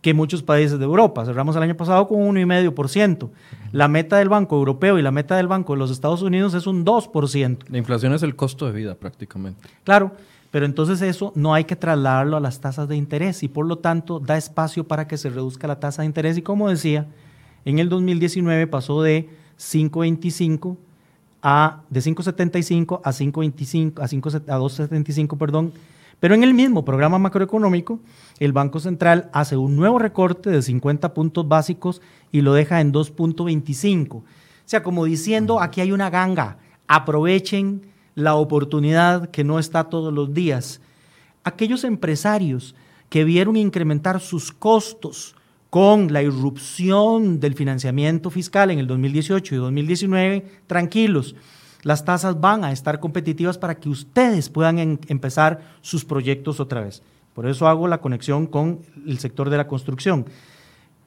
que 0.00 0.14
muchos 0.14 0.42
países 0.42 0.78
de 0.78 0.84
Europa. 0.84 1.24
Cerramos 1.24 1.56
el 1.56 1.62
año 1.62 1.76
pasado 1.76 2.06
con 2.06 2.20
un 2.22 2.36
1,5%. 2.36 3.30
La 3.72 3.88
meta 3.88 4.18
del 4.18 4.28
Banco 4.28 4.56
Europeo 4.56 4.98
y 4.98 5.02
la 5.02 5.10
meta 5.10 5.36
del 5.36 5.48
Banco 5.48 5.72
de 5.72 5.78
los 5.80 5.90
Estados 5.90 6.22
Unidos 6.22 6.54
es 6.54 6.66
un 6.66 6.84
2%. 6.84 7.58
La 7.68 7.78
inflación 7.78 8.12
es 8.12 8.22
el 8.22 8.36
costo 8.36 8.66
de 8.66 8.72
vida 8.72 8.94
prácticamente. 8.94 9.68
Claro, 9.84 10.12
pero 10.50 10.64
entonces 10.64 11.02
eso 11.02 11.32
no 11.34 11.52
hay 11.52 11.64
que 11.64 11.76
trasladarlo 11.76 12.36
a 12.36 12.40
las 12.40 12.60
tasas 12.60 12.88
de 12.88 12.96
interés 12.96 13.42
y 13.42 13.48
por 13.48 13.66
lo 13.66 13.78
tanto 13.78 14.20
da 14.20 14.36
espacio 14.36 14.84
para 14.84 15.06
que 15.06 15.18
se 15.18 15.30
reduzca 15.30 15.66
la 15.66 15.80
tasa 15.80 16.02
de 16.02 16.06
interés 16.06 16.38
y 16.38 16.42
como 16.42 16.68
decía, 16.70 17.06
en 17.64 17.78
el 17.78 17.88
2019 17.88 18.66
pasó 18.66 19.02
de 19.02 19.28
5.25 19.58 20.76
a 21.42 21.82
de 21.90 22.00
5.75 22.00 23.00
a 23.04 23.10
5.25 23.10 24.00
a 24.00 24.08
5 24.08 24.28
a 24.28 24.58
2.75, 24.58 25.36
perdón, 25.36 25.72
pero 26.20 26.34
en 26.34 26.42
el 26.42 26.54
mismo 26.54 26.84
programa 26.84 27.18
macroeconómico, 27.18 28.00
el 28.40 28.52
Banco 28.52 28.80
Central 28.80 29.30
hace 29.32 29.56
un 29.56 29.76
nuevo 29.76 29.98
recorte 29.98 30.50
de 30.50 30.62
50 30.62 31.14
puntos 31.14 31.46
básicos 31.46 32.02
y 32.32 32.40
lo 32.40 32.54
deja 32.54 32.80
en 32.80 32.92
2.25. 32.92 34.14
O 34.14 34.24
sea, 34.64 34.82
como 34.82 35.04
diciendo, 35.04 35.60
aquí 35.60 35.80
hay 35.80 35.92
una 35.92 36.10
ganga, 36.10 36.58
aprovechen 36.88 37.82
la 38.14 38.34
oportunidad 38.34 39.30
que 39.30 39.44
no 39.44 39.58
está 39.58 39.84
todos 39.84 40.12
los 40.12 40.34
días. 40.34 40.80
Aquellos 41.44 41.84
empresarios 41.84 42.74
que 43.08 43.24
vieron 43.24 43.56
incrementar 43.56 44.20
sus 44.20 44.50
costos 44.50 45.36
con 45.70 46.12
la 46.12 46.22
irrupción 46.22 47.40
del 47.40 47.54
financiamiento 47.54 48.30
fiscal 48.30 48.70
en 48.70 48.78
el 48.78 48.86
2018 48.86 49.54
y 49.54 49.58
2019, 49.58 50.46
tranquilos, 50.66 51.36
las 51.82 52.04
tasas 52.04 52.40
van 52.40 52.64
a 52.64 52.72
estar 52.72 53.00
competitivas 53.00 53.58
para 53.58 53.76
que 53.76 53.88
ustedes 53.88 54.48
puedan 54.48 54.98
empezar 55.08 55.60
sus 55.80 56.04
proyectos 56.04 56.60
otra 56.60 56.80
vez. 56.80 57.02
Por 57.34 57.46
eso 57.46 57.68
hago 57.68 57.86
la 57.86 58.00
conexión 58.00 58.46
con 58.46 58.80
el 59.06 59.18
sector 59.18 59.48
de 59.48 59.56
la 59.56 59.68
construcción. 59.68 60.26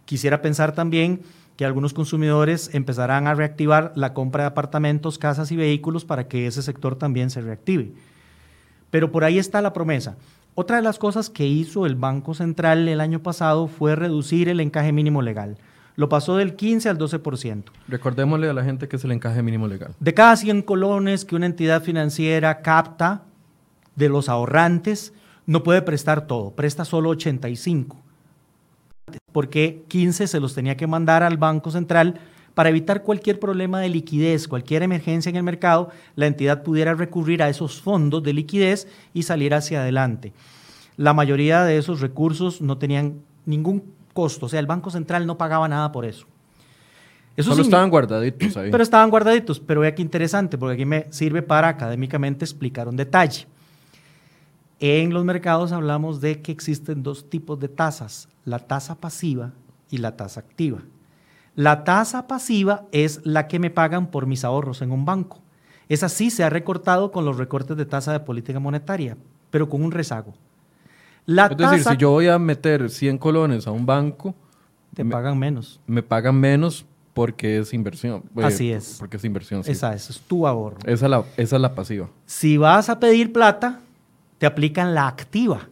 Quisiera 0.06 0.42
pensar 0.42 0.74
también 0.74 1.22
que 1.58 1.66
algunos 1.66 1.94
consumidores 1.94 2.74
empezarán 2.74 3.28
a 3.28 3.36
reactivar 3.36 3.92
la 3.96 4.14
compra 4.14 4.44
de 4.44 4.48
apartamentos, 4.48 5.18
casas 5.18 5.52
y 5.52 5.58
vehículos 5.58 6.06
para 6.06 6.28
que 6.28 6.48
ese 6.48 6.62
sector 6.62 6.96
también 6.96 7.30
se 7.30 7.42
reactive. 7.42 7.92
Pero 8.90 9.12
por 9.12 9.24
ahí 9.24 9.40
está 9.40 9.62
la 9.62 9.74
promesa. 9.74 10.18
Otra 10.56 10.78
de 10.78 10.84
las 10.84 11.00
cosas 11.00 11.30
que 11.30 11.46
hizo 11.46 11.86
el 11.86 11.96
Banco 11.96 12.34
Central 12.34 12.88
el 12.88 13.02
año 13.02 13.22
pasado 13.22 13.68
fue 13.68 13.96
reducir 13.96 14.50
el 14.50 14.60
encaje 14.60 14.92
mínimo 14.92 15.22
legal 15.22 15.58
lo 16.02 16.10
pasó 16.10 16.36
del 16.36 16.56
15 16.56 16.90
al 16.90 16.98
12%. 16.98 17.66
Recordémosle 17.88 18.50
a 18.50 18.54
la 18.54 18.64
gente 18.64 18.88
que 18.88 18.96
es 18.96 19.04
el 19.04 19.12
encaje 19.12 19.44
mínimo 19.44 19.68
legal. 19.68 19.94
De 20.00 20.16
cada 20.16 20.36
100 20.36 20.64
colones 20.64 21.26
que 21.26 21.36
una 21.36 21.46
entidad 21.46 21.84
financiera 21.84 22.64
capta 22.64 23.22
de 23.96 24.10
los 24.10 24.28
ahorrantes, 24.28 25.14
no 25.46 25.62
puede 25.62 25.84
prestar 25.84 26.26
todo, 26.26 26.56
presta 26.56 26.86
solo 26.86 27.10
85, 27.10 27.98
porque 29.32 29.84
15 29.90 30.26
se 30.26 30.40
los 30.40 30.56
tenía 30.56 30.76
que 30.76 30.88
mandar 30.88 31.22
al 31.22 31.38
Banco 31.38 31.70
Central 31.70 32.20
para 32.56 32.70
evitar 32.70 33.04
cualquier 33.04 33.40
problema 33.40 33.80
de 33.80 33.90
liquidez, 33.90 34.48
cualquier 34.48 34.82
emergencia 34.82 35.30
en 35.30 35.36
el 35.36 35.44
mercado, 35.44 35.92
la 36.16 36.26
entidad 36.26 36.64
pudiera 36.64 36.96
recurrir 36.96 37.44
a 37.44 37.50
esos 37.50 37.80
fondos 37.80 38.24
de 38.24 38.34
liquidez 38.34 38.88
y 39.14 39.22
salir 39.22 39.54
hacia 39.54 39.82
adelante. 39.82 40.34
La 40.98 41.14
mayoría 41.14 41.64
de 41.64 41.78
esos 41.78 42.02
recursos 42.02 42.60
no 42.60 42.80
tenían 42.80 43.22
ningún 43.46 44.01
costo, 44.14 44.46
o 44.46 44.50
sea, 44.50 44.60
el 44.60 44.68
Banco 44.68 44.90
Central 44.90 45.26
no 45.26 45.38
pagaba 45.38 45.68
nada 45.68 45.92
por 45.92 46.06
eso. 46.06 46.26
eso 47.36 47.52
Solo 47.52 47.64
estaban 47.64 47.90
guardaditos 47.90 48.56
ahí. 48.58 48.72
Pero 48.72 48.84
estaban 48.84 49.10
guardaditos, 49.10 49.60
pero 49.60 49.82
vea 49.82 49.96
qué 49.96 50.02
interesante, 50.02 50.58
porque 50.58 50.76
aquí 50.76 50.86
me 50.86 51.08
sirve 51.12 51.42
para 51.42 51.68
académicamente 51.68 52.46
explicar 52.46 52.88
un 52.88 52.96
detalle. 52.96 53.48
En 54.80 55.14
los 55.14 55.24
mercados 55.24 55.72
hablamos 55.72 56.22
de 56.22 56.42
que 56.42 56.52
existen 56.52 57.04
dos 57.04 57.30
tipos 57.30 57.60
de 57.60 57.68
tasas, 57.68 58.30
la 58.46 58.60
tasa 58.60 58.96
pasiva 58.96 59.54
y 59.90 59.98
la 59.98 60.18
tasa 60.18 60.40
activa. 60.40 60.80
La 61.56 61.84
tasa 61.84 62.28
pasiva 62.28 62.86
es 62.92 63.22
la 63.24 63.48
que 63.48 63.60
me 63.60 63.70
pagan 63.70 64.08
por 64.08 64.26
mis 64.26 64.44
ahorros 64.44 64.82
en 64.82 64.92
un 64.92 65.06
banco. 65.06 65.40
Esa 65.90 66.10
sí 66.10 66.32
se 66.32 66.44
ha 66.44 66.50
recortado 66.50 67.12
con 67.12 67.26
los 67.26 67.38
recortes 67.38 67.78
de 67.78 67.86
tasa 67.86 68.14
de 68.14 68.22
política 68.22 68.60
monetaria, 68.60 69.18
pero 69.52 69.70
con 69.70 69.84
un 69.84 69.92
rezago 69.92 70.34
es 71.28 71.58
decir, 71.58 71.84
si 71.84 71.98
yo 71.98 72.12
voy 72.12 72.28
a 72.28 72.40
meter 72.40 72.90
100 72.90 73.18
colones 73.18 73.68
a 73.68 73.72
un 73.72 73.86
banco... 73.86 74.36
Te 74.94 75.06
pagan 75.06 75.40
menos. 75.40 75.80
Me 75.88 76.04
pagan 76.04 76.36
menos 76.36 76.86
porque 77.14 77.60
es 77.60 77.74
inversión. 77.74 78.24
Eh, 78.38 78.44
Así 78.44 78.72
es. 78.72 78.98
Porque 79.00 79.18
es 79.18 79.24
inversión. 79.24 79.64
Esa 79.66 79.94
es, 79.94 80.10
es 80.10 80.20
tu 80.20 80.48
ahorro. 80.48 80.78
Esa 80.84 81.06
es, 81.06 81.10
la, 81.10 81.24
esa 81.38 81.56
es 81.56 81.62
la 81.62 81.76
pasiva. 81.76 82.10
Si 82.26 82.58
vas 82.58 82.90
a 82.90 83.00
pedir 83.00 83.32
plata, 83.32 83.80
te 84.38 84.46
aplican 84.46 84.94
la 84.94 85.08
activa. 85.08 85.70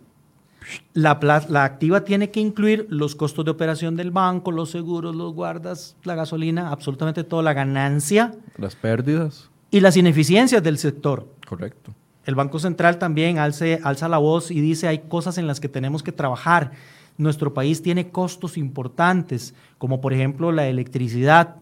La, 0.94 1.20
la, 1.50 1.64
activa 1.64 2.04
tiene 2.04 2.30
que 2.30 2.40
incluir 2.40 2.86
los 2.90 3.16
costos 3.16 3.44
de 3.44 3.52
operación 3.52 3.96
del 3.96 4.12
banco, 4.12 4.52
los 4.52 4.70
seguros, 4.70 5.16
los 5.16 5.34
guardas, 5.34 5.96
la 6.04 6.14
gasolina, 6.14 6.70
absolutamente 6.70 7.24
toda 7.24 7.42
la 7.42 7.54
ganancia. 7.54 8.36
Las 8.58 8.76
pérdidas. 8.76 9.50
Y 9.72 9.80
las 9.80 9.98
ineficiencias 9.98 10.62
del 10.62 10.78
sector. 10.78 11.28
Correcto. 11.48 11.94
El 12.26 12.36
Banco 12.36 12.60
Central 12.60 13.00
también 13.00 13.38
alza 13.40 14.08
la 14.08 14.18
voz 14.18 14.52
y 14.52 14.62
dice 14.62 14.88
hay 14.88 15.00
cosas 15.00 15.38
en 15.38 15.48
las 15.48 15.60
que 15.60 15.70
tenemos 15.70 16.04
que 16.04 16.12
trabajar. 16.12 16.72
Nuestro 17.18 17.54
país 17.54 17.82
tiene 17.82 18.10
costos 18.10 18.58
importantes, 18.58 19.54
como 19.78 20.00
por 20.00 20.14
ejemplo 20.14 20.52
la 20.52 20.68
electricidad, 20.68 21.56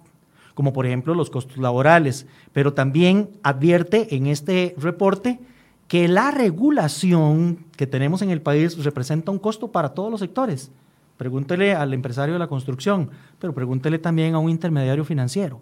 como 0.54 0.74
por 0.74 0.86
ejemplo 0.86 1.16
los 1.16 1.30
costos 1.30 1.58
laborales, 1.58 2.26
pero 2.52 2.74
también 2.74 3.30
advierte 3.44 4.16
en 4.16 4.28
este 4.28 4.76
reporte 4.78 5.40
que 5.88 6.08
la 6.08 6.32
regulación 6.32 7.66
que 7.78 7.88
tenemos 7.88 8.22
en 8.22 8.32
el 8.32 8.42
país 8.42 8.84
representa 8.84 9.32
un 9.32 9.40
costo 9.40 9.72
para 9.72 9.90
todos 9.90 10.12
los 10.12 10.20
sectores. 10.20 10.72
Pregúntele 11.16 11.74
al 11.74 11.94
empresario 11.94 12.34
de 12.34 12.40
la 12.40 12.48
construcción, 12.48 13.10
pero 13.40 13.54
pregúntele 13.54 13.98
también 13.98 14.36
a 14.36 14.40
un 14.40 14.50
intermediario 14.50 15.06
financiero. 15.06 15.62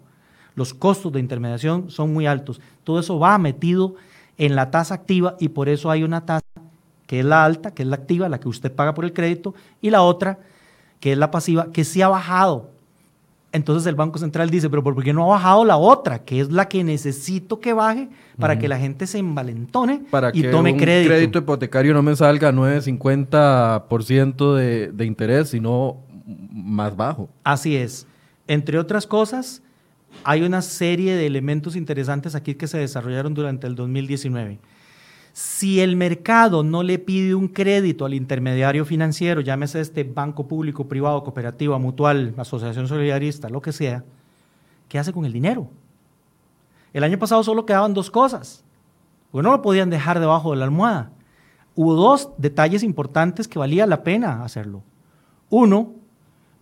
Los 0.54 0.74
costos 0.74 1.12
de 1.12 1.20
intermediación 1.20 1.90
son 1.90 2.12
muy 2.12 2.26
altos. 2.26 2.60
Todo 2.82 2.98
eso 2.98 3.18
va 3.18 3.38
metido 3.38 3.94
en 4.38 4.56
la 4.56 4.70
tasa 4.70 4.94
activa 4.94 5.36
y 5.40 5.48
por 5.48 5.68
eso 5.68 5.90
hay 5.90 6.02
una 6.02 6.24
tasa 6.24 6.46
que 7.06 7.20
es 7.20 7.24
la 7.24 7.44
alta, 7.44 7.72
que 7.72 7.82
es 7.82 7.88
la 7.88 7.96
activa, 7.96 8.28
la 8.28 8.40
que 8.40 8.48
usted 8.48 8.72
paga 8.72 8.94
por 8.94 9.04
el 9.04 9.12
crédito, 9.12 9.54
y 9.80 9.90
la 9.90 10.02
otra, 10.02 10.38
que 11.00 11.12
es 11.12 11.18
la 11.18 11.30
pasiva, 11.30 11.68
que 11.72 11.84
sí 11.84 12.02
ha 12.02 12.08
bajado. 12.08 12.70
Entonces 13.52 13.86
el 13.86 13.94
Banco 13.94 14.18
Central 14.18 14.50
dice, 14.50 14.68
pero 14.68 14.82
¿por 14.82 15.00
qué 15.02 15.12
no 15.12 15.22
ha 15.24 15.28
bajado 15.28 15.64
la 15.64 15.76
otra, 15.76 16.24
que 16.24 16.40
es 16.40 16.50
la 16.50 16.68
que 16.68 16.82
necesito 16.84 17.60
que 17.60 17.72
baje 17.72 18.08
para 18.38 18.58
que 18.58 18.68
la 18.68 18.78
gente 18.78 19.06
se 19.06 19.18
envalentone 19.18 20.02
para 20.10 20.30
y 20.34 20.42
que 20.42 20.48
tome 20.48 20.72
un 20.72 20.78
crédito? 20.78 21.10
crédito 21.10 21.38
hipotecario 21.38 21.94
no 21.94 22.02
me 22.02 22.16
salga 22.16 22.52
9,50% 22.52 24.54
de, 24.54 24.90
de 24.92 25.06
interés, 25.06 25.50
sino 25.50 25.98
más 26.26 26.96
bajo. 26.96 27.28
Así 27.44 27.76
es. 27.76 28.06
Entre 28.46 28.78
otras 28.78 29.06
cosas, 29.06 29.62
hay 30.24 30.42
una 30.42 30.62
serie 30.62 31.14
de 31.14 31.26
elementos 31.26 31.76
interesantes 31.76 32.34
aquí 32.34 32.54
que 32.54 32.66
se 32.66 32.78
desarrollaron 32.78 33.34
durante 33.34 33.66
el 33.66 33.74
2019. 33.74 34.58
Si 35.32 35.80
el 35.80 35.96
mercado 35.96 36.62
no 36.62 36.82
le 36.82 36.98
pide 36.98 37.34
un 37.34 37.48
crédito 37.48 38.06
al 38.06 38.14
intermediario 38.14 38.86
financiero, 38.86 39.42
llámese 39.42 39.80
este 39.80 40.02
banco 40.02 40.48
público, 40.48 40.88
privado, 40.88 41.22
cooperativa, 41.22 41.78
mutual, 41.78 42.32
asociación 42.38 42.88
solidarista, 42.88 43.50
lo 43.50 43.60
que 43.60 43.72
sea, 43.72 44.02
¿qué 44.88 44.98
hace 44.98 45.12
con 45.12 45.26
el 45.26 45.32
dinero? 45.34 45.68
El 46.94 47.04
año 47.04 47.18
pasado 47.18 47.44
solo 47.44 47.66
quedaban 47.66 47.92
dos 47.92 48.10
cosas, 48.10 48.64
porque 49.30 49.44
no 49.44 49.50
lo 49.50 49.60
podían 49.60 49.90
dejar 49.90 50.20
debajo 50.20 50.52
de 50.52 50.56
la 50.56 50.64
almohada. 50.64 51.10
Hubo 51.74 51.94
dos 51.94 52.30
detalles 52.38 52.82
importantes 52.82 53.46
que 53.46 53.58
valía 53.58 53.86
la 53.86 54.02
pena 54.02 54.42
hacerlo. 54.42 54.82
Uno, 55.50 55.92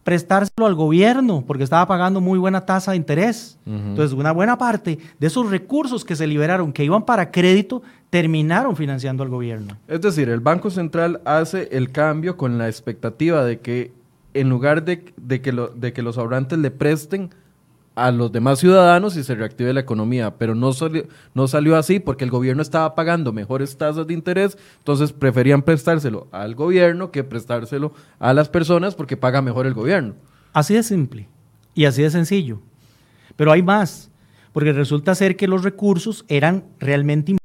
prestárselo 0.04 0.66
al 0.66 0.74
gobierno 0.74 1.42
porque 1.46 1.64
estaba 1.64 1.86
pagando 1.86 2.20
muy 2.20 2.38
buena 2.38 2.60
tasa 2.60 2.92
de 2.92 2.98
interés. 2.98 3.58
Entonces, 3.66 4.16
una 4.16 4.30
buena 4.30 4.56
parte 4.56 4.98
de 5.18 5.26
esos 5.26 5.50
recursos 5.50 6.04
que 6.04 6.14
se 6.14 6.26
liberaron, 6.26 6.72
que 6.72 6.84
iban 6.84 7.04
para 7.04 7.30
crédito, 7.30 7.82
terminaron 8.10 8.76
financiando 8.76 9.22
al 9.22 9.30
gobierno. 9.30 9.76
Es 9.88 10.02
decir, 10.02 10.28
el 10.28 10.40
Banco 10.40 10.70
Central 10.70 11.20
hace 11.24 11.68
el 11.72 11.90
cambio 11.90 12.36
con 12.36 12.58
la 12.58 12.68
expectativa 12.68 13.44
de 13.44 13.58
que 13.58 13.92
en 14.34 14.48
lugar 14.50 14.84
de, 14.84 15.12
de 15.16 15.40
que, 15.40 15.52
lo, 15.52 15.68
de 15.68 15.92
que 15.92 16.02
los 16.02 16.18
ahorrantes 16.18 16.58
le 16.58 16.70
presten 16.70 17.30
a 17.94 18.10
los 18.10 18.32
demás 18.32 18.58
ciudadanos 18.58 19.16
y 19.16 19.22
se 19.22 19.34
reactive 19.34 19.72
la 19.72 19.80
economía, 19.80 20.36
pero 20.36 20.54
no, 20.54 20.72
salió, 20.72 21.06
no 21.32 21.46
salió 21.46 21.76
así 21.76 22.00
porque 22.00 22.24
el 22.24 22.30
gobierno 22.30 22.62
estaba 22.62 22.94
pagando 22.94 23.32
mejores 23.32 23.76
tasas 23.76 24.06
de 24.06 24.14
interés, 24.14 24.58
entonces 24.78 25.12
preferían 25.12 25.62
prestárselo 25.62 26.28
al 26.32 26.54
gobierno 26.54 27.10
que 27.10 27.22
prestárselo 27.22 27.92
a 28.18 28.34
las 28.34 28.48
personas 28.48 28.94
porque 28.94 29.16
paga 29.16 29.42
mejor 29.42 29.66
el 29.66 29.74
gobierno. 29.74 30.14
Así 30.52 30.74
de 30.74 30.82
simple 30.82 31.28
y 31.74 31.84
así 31.84 32.02
de 32.02 32.10
sencillo. 32.10 32.60
Pero 33.36 33.52
hay 33.52 33.62
más, 33.62 34.10
porque 34.52 34.72
resulta 34.72 35.14
ser 35.14 35.36
que 35.36 35.48
los 35.48 35.62
recursos 35.62 36.24
eran 36.28 36.64
realmente 36.78 37.36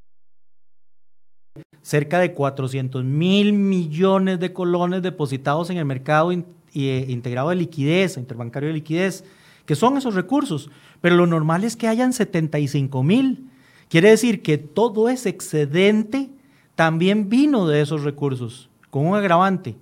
cerca 1.81 2.19
de 2.19 2.33
400 2.33 3.03
mil 3.03 3.53
millones 3.53 4.39
de 4.39 4.53
colones 4.53 5.01
depositados 5.01 5.69
en 5.69 5.77
el 5.77 5.85
mercado 5.85 6.31
eh, 6.31 7.05
integrado 7.07 7.49
de 7.49 7.55
liquidez, 7.55 8.17
interbancario 8.17 8.67
de 8.67 8.73
liquidez, 8.73 9.23
que 9.69 9.75
son 9.75 9.97
esos 9.97 10.15
recursos, 10.15 10.71
pero 10.99 11.15
lo 11.15 11.27
normal 11.27 11.63
es 11.63 11.75
que 11.75 11.87
hayan 11.87 12.11
75 12.11 13.03
mil. 13.03 13.51
Quiere 13.87 14.09
decir 14.09 14.41
que 14.41 14.57
todo 14.57 15.09
ese 15.09 15.29
excedente 15.29 16.31
también 16.73 17.29
vino 17.29 17.67
de 17.67 17.81
esos 17.81 18.03
recursos, 18.03 18.67
con 18.89 19.05
un 19.05 19.15
agravante. 19.15 19.75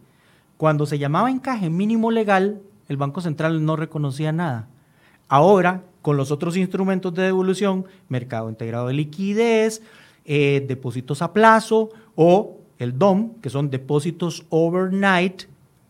Cuando 0.57 0.85
se 0.85 0.99
llamaba 0.99 1.31
encaje 1.31 1.69
mínimo 1.69 2.11
legal, 2.11 2.59
el 2.89 2.97
Banco 2.97 3.21
Central 3.21 3.63
no 3.63 3.77
reconocía 3.77 4.33
nada. 4.33 4.67
Ahora, 5.29 5.83
con 6.01 6.17
los 6.17 6.31
otros 6.31 6.57
instrumentos 6.57 7.13
de 7.13 7.23
devolución, 7.23 7.85
mercado 8.09 8.49
integrado 8.49 8.87
de 8.87 8.93
liquidez, 8.93 9.81
eh, 10.25 10.65
depósitos 10.67 11.21
a 11.21 11.31
plazo 11.31 11.91
o 12.17 12.57
el 12.77 12.99
DOM, 12.99 13.35
que 13.41 13.49
son 13.49 13.69
depósitos 13.69 14.45
overnight, 14.49 15.43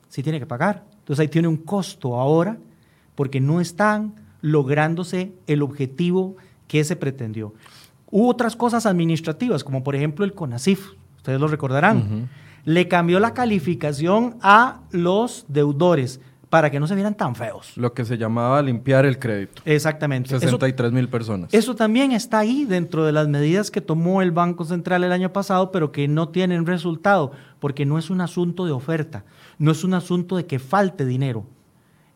sí 0.07 0.21
tiene 0.21 0.37
que 0.37 0.45
pagar. 0.45 0.83
Entonces 0.99 1.19
ahí 1.19 1.29
tiene 1.29 1.47
un 1.47 1.57
costo 1.57 2.13
ahora 2.13 2.59
porque 3.17 3.41
no 3.41 3.59
están 3.59 4.13
lográndose 4.41 5.33
el 5.47 5.63
objetivo 5.63 6.37
que 6.67 6.83
se 6.83 6.95
pretendió. 6.95 7.55
Hubo 8.11 8.29
otras 8.29 8.55
cosas 8.55 8.85
administrativas, 8.85 9.63
como 9.63 9.83
por 9.83 9.95
ejemplo 9.95 10.23
el 10.23 10.33
CONACIF, 10.33 10.91
ustedes 11.17 11.41
lo 11.41 11.47
recordarán. 11.47 11.97
Uh 11.97 12.01
-huh. 12.01 12.27
Le 12.63 12.87
cambió 12.87 13.19
la 13.19 13.33
calificación 13.33 14.35
a 14.41 14.81
los 14.91 15.45
deudores 15.47 16.21
para 16.51 16.69
que 16.69 16.79
no 16.79 16.85
se 16.85 16.93
vieran 16.93 17.15
tan 17.15 17.35
feos. 17.35 17.75
Lo 17.75 17.91
que 17.93 18.05
se 18.05 18.19
llamaba 18.19 18.61
limpiar 18.61 19.03
el 19.05 19.17
crédito. 19.17 19.63
Exactamente. 19.65 20.29
63 20.29 20.91
mil 20.91 21.09
personas. 21.09 21.51
Eso 21.51 21.75
también 21.75 22.11
está 22.11 22.37
ahí 22.37 22.65
dentro 22.65 23.03
de 23.03 23.13
las 23.13 23.27
medidas 23.27 23.71
que 23.71 23.81
tomó 23.81 24.21
el 24.21 24.31
Banco 24.31 24.63
Central 24.63 25.03
el 25.03 25.11
año 25.11 25.33
pasado, 25.33 25.71
pero 25.71 25.91
que 25.91 26.07
no 26.07 26.29
tienen 26.29 26.67
resultado, 26.67 27.31
porque 27.59 27.83
no 27.85 27.97
es 27.97 28.11
un 28.11 28.21
asunto 28.21 28.65
de 28.65 28.73
oferta, 28.73 29.25
no 29.57 29.71
es 29.71 29.83
un 29.83 29.95
asunto 29.95 30.37
de 30.37 30.45
que 30.45 30.59
falte 30.59 31.03
dinero, 31.03 31.47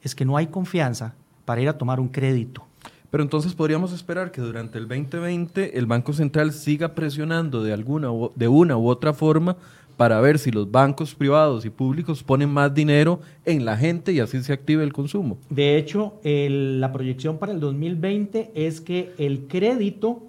es 0.02 0.16
que 0.16 0.26
no 0.26 0.38
hay 0.38 0.47
confianza 0.47 1.14
para 1.45 1.62
ir 1.62 1.70
a 1.70 1.78
tomar 1.78 1.99
un 1.99 2.08
crédito. 2.08 2.64
Pero 3.10 3.24
entonces 3.24 3.54
podríamos 3.54 3.91
esperar 3.91 4.32
que 4.32 4.41
durante 4.41 4.78
el 4.78 4.88
2020 4.88 5.78
el 5.78 5.86
Banco 5.86 6.14
Central 6.14 6.54
siga 6.54 6.95
presionando 6.95 7.62
de, 7.62 7.74
alguna 7.74 8.12
u, 8.12 8.32
de 8.36 8.47
una 8.47 8.78
u 8.78 8.88
otra 8.88 9.14
forma 9.14 9.58
para 9.97 10.20
ver 10.22 10.39
si 10.39 10.49
los 10.49 10.72
bancos 10.72 11.14
privados 11.14 11.66
y 11.66 11.70
públicos 11.70 12.24
ponen 12.24 12.49
más 12.49 12.74
dinero 12.74 13.20
en 13.45 13.66
la 13.66 13.78
gente 13.78 14.14
y 14.14 14.20
así 14.20 14.41
se 14.41 14.54
active 14.54 14.84
el 14.84 14.93
consumo. 14.93 15.38
De 15.49 15.78
hecho, 15.78 16.14
el, 16.24 16.80
la 16.80 16.91
proyección 16.91 17.38
para 17.38 17.52
el 17.52 17.60
2020 17.60 18.52
es 18.56 18.82
que 18.82 19.12
el 19.18 19.47
crédito 19.47 20.24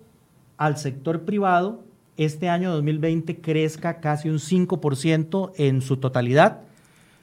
al 0.59 0.77
sector 0.77 1.23
privado 1.23 1.85
este 2.17 2.49
año 2.49 2.71
2020 2.73 3.41
crezca 3.41 4.01
casi 4.01 4.29
un 4.29 4.39
5% 4.39 5.53
en 5.57 5.81
su 5.81 5.97
totalidad. 5.97 6.61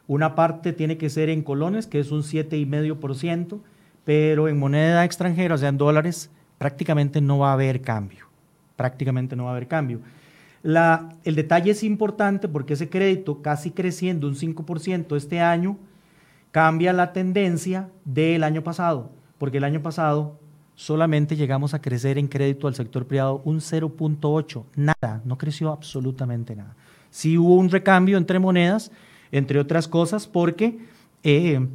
Una 0.10 0.34
parte 0.34 0.74
tiene 0.74 0.98
que 0.98 1.08
ser 1.12 1.30
en 1.30 1.44
colones, 1.44 1.86
que 1.86 2.00
es 2.00 2.10
un 2.12 2.24
7,5%, 2.24 3.60
pero 4.04 4.48
en 4.48 4.58
moneda 4.58 5.06
extranjera, 5.06 5.54
o 5.54 5.58
sea, 5.60 5.70
en 5.70 5.78
dólares, 5.78 6.32
prácticamente 6.58 7.22
no 7.22 7.38
va 7.38 7.52
a 7.52 7.54
haber 7.54 7.82
cambio. 7.82 8.26
Prácticamente 8.76 9.36
no 9.36 9.44
va 9.44 9.52
a 9.52 9.54
haber 9.54 9.68
cambio. 9.68 10.00
El 10.64 11.36
detalle 11.36 11.70
es 11.70 11.84
importante 11.84 12.48
porque 12.48 12.74
ese 12.74 12.90
crédito, 12.90 13.44
casi 13.44 13.70
creciendo 13.70 14.28
un 14.28 14.34
5% 14.34 15.16
este 15.16 15.42
año, 15.42 15.78
cambia 16.50 16.92
la 16.92 17.14
tendencia 17.14 17.92
del 18.04 18.44
año 18.44 18.64
pasado, 18.64 19.12
porque 19.38 19.60
el 19.60 19.64
año 19.64 19.84
pasado 19.84 20.40
solamente 20.74 21.36
llegamos 21.36 21.76
a 21.76 21.82
crecer 21.82 22.18
en 22.18 22.28
crédito 22.28 22.68
al 22.68 22.74
sector 22.74 23.06
privado 23.06 23.44
un 23.46 23.60
0.8, 23.60 24.64
nada, 24.76 25.22
no 25.24 25.38
creció 25.38 25.72
absolutamente 25.72 26.56
nada. 26.56 26.76
Sí 27.12 27.38
hubo 27.38 27.54
un 27.54 27.70
recambio 27.70 28.18
entre 28.18 28.40
monedas, 28.40 28.92
entre 29.32 29.60
otras 29.60 29.88
cosas, 29.88 30.28
porque 30.28 30.80
eh, 31.24 31.68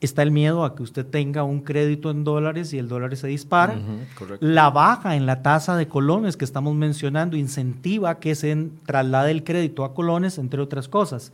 está 0.00 0.22
el 0.22 0.30
miedo 0.30 0.64
a 0.64 0.74
que 0.74 0.82
usted 0.82 1.04
tenga 1.06 1.42
un 1.42 1.60
crédito 1.60 2.10
en 2.10 2.24
dólares 2.24 2.72
y 2.72 2.78
el 2.78 2.88
dólar 2.88 3.16
se 3.16 3.28
dispara. 3.28 3.74
Uh 3.74 4.26
-huh, 4.26 4.38
la 4.40 4.70
baja 4.70 5.16
en 5.16 5.26
la 5.26 5.42
tasa 5.42 5.76
de 5.76 5.88
colones 5.88 6.36
que 6.36 6.44
estamos 6.44 6.74
mencionando 6.74 7.36
incentiva 7.36 8.18
que 8.18 8.34
se 8.34 8.70
traslade 8.86 9.30
el 9.32 9.42
crédito 9.42 9.84
a 9.84 9.94
colones, 9.94 10.38
entre 10.38 10.60
otras 10.60 10.88
cosas. 10.88 11.32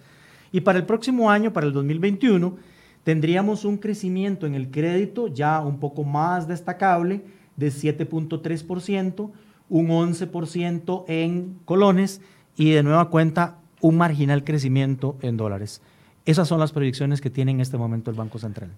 Y 0.52 0.60
para 0.60 0.78
el 0.78 0.86
próximo 0.86 1.30
año, 1.30 1.52
para 1.52 1.66
el 1.66 1.72
2021, 1.72 2.56
tendríamos 3.02 3.64
un 3.64 3.76
crecimiento 3.76 4.46
en 4.46 4.54
el 4.54 4.70
crédito 4.70 5.28
ya 5.28 5.60
un 5.60 5.78
poco 5.78 6.04
más 6.04 6.48
destacable 6.48 7.22
de 7.56 7.68
7.3%, 7.68 9.30
un 9.68 9.88
11% 9.88 11.04
en 11.08 11.58
colones 11.64 12.20
y 12.56 12.70
de 12.70 12.82
nueva 12.82 13.10
cuenta 13.10 13.58
un 13.84 13.98
marginal 13.98 14.44
crecimiento 14.44 15.18
en 15.20 15.36
dólares. 15.36 15.82
Esas 16.24 16.48
son 16.48 16.58
las 16.58 16.72
proyecciones 16.72 17.20
que 17.20 17.28
tiene 17.28 17.50
en 17.50 17.60
este 17.60 17.76
momento 17.76 18.10
el 18.10 18.16
Banco 18.16 18.38
Central. 18.38 18.70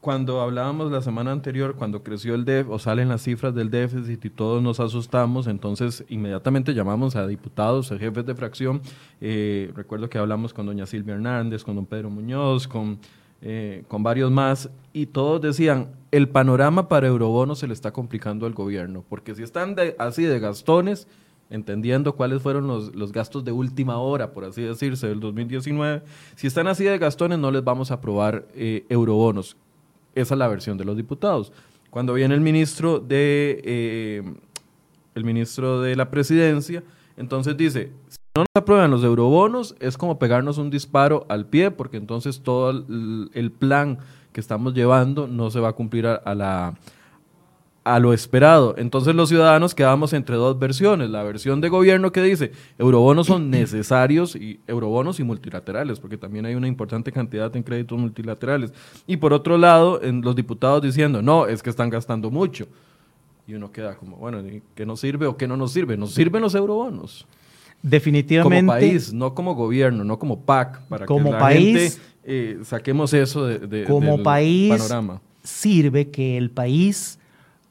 Cuando 0.00 0.40
hablábamos 0.40 0.92
la 0.92 1.02
semana 1.02 1.32
anterior, 1.32 1.74
cuando 1.74 2.04
creció 2.04 2.36
el 2.36 2.44
déficit 2.44 2.72
o 2.72 2.78
salen 2.78 3.08
las 3.08 3.22
cifras 3.22 3.56
del 3.56 3.70
déficit 3.72 4.24
y 4.24 4.30
todos 4.30 4.62
nos 4.62 4.78
asustamos, 4.78 5.48
entonces 5.48 6.04
inmediatamente 6.08 6.74
llamamos 6.74 7.16
a 7.16 7.26
diputados, 7.26 7.90
a 7.90 7.98
jefes 7.98 8.24
de 8.24 8.36
fracción. 8.36 8.82
Eh, 9.20 9.72
recuerdo 9.74 10.08
que 10.08 10.18
hablamos 10.18 10.54
con 10.54 10.66
doña 10.66 10.86
Silvia 10.86 11.14
Hernández, 11.14 11.64
con 11.64 11.74
don 11.74 11.86
Pedro 11.86 12.08
Muñoz, 12.08 12.68
con, 12.68 13.00
eh, 13.40 13.82
con 13.88 14.04
varios 14.04 14.30
más, 14.30 14.70
y 14.92 15.06
todos 15.06 15.40
decían, 15.40 15.88
el 16.12 16.28
panorama 16.28 16.86
para 16.86 17.08
eurobonos 17.08 17.58
se 17.58 17.66
le 17.66 17.74
está 17.74 17.92
complicando 17.92 18.46
al 18.46 18.52
gobierno, 18.52 19.04
porque 19.08 19.34
si 19.34 19.42
están 19.42 19.74
así 19.98 20.22
de 20.22 20.38
gastones, 20.38 21.08
entendiendo 21.52 22.14
cuáles 22.14 22.42
fueron 22.42 22.66
los, 22.66 22.94
los, 22.94 23.12
gastos 23.12 23.44
de 23.44 23.52
última 23.52 23.98
hora, 23.98 24.32
por 24.32 24.44
así 24.44 24.62
decirse, 24.62 25.06
del 25.06 25.20
2019, 25.20 26.02
si 26.34 26.46
están 26.46 26.66
así 26.66 26.82
de 26.84 26.96
gastones 26.96 27.38
no 27.38 27.50
les 27.50 27.62
vamos 27.62 27.90
a 27.90 27.94
aprobar 27.94 28.48
eh, 28.54 28.86
eurobonos. 28.88 29.56
Esa 30.14 30.34
es 30.34 30.38
la 30.38 30.48
versión 30.48 30.78
de 30.78 30.86
los 30.86 30.96
diputados. 30.96 31.52
Cuando 31.90 32.14
viene 32.14 32.34
el 32.34 32.40
ministro 32.40 33.00
de, 33.00 33.60
eh, 33.64 34.22
el 35.14 35.24
ministro 35.24 35.82
de 35.82 35.94
la 35.94 36.10
presidencia, 36.10 36.82
entonces 37.18 37.54
dice, 37.54 37.92
si 38.08 38.16
no 38.34 38.42
nos 38.42 38.62
aprueban 38.62 38.90
los 38.90 39.04
eurobonos, 39.04 39.76
es 39.78 39.98
como 39.98 40.18
pegarnos 40.18 40.56
un 40.56 40.70
disparo 40.70 41.26
al 41.28 41.44
pie, 41.46 41.70
porque 41.70 41.98
entonces 41.98 42.40
todo 42.40 42.70
el, 42.70 43.52
plan 43.58 43.98
que 44.32 44.40
estamos 44.40 44.72
llevando 44.72 45.26
no 45.26 45.50
se 45.50 45.60
va 45.60 45.68
a 45.68 45.72
cumplir 45.74 46.06
a 46.06 46.34
la 46.34 46.74
a 47.84 47.98
lo 47.98 48.12
esperado. 48.12 48.74
Entonces 48.78 49.14
los 49.14 49.28
ciudadanos 49.28 49.74
quedamos 49.74 50.12
entre 50.12 50.36
dos 50.36 50.58
versiones. 50.58 51.10
La 51.10 51.22
versión 51.22 51.60
de 51.60 51.68
gobierno 51.68 52.12
que 52.12 52.22
dice 52.22 52.52
eurobonos 52.78 53.26
son 53.26 53.50
necesarios 53.50 54.36
y 54.36 54.60
eurobonos 54.66 55.18
y 55.20 55.24
multilaterales, 55.24 55.98
porque 55.98 56.16
también 56.16 56.46
hay 56.46 56.54
una 56.54 56.68
importante 56.68 57.10
cantidad 57.12 57.54
en 57.56 57.62
créditos 57.62 57.98
multilaterales. 57.98 58.72
Y 59.06 59.16
por 59.16 59.32
otro 59.32 59.58
lado, 59.58 60.02
en 60.02 60.20
los 60.22 60.36
diputados 60.36 60.82
diciendo, 60.82 61.22
no, 61.22 61.46
es 61.46 61.62
que 61.62 61.70
están 61.70 61.90
gastando 61.90 62.30
mucho. 62.30 62.66
Y 63.46 63.54
uno 63.54 63.72
queda 63.72 63.96
como, 63.96 64.16
bueno, 64.16 64.42
¿qué 64.74 64.86
nos 64.86 65.00
sirve 65.00 65.26
o 65.26 65.36
qué 65.36 65.48
no 65.48 65.56
nos 65.56 65.72
sirve? 65.72 65.96
Nos 65.96 66.14
sirven 66.14 66.42
los 66.42 66.54
eurobonos. 66.54 67.26
Definitivamente. 67.82 68.60
Como 68.60 68.72
país, 68.72 69.12
no 69.12 69.34
como 69.34 69.56
gobierno, 69.56 70.04
no 70.04 70.18
como 70.18 70.40
PAC, 70.40 70.82
para 70.86 71.06
como 71.06 71.30
que 71.30 71.32
la 71.32 71.38
país, 71.40 72.00
eh, 72.22 72.60
saquemos 72.62 73.12
eso 73.12 73.46
de, 73.46 73.84
como 73.84 74.12
del 74.12 74.22
país 74.22 74.70
panorama. 74.70 75.20
Sirve 75.42 76.08
que 76.08 76.38
el 76.38 76.50
país 76.50 77.18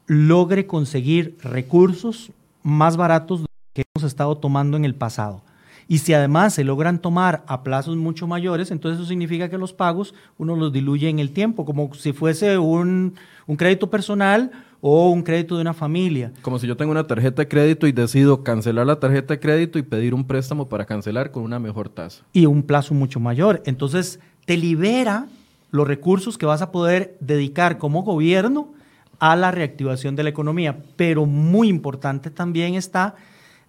logre 0.06 0.66
conseguir 0.66 1.36
recursos 1.42 2.30
más 2.62 2.96
baratos 2.96 3.42
de 3.42 3.46
que 3.72 3.82
hemos 3.94 4.06
estado 4.06 4.36
tomando 4.36 4.76
en 4.76 4.84
el 4.84 4.94
pasado. 4.94 5.42
Y 5.88 5.98
si 5.98 6.14
además 6.14 6.54
se 6.54 6.64
logran 6.64 7.00
tomar 7.00 7.42
a 7.46 7.62
plazos 7.62 7.96
mucho 7.96 8.26
mayores, 8.26 8.70
entonces 8.70 9.00
eso 9.00 9.08
significa 9.08 9.48
que 9.48 9.58
los 9.58 9.72
pagos 9.72 10.14
uno 10.38 10.56
los 10.56 10.72
diluye 10.72 11.08
en 11.08 11.18
el 11.18 11.32
tiempo, 11.32 11.64
como 11.64 11.92
si 11.94 12.12
fuese 12.12 12.56
un, 12.58 13.14
un 13.46 13.56
crédito 13.56 13.90
personal 13.90 14.52
o 14.80 15.10
un 15.10 15.22
crédito 15.22 15.56
de 15.56 15.62
una 15.62 15.74
familia. 15.74 16.32
Como 16.42 16.58
si 16.58 16.66
yo 16.66 16.76
tengo 16.76 16.92
una 16.92 17.06
tarjeta 17.06 17.42
de 17.42 17.48
crédito 17.48 17.86
y 17.86 17.92
decido 17.92 18.42
cancelar 18.42 18.86
la 18.86 19.00
tarjeta 19.00 19.34
de 19.34 19.40
crédito 19.40 19.78
y 19.78 19.82
pedir 19.82 20.14
un 20.14 20.24
préstamo 20.24 20.68
para 20.68 20.86
cancelar 20.86 21.30
con 21.30 21.42
una 21.42 21.58
mejor 21.58 21.88
tasa. 21.88 22.24
Y 22.32 22.46
un 22.46 22.62
plazo 22.62 22.94
mucho 22.94 23.20
mayor. 23.20 23.62
Entonces 23.66 24.18
te 24.44 24.56
libera 24.56 25.26
los 25.70 25.86
recursos 25.86 26.36
que 26.36 26.46
vas 26.46 26.62
a 26.62 26.72
poder 26.72 27.16
dedicar 27.20 27.78
como 27.78 28.02
gobierno 28.02 28.68
a 29.22 29.36
la 29.36 29.52
reactivación 29.52 30.16
de 30.16 30.24
la 30.24 30.30
economía. 30.30 30.82
Pero 30.96 31.26
muy 31.26 31.68
importante 31.68 32.28
también 32.28 32.74
está 32.74 33.14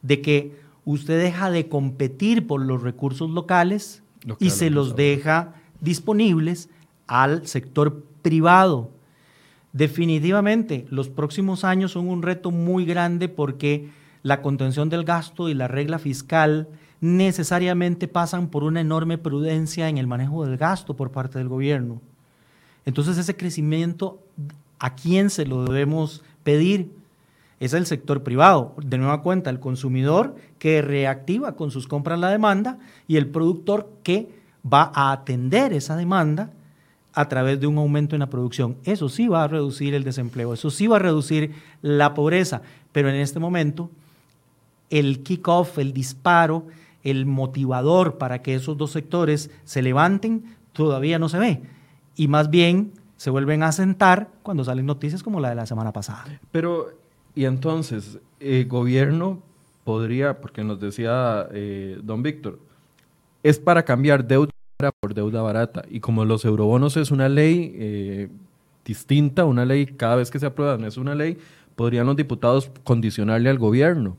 de 0.02 0.20
que 0.20 0.56
usted 0.84 1.22
deja 1.22 1.52
de 1.52 1.70
competir 1.70 2.48
por 2.48 2.60
los 2.60 2.82
recursos 2.82 3.30
locales 3.30 4.02
y 4.40 4.50
se 4.50 4.72
los 4.72 4.96
deja 4.96 5.54
disponibles 5.80 6.70
al 7.06 7.46
sector 7.46 8.04
privado. 8.24 8.90
Definitivamente, 9.74 10.88
los 10.90 11.10
próximos 11.10 11.64
años 11.64 11.92
son 11.92 12.10
un 12.10 12.24
reto 12.24 12.50
muy 12.50 12.84
grande 12.84 13.30
porque 13.30 13.90
la 14.24 14.42
contención 14.42 14.90
del 14.90 15.04
gasto 15.04 15.50
y 15.50 15.54
la 15.54 15.68
regla 15.68 16.00
fiscal 16.00 16.68
necesariamente 17.00 18.08
pasan 18.08 18.48
por 18.48 18.64
una 18.64 18.82
enorme 18.82 19.20
prudencia 19.20 19.88
en 19.88 20.00
el 20.00 20.08
manejo 20.08 20.48
del 20.48 20.58
gasto 20.58 20.96
por 20.96 21.12
parte 21.12 21.38
del 21.38 21.48
gobierno. 21.48 22.02
Entonces 22.86 23.20
ese 23.20 23.38
crecimiento 23.38 24.23
¿A 24.84 24.96
quién 24.96 25.30
se 25.30 25.46
lo 25.46 25.64
debemos 25.64 26.24
pedir? 26.44 26.92
Es 27.62 27.72
el 27.72 27.86
sector 27.86 28.22
privado. 28.22 28.76
De 28.84 28.98
nueva 28.98 29.22
cuenta, 29.22 29.50
el 29.50 29.62
consumidor 29.62 30.36
que 30.60 30.82
reactiva 30.82 31.56
con 31.56 31.72
sus 31.72 31.88
compras 31.88 32.20
la 32.20 32.30
demanda 32.30 32.80
y 33.08 33.16
el 33.16 33.28
productor 33.28 33.90
que 34.04 34.28
va 34.62 34.92
a 34.94 35.14
atender 35.14 35.72
esa 35.72 35.96
demanda 35.96 36.52
a 37.14 37.30
través 37.30 37.62
de 37.62 37.68
un 37.68 37.78
aumento 37.78 38.14
en 38.18 38.20
la 38.20 38.30
producción. 38.30 38.76
Eso 38.84 39.08
sí 39.08 39.30
va 39.30 39.46
a 39.46 39.48
reducir 39.48 39.94
el 39.94 40.04
desempleo, 40.04 40.54
eso 40.54 40.70
sí 40.70 40.86
va 40.88 40.98
a 40.98 41.00
reducir 41.00 41.54
la 41.82 42.14
pobreza, 42.14 42.62
pero 42.92 43.08
en 43.08 43.16
este 43.16 43.40
momento 43.40 43.90
el 44.90 45.24
kick-off, 45.24 45.78
el 45.78 45.94
disparo, 45.94 46.68
el 47.04 47.26
motivador 47.26 48.18
para 48.18 48.42
que 48.42 48.54
esos 48.54 48.78
dos 48.78 48.92
sectores 48.92 49.50
se 49.64 49.82
levanten 49.82 50.44
todavía 50.74 51.20
no 51.20 51.30
se 51.30 51.40
ve. 51.40 51.62
Y 52.18 52.28
más 52.28 52.50
bien 52.50 52.92
se 53.24 53.30
vuelven 53.30 53.64
a 53.64 53.72
sentar 53.72 54.28
cuando 54.44 54.66
salen 54.66 54.86
noticias 54.86 55.24
como 55.24 55.40
la 55.40 55.48
de 55.48 55.56
la 55.56 55.66
semana 55.66 55.94
pasada. 55.94 56.26
Pero, 56.52 56.90
y 57.34 57.46
entonces, 57.46 58.20
el 58.42 58.68
gobierno 58.68 59.42
podría, 59.86 60.42
porque 60.42 60.62
nos 60.66 60.82
decía 60.82 61.48
eh, 61.54 61.98
don 62.04 62.22
Víctor, 62.22 62.60
es 63.42 63.60
para 63.60 63.86
cambiar 63.86 64.28
deuda 64.28 64.52
por 65.00 65.14
deuda 65.14 65.42
barata. 65.42 65.84
Y 65.90 66.02
como 66.02 66.26
los 66.26 66.44
eurobonos 66.44 66.98
es 66.98 67.12
una 67.12 67.30
ley 67.30 67.74
eh, 67.78 68.30
distinta, 68.84 69.46
una 69.46 69.64
ley 69.64 69.86
cada 69.86 70.18
vez 70.18 70.30
que 70.30 70.40
se 70.40 70.48
aprueba, 70.48 70.78
no 70.78 70.86
es 70.86 70.98
una 70.98 71.16
ley, 71.16 71.38
podrían 71.78 72.06
los 72.06 72.18
diputados 72.18 72.72
condicionarle 72.84 73.50
al 73.50 73.58
gobierno. 73.58 74.18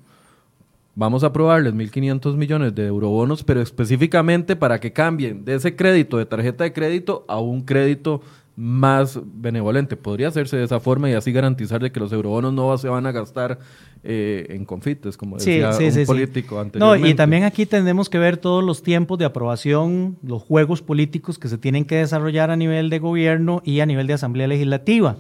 Vamos 0.95 1.25
a 1.25 1.27
aprobarles 1.27 1.75
1.500 1.75 2.37
millones 2.37 2.75
de 2.75 2.87
eurobonos, 2.87 3.45
pero 3.45 3.61
específicamente 3.61 4.57
para 4.57 4.81
que 4.81 4.95
cambien 4.95 5.45
de 5.45 5.57
ese 5.57 5.77
crédito 5.77 6.17
de 6.17 6.25
tarjeta 6.25 6.65
de 6.65 6.73
crédito 6.73 7.27
a 7.29 7.39
un 7.39 7.61
crédito 7.61 8.23
más 8.57 9.19
benevolente. 9.25 9.97
Podría 9.97 10.29
hacerse 10.29 10.57
de 10.57 10.65
esa 10.65 10.79
forma 10.79 11.11
y 11.11 11.15
así 11.15 11.33
garantizar 11.33 11.83
de 11.83 11.91
que 11.91 11.99
los 11.99 12.13
eurobonos 12.13 12.53
no 12.53 12.77
se 12.79 12.89
van 12.89 13.05
a 13.07 13.13
gastar 13.13 13.59
eh, 14.05 14.47
en 14.51 14.65
confites, 14.65 15.17
como 15.17 15.39
decía 15.39 15.71
un 15.71 16.07
político 16.07 16.61
anteriormente. 16.61 17.05
No, 17.05 17.11
y 17.11 17.15
también 17.15 17.43
aquí 17.45 17.67
tenemos 17.67 18.09
que 18.09 18.19
ver 18.19 18.37
todos 18.37 18.63
los 18.63 18.83
tiempos 18.83 19.19
de 19.19 19.25
aprobación, 19.25 20.17
los 20.23 20.43
juegos 20.43 20.83
políticos 20.83 21.39
que 21.39 21.49
se 21.49 21.59
tienen 21.59 21.85
que 21.85 21.97
desarrollar 21.97 22.51
a 22.51 22.57
nivel 22.57 22.91
de 22.91 22.99
gobierno 23.01 23.61
y 23.65 23.81
a 23.81 23.87
nivel 23.87 24.07
de 24.07 24.13
asamblea 24.13 24.47
legislativa. 24.47 25.17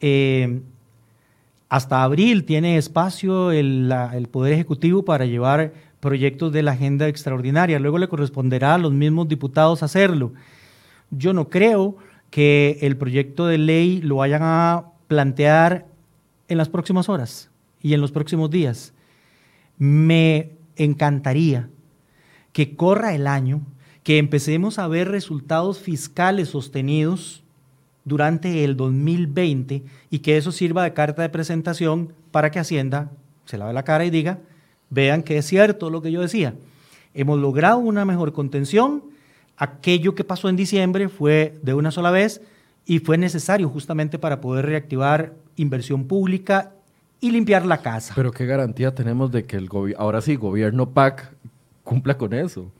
Eh, 0.00 0.62
hasta 1.68 2.02
abril 2.02 2.44
tiene 2.44 2.78
espacio 2.78 3.52
el, 3.52 3.92
el 4.14 4.28
Poder 4.28 4.54
Ejecutivo 4.54 5.04
para 5.04 5.26
llevar 5.26 5.72
proyectos 6.00 6.52
de 6.52 6.62
la 6.62 6.72
agenda 6.72 7.06
extraordinaria. 7.06 7.78
Luego 7.78 7.98
le 7.98 8.08
corresponderá 8.08 8.74
a 8.74 8.78
los 8.78 8.92
mismos 8.92 9.28
diputados 9.28 9.82
hacerlo. 9.82 10.32
Yo 11.10 11.32
no 11.32 11.48
creo 11.48 11.96
que 12.30 12.78
el 12.82 12.96
proyecto 12.96 13.46
de 13.46 13.58
ley 13.58 14.00
lo 14.00 14.16
vayan 14.16 14.42
a 14.42 14.86
plantear 15.08 15.86
en 16.48 16.58
las 16.58 16.68
próximas 16.68 17.08
horas 17.08 17.50
y 17.82 17.94
en 17.94 18.00
los 18.00 18.12
próximos 18.12 18.50
días. 18.50 18.92
Me 19.78 20.52
encantaría 20.76 21.68
que 22.52 22.76
corra 22.76 23.14
el 23.14 23.26
año, 23.26 23.62
que 24.02 24.18
empecemos 24.18 24.78
a 24.78 24.88
ver 24.88 25.08
resultados 25.08 25.80
fiscales 25.80 26.48
sostenidos 26.50 27.42
durante 28.04 28.64
el 28.64 28.76
2020 28.76 29.82
y 30.10 30.18
que 30.20 30.36
eso 30.36 30.52
sirva 30.52 30.84
de 30.84 30.94
carta 30.94 31.22
de 31.22 31.28
presentación 31.28 32.12
para 32.30 32.50
que 32.50 32.58
Hacienda 32.58 33.10
se 33.44 33.58
lave 33.58 33.72
la 33.72 33.84
cara 33.84 34.04
y 34.04 34.10
diga, 34.10 34.38
vean 34.90 35.22
que 35.22 35.38
es 35.38 35.46
cierto 35.46 35.90
lo 35.90 36.02
que 36.02 36.12
yo 36.12 36.20
decía. 36.20 36.54
Hemos 37.14 37.38
logrado 37.38 37.78
una 37.78 38.04
mejor 38.04 38.32
contención, 38.32 39.02
aquello 39.60 40.14
que 40.14 40.24
pasó 40.24 40.48
en 40.48 40.56
diciembre 40.56 41.08
fue 41.08 41.58
de 41.62 41.74
una 41.74 41.90
sola 41.90 42.10
vez 42.10 42.40
y 42.86 42.98
fue 42.98 43.18
necesario 43.18 43.68
justamente 43.68 44.18
para 44.18 44.40
poder 44.40 44.64
reactivar 44.64 45.34
inversión 45.54 46.08
pública 46.08 46.72
y 47.20 47.30
limpiar 47.30 47.66
la 47.66 47.82
casa. 47.82 48.14
Pero 48.16 48.32
qué 48.32 48.46
garantía 48.46 48.94
tenemos 48.94 49.30
de 49.30 49.44
que 49.44 49.58
el 49.58 49.68
ahora 49.98 50.22
sí, 50.22 50.36
gobierno 50.36 50.90
PAC 50.90 51.30
cumpla 51.84 52.16
con 52.16 52.32
eso. 52.32 52.72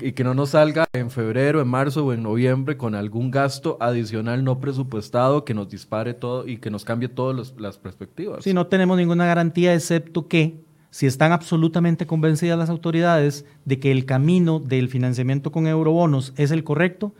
y 0.00 0.12
que 0.12 0.22
no 0.22 0.34
nos 0.34 0.50
salga 0.50 0.86
en 0.92 1.10
febrero, 1.10 1.62
en 1.62 1.68
marzo 1.68 2.04
o 2.04 2.12
en 2.12 2.22
noviembre 2.22 2.76
con 2.76 2.94
algún 2.94 3.30
gasto 3.30 3.78
adicional 3.80 4.44
no 4.44 4.60
presupuestado 4.60 5.46
que 5.46 5.54
nos 5.54 5.70
dispare 5.70 6.12
todo 6.12 6.46
y 6.46 6.58
que 6.58 6.70
nos 6.70 6.84
cambie 6.84 7.08
todas 7.08 7.54
las 7.56 7.78
perspectivas. 7.78 8.44
Sí, 8.44 8.52
no 8.52 8.66
tenemos 8.66 8.98
ninguna 8.98 9.24
garantía 9.24 9.74
excepto 9.74 10.28
que 10.28 10.62
si 10.94 11.06
están 11.06 11.32
absolutamente 11.32 12.06
convencidas 12.06 12.56
las 12.56 12.70
autoridades 12.70 13.44
de 13.64 13.80
que 13.80 13.90
el 13.90 14.04
camino 14.04 14.60
del 14.60 14.88
financiamiento 14.88 15.50
con 15.50 15.66
eurobonos 15.66 16.32
es 16.36 16.52
el 16.52 16.62
correcto, 16.62 17.12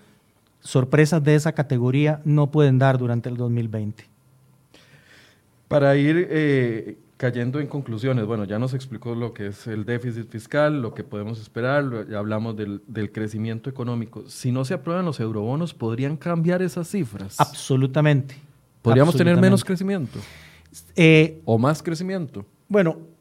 sorpresas 0.60 1.24
de 1.24 1.34
esa 1.34 1.54
categoría 1.54 2.20
no 2.24 2.52
pueden 2.52 2.78
dar 2.78 2.98
durante 2.98 3.28
el 3.28 3.36
2020. 3.36 4.04
Para 5.66 5.96
ir 5.96 6.28
eh, 6.30 6.98
cayendo 7.16 7.58
en 7.58 7.66
conclusiones, 7.66 8.26
bueno, 8.26 8.44
ya 8.44 8.60
nos 8.60 8.74
explicó 8.74 9.16
lo 9.16 9.34
que 9.34 9.48
es 9.48 9.66
el 9.66 9.84
déficit 9.84 10.30
fiscal, 10.30 10.80
lo 10.80 10.94
que 10.94 11.02
podemos 11.02 11.40
esperar, 11.40 12.06
ya 12.08 12.20
hablamos 12.20 12.56
del, 12.56 13.10
crecimiento 13.10 13.68
económico. 13.68 14.22
Si 14.28 14.52
no 14.52 14.64
se 14.64 14.74
aprueban 14.74 15.04
los 15.04 15.18
eurobonos, 15.18 15.74
¿podrían 15.74 16.16
cambiar 16.16 16.62
esas 16.62 16.86
cifras? 16.86 17.40
Absolutamente. 17.40 18.36
¿Podríamos 18.82 19.16
tener 19.16 19.36
menos 19.36 19.64
crecimiento? 19.64 20.20
Eh, 20.94 21.40
¿O 21.44 21.58
más 21.58 21.82
crecimiento? 21.82 22.46
Bueno, 22.68 23.13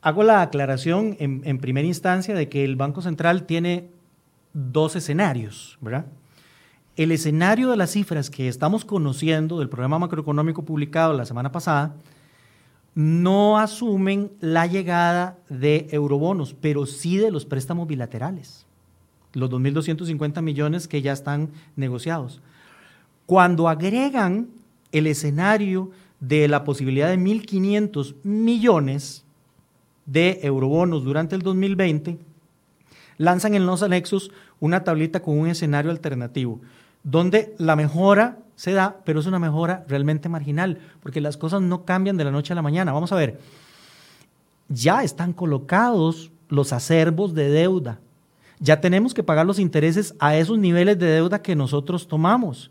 Hago 0.00 0.22
la 0.22 0.42
aclaración 0.42 1.16
en, 1.18 1.58
primera 1.58 1.86
instancia 1.86 2.34
de 2.34 2.48
que 2.48 2.64
el 2.64 2.76
Banco 2.76 3.02
Central 3.02 3.44
tiene 3.44 3.90
dos 4.52 4.94
escenarios. 4.94 5.78
El 6.96 7.10
escenario 7.10 7.70
de 7.70 7.76
las 7.76 7.90
cifras 7.90 8.30
que 8.30 8.48
estamos 8.48 8.84
conociendo 8.84 9.58
del 9.58 9.68
programa 9.68 9.98
macroeconómico 9.98 10.64
publicado 10.64 11.14
la 11.14 11.24
semana 11.24 11.50
pasada 11.50 11.96
no 12.94 13.58
asumen 13.58 14.32
la 14.40 14.66
llegada 14.66 15.38
de 15.48 15.88
eurobonos, 15.90 16.54
pero 16.60 16.86
sí 16.86 17.16
de 17.16 17.30
los 17.30 17.44
préstamos 17.44 17.86
bilaterales, 17.86 18.66
los 19.34 19.50
2.250 19.50 20.42
millones 20.42 20.88
que 20.88 21.02
ya 21.02 21.12
están 21.12 21.50
negociados. 21.76 22.40
Cuando 23.26 23.68
agregan 23.68 24.48
el 24.90 25.06
escenario 25.06 25.90
de 26.18 26.48
la 26.48 26.64
posibilidad 26.64 27.08
de 27.08 27.18
1.500 27.18 28.16
millones 28.24 29.24
de 30.08 30.40
eurobonos 30.42 31.04
durante 31.04 31.36
el 31.36 31.42
2020, 31.42 32.18
lanzan 33.18 33.54
en 33.54 33.66
los 33.66 33.82
anexos 33.82 34.30
una 34.58 34.82
tablita 34.82 35.20
con 35.20 35.38
un 35.38 35.48
escenario 35.48 35.90
alternativo, 35.90 36.60
donde 37.02 37.54
la 37.58 37.76
mejora 37.76 38.38
se 38.56 38.72
da, 38.72 38.96
pero 39.04 39.20
es 39.20 39.26
una 39.26 39.38
mejora 39.38 39.84
realmente 39.86 40.28
marginal, 40.28 40.78
porque 41.00 41.20
las 41.20 41.36
cosas 41.36 41.60
no 41.60 41.84
cambian 41.84 42.16
de 42.16 42.24
la 42.24 42.30
noche 42.30 42.52
a 42.52 42.56
la 42.56 42.62
mañana. 42.62 42.92
Vamos 42.92 43.12
a 43.12 43.16
ver, 43.16 43.38
ya 44.68 45.02
están 45.04 45.32
colocados 45.32 46.32
los 46.48 46.72
acervos 46.72 47.34
de 47.34 47.50
deuda, 47.50 48.00
ya 48.60 48.80
tenemos 48.80 49.12
que 49.12 49.22
pagar 49.22 49.46
los 49.46 49.58
intereses 49.58 50.14
a 50.18 50.36
esos 50.36 50.58
niveles 50.58 50.98
de 50.98 51.06
deuda 51.06 51.42
que 51.42 51.54
nosotros 51.54 52.08
tomamos. 52.08 52.70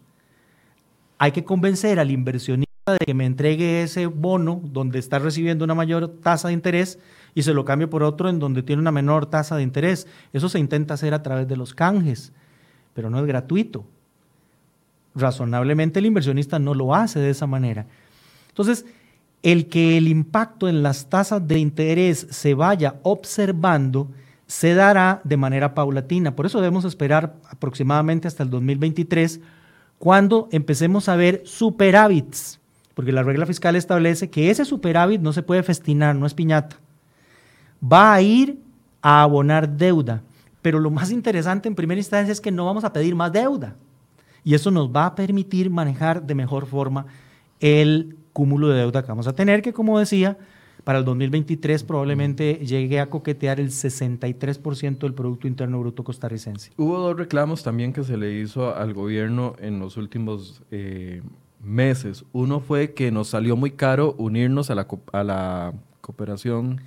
Hay 1.20 1.32
que 1.32 1.44
convencer 1.46 2.00
al 2.00 2.12
inversionista 2.12 2.68
de 2.94 3.06
que 3.06 3.14
me 3.14 3.26
entregue 3.26 3.84
ese 3.84 4.08
bono 4.08 4.62
donde 4.64 5.00
está 5.00 5.20
recibiendo 5.20 5.66
una 5.66 5.76
mayor 5.76 6.08
tasa 6.22 6.48
de 6.48 6.56
interés 6.56 7.00
y 7.38 7.44
se 7.44 7.54
lo 7.54 7.64
cambie 7.64 7.88
por 7.88 8.04
otro 8.04 8.30
en 8.30 8.40
donde 8.40 8.64
tiene 8.64 8.82
una 8.82 8.92
menor 8.92 9.28
tasa 9.28 9.56
de 9.56 9.64
interés. 9.64 10.08
Eso 10.34 10.50
se 10.50 10.60
intenta 10.60 10.96
hacer 10.96 11.14
a 11.14 11.22
través 11.22 11.48
de 11.48 11.56
los 11.56 11.74
canjes, 11.74 12.34
pero 12.94 13.10
no 13.10 13.20
es 13.20 13.26
gratuito 13.26 13.86
razonablemente 15.18 16.00
el 16.00 16.06
inversionista 16.06 16.60
no 16.60 16.74
lo 16.74 16.96
hace 16.96 17.20
de 17.20 17.32
esa 17.32 17.48
manera. 17.48 17.88
Entonces, 18.50 18.86
el 19.44 19.68
que 19.68 19.98
el 19.98 20.08
impacto 20.08 20.68
en 20.68 20.84
las 20.84 21.10
tasas 21.10 21.48
de 21.48 21.60
interés 21.60 22.28
se 22.30 22.54
vaya 22.54 22.96
observando 23.04 24.10
se 24.46 24.74
dará 24.74 25.20
de 25.26 25.36
manera 25.36 25.74
paulatina. 25.74 26.36
Por 26.36 26.46
eso 26.46 26.62
debemos 26.62 26.86
esperar 26.86 27.36
aproximadamente 27.50 28.30
hasta 28.30 28.44
el 28.44 28.50
2023, 28.50 29.42
cuando 30.00 30.48
empecemos 30.52 31.10
a 31.10 31.18
ver 31.18 31.42
superávits, 31.44 32.60
porque 32.94 33.12
la 33.12 33.24
regla 33.24 33.46
fiscal 33.46 33.76
establece 33.76 34.30
que 34.30 34.50
ese 34.50 34.64
superávit 34.64 35.22
no 35.22 35.34
se 35.34 35.44
puede 35.44 35.64
festinar, 35.64 36.16
no 36.16 36.26
es 36.26 36.34
piñata. 36.34 36.78
Va 37.84 38.14
a 38.14 38.22
ir 38.22 38.60
a 39.02 39.24
abonar 39.24 39.70
deuda. 39.70 40.24
Pero 40.62 40.80
lo 40.80 40.90
más 40.90 41.12
interesante 41.12 41.68
en 41.68 41.76
primera 41.76 42.00
instancia 42.00 42.32
es 42.32 42.42
que 42.42 42.52
no 42.52 42.66
vamos 42.66 42.84
a 42.84 42.92
pedir 42.92 43.16
más 43.16 43.32
deuda 43.32 43.76
y 44.48 44.56
eso 44.56 44.72
nos 44.72 44.90
va 44.90 45.08
a 45.08 45.14
permitir 45.14 45.70
manejar 45.70 46.26
de 46.26 46.34
mejor 46.34 46.68
forma 46.68 47.06
el 47.60 48.16
cúmulo 48.32 48.70
de 48.70 48.80
deuda 48.80 49.02
que 49.02 49.10
vamos 49.10 49.28
a 49.28 49.34
tener, 49.34 49.62
que 49.62 49.74
como 49.74 50.00
decía, 50.00 50.38
para 50.86 51.00
el 51.00 51.04
2023 51.04 51.84
probablemente 51.84 52.54
llegue 52.64 53.02
a 53.02 53.10
coquetear 53.10 53.60
el 53.60 53.72
63% 53.72 55.00
del 55.00 55.14
Producto 55.14 55.50
Interno 55.50 55.82
Bruto 55.82 56.06
costarricense. 56.06 56.72
Hubo 56.78 56.98
dos 56.98 57.18
reclamos 57.18 57.62
también 57.62 57.92
que 57.92 58.06
se 58.06 58.16
le 58.16 58.40
hizo 58.40 58.74
al 58.74 58.94
gobierno 58.94 59.58
en 59.60 59.80
los 59.80 59.98
últimos 59.98 60.64
eh, 60.72 61.22
meses. 61.62 62.24
Uno 62.32 62.62
fue 62.62 62.94
que 62.94 63.12
nos 63.12 63.28
salió 63.28 63.58
muy 63.58 63.72
caro 63.72 64.16
unirnos 64.18 64.70
a 64.70 64.76
la, 64.76 64.88
a 65.12 65.24
la 65.26 65.74
cooperación 66.00 66.80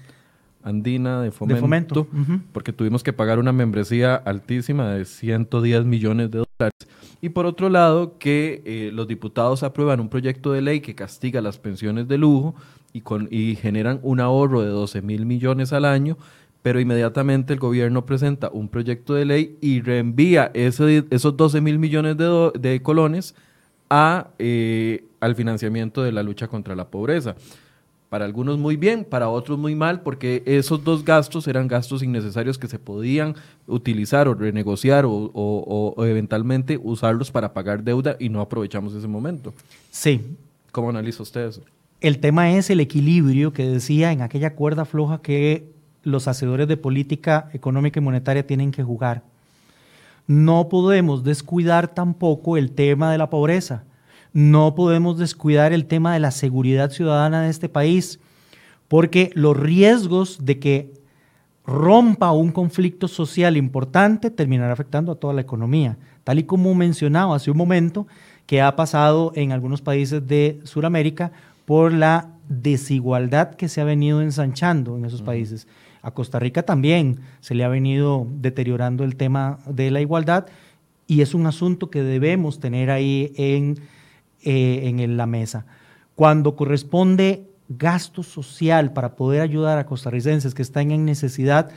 andina 0.63 1.23
de 1.23 1.31
fomento, 1.31 2.07
porque 2.53 2.73
tuvimos 2.73 3.03
que 3.03 3.13
pagar 3.13 3.39
una 3.39 3.53
membresía 3.53 4.15
altísima 4.15 4.91
de 4.93 5.05
110 5.05 5.85
millones 5.85 6.31
de 6.31 6.39
dólares. 6.39 6.79
Y 7.23 7.31
por 7.31 7.47
otro 7.47 7.69
lado, 7.69 8.19
que 8.19 8.63
eh, 8.65 8.91
los 8.93 9.07
diputados 9.07 9.63
aprueban 9.63 10.01
un 10.01 10.09
proyecto 10.09 10.53
de 10.53 10.63
ley 10.63 10.81
que 10.81 10.95
castiga 10.95 11.41
las 11.41 11.59
pensiones 11.59 12.09
de 12.09 12.19
lujo 12.19 12.55
y, 12.93 13.03
con, 13.03 13.29
y 13.31 13.57
generan 13.57 14.01
un 14.03 14.21
ahorro 14.21 14.63
de 14.63 14.69
12 14.69 15.03
mil 15.03 15.27
millones 15.27 15.73
al 15.73 15.85
año, 15.85 16.17
pero 16.63 16.81
inmediatamente 16.81 17.53
el 17.53 17.59
gobierno 17.59 18.07
presenta 18.07 18.51
un 18.51 18.69
proyecto 18.69 19.15
de 19.15 19.25
ley 19.25 19.59
y 19.61 19.81
reenvía 19.81 20.51
ese, 20.55 21.05
esos 21.11 21.37
12 21.37 21.61
mil 21.61 21.79
millones 21.79 22.17
de, 22.17 22.53
de 22.59 22.83
colones 22.83 23.35
a, 23.91 24.29
eh, 24.39 25.05
al 25.21 25.35
financiamiento 25.35 26.03
de 26.03 26.13
la 26.13 26.23
lucha 26.23 26.49
contra 26.49 26.75
la 26.75 26.89
pobreza. 26.89 27.35
Para 28.11 28.25
algunos 28.25 28.59
muy 28.59 28.77
bien, 28.77 29.05
para 29.05 29.29
otros 29.29 29.57
muy 29.57 29.77
mal, 29.77 30.01
porque 30.01 30.43
esos 30.45 30.83
dos 30.83 31.05
gastos 31.05 31.47
eran 31.47 31.69
gastos 31.69 32.03
innecesarios 32.03 32.59
que 32.59 32.67
se 32.67 32.81
podían 32.81 33.37
utilizar 33.69 34.27
o 34.27 34.35
renegociar 34.35 35.05
o, 35.07 35.95
eventualmente 35.99 36.77
usarlos 36.83 37.31
para 37.31 37.55
pagar 37.55 37.85
deuda 37.85 38.17
y 38.19 38.29
no 38.29 38.41
aprovechamos 38.41 38.95
ese 38.95 39.07
momento. 39.07 39.55
Sí. 39.93 40.37
¿Cómo 40.73 40.91
analiza 40.91 41.23
usted 41.23 41.47
eso? 41.47 41.63
El 42.01 42.19
tema 42.19 42.51
es 42.51 42.69
el 42.71 42.81
equilibrio 42.81 43.53
que 43.53 43.65
decía 43.65 44.11
en 44.11 44.23
aquella 44.23 44.57
cuerda 44.57 44.85
floja 44.85 45.23
que 45.23 45.71
los 46.03 46.27
hacedores 46.27 46.67
de 46.67 46.77
política 46.77 47.49
económica 47.53 48.01
y 48.01 48.03
monetaria 48.03 48.45
tienen 48.45 48.73
que 48.73 48.83
jugar. 48.83 49.23
No 50.27 50.69
podemos 50.69 51.23
descuidar 51.23 51.95
tampoco 51.95 52.57
el 52.57 52.73
tema 52.73 53.13
de 53.13 53.19
la 53.19 53.31
pobreza 53.31 53.85
no 54.33 54.75
podemos 54.75 55.19
descuidar 55.19 55.73
el 55.73 55.87
tema 55.87 56.15
de 56.15 56.21
la 56.21 56.31
seguridad 56.31 56.91
ciudadana 56.91 57.43
de 57.43 57.51
este 57.51 57.69
país, 57.69 58.21
porque 58.89 59.31
los 59.35 59.57
riesgos 59.57 60.45
de 60.45 60.59
que 60.59 60.93
rompa 61.67 62.33
un 62.33 62.51
conflicto 62.51 63.07
social 63.09 63.57
importante 63.57 64.31
terminará 64.31 64.73
afectando 64.73 65.13
a 65.13 65.17
toda 65.17 65.35
la 65.35 65.41
economía, 65.41 65.99
tal 66.25 66.39
y 66.39 66.45
como 66.45 66.75
mencionaba 66.75 67.37
hace 67.37 67.51
un 67.51 67.57
momento 67.57 68.07
que 68.47 68.61
ha 68.61 68.75
pasado 68.75 69.33
en 69.37 69.53
algunos 69.53 69.81
países 69.81 70.27
de 70.27 70.61
Sudamérica 70.65 71.31
por 71.65 71.93
la 71.93 72.31
desigualdad 72.49 73.55
que 73.55 73.69
se 73.69 73.81
ha 73.81 73.85
venido 73.85 74.21
ensanchando 74.23 74.97
en 74.97 75.05
esos 75.05 75.23
países. 75.23 75.69
A 76.03 76.11
Costa 76.11 76.41
Rica 76.41 76.65
también 76.65 77.21
se 77.41 77.55
le 77.55 77.63
ha 77.63 77.69
venido 77.69 78.27
deteriorando 78.29 79.05
el 79.05 79.15
tema 79.15 79.61
de 79.67 79.93
la 79.93 80.01
igualdad 80.01 80.47
y 81.07 81.21
es 81.21 81.35
un 81.35 81.47
asunto 81.47 81.91
que 81.91 82.03
debemos 82.03 82.59
tener 82.59 82.91
ahí 82.91 83.33
en 83.37 83.77
eh, 84.43 84.83
en 84.85 85.17
la 85.17 85.27
mesa. 85.27 85.67
Cuando 86.15 86.57
corresponde 86.57 87.47
gasto 87.69 88.23
social 88.23 88.93
para 88.93 89.15
poder 89.15 89.43
ayudar 89.43 89.79
a 89.79 89.87
costarricenses 89.87 90.55
que 90.55 90.63
están 90.63 90.91
en 90.91 91.05
necesidad, 91.05 91.71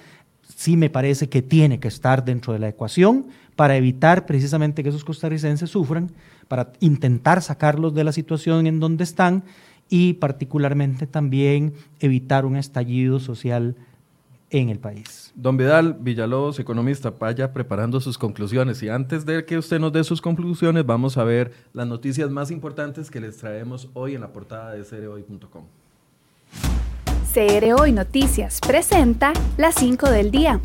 sí 0.55 0.76
me 0.76 0.89
parece 0.89 1.30
que 1.30 1.41
tiene 1.41 1.80
que 1.80 1.88
estar 1.88 2.26
dentro 2.26 2.53
de 2.53 2.59
la 2.59 2.70
ecuación 2.70 3.28
para 3.55 3.78
evitar 3.78 4.26
precisamente 4.26 4.84
que 4.84 4.89
esos 4.89 5.05
costarricenses 5.05 5.70
sufran, 5.70 6.11
para 6.47 6.74
intentar 6.80 7.41
sacarlos 7.41 7.93
de 7.93 8.03
la 8.03 8.11
situación 8.11 8.68
en 8.68 8.80
donde 8.80 9.03
están 9.03 9.43
y 9.89 10.14
particularmente 10.14 11.05
también 11.05 11.74
evitar 11.99 12.45
un 12.45 12.55
estallido 12.55 13.20
social 13.20 13.76
en 14.54 14.70
el 14.70 14.80
país. 14.80 15.34
Don 15.36 15.58
Vidal 15.58 15.97
Villalobos, 15.99 16.60
economista, 16.60 17.10
vaya 17.10 17.51
preparando 17.51 17.99
sus 17.99 18.18
conclusiones. 18.18 18.82
Y 18.84 18.89
antes 18.89 19.26
de 19.26 19.43
que 19.45 19.58
usted 19.58 19.80
nos 19.80 19.91
dé 19.91 20.04
sus 20.04 20.22
conclusiones, 20.22 20.86
vamos 20.86 21.18
a 21.18 21.24
ver 21.24 21.51
las 21.74 21.88
noticias 21.88 22.30
más 22.30 22.51
importantes 22.51 23.12
que 23.12 23.20
les 23.20 23.38
traemos 23.38 23.89
hoy 23.93 24.16
en 24.16 24.22
la 24.22 24.32
portada 24.32 24.72
de 24.74 24.84
cereoy.com. 24.86 25.66
CR 27.34 27.82
Hoy 27.82 27.91
Noticias 27.91 28.60
presenta 28.66 29.34
las 29.58 29.74
5 29.76 30.10
del 30.12 30.30
día. 30.30 30.62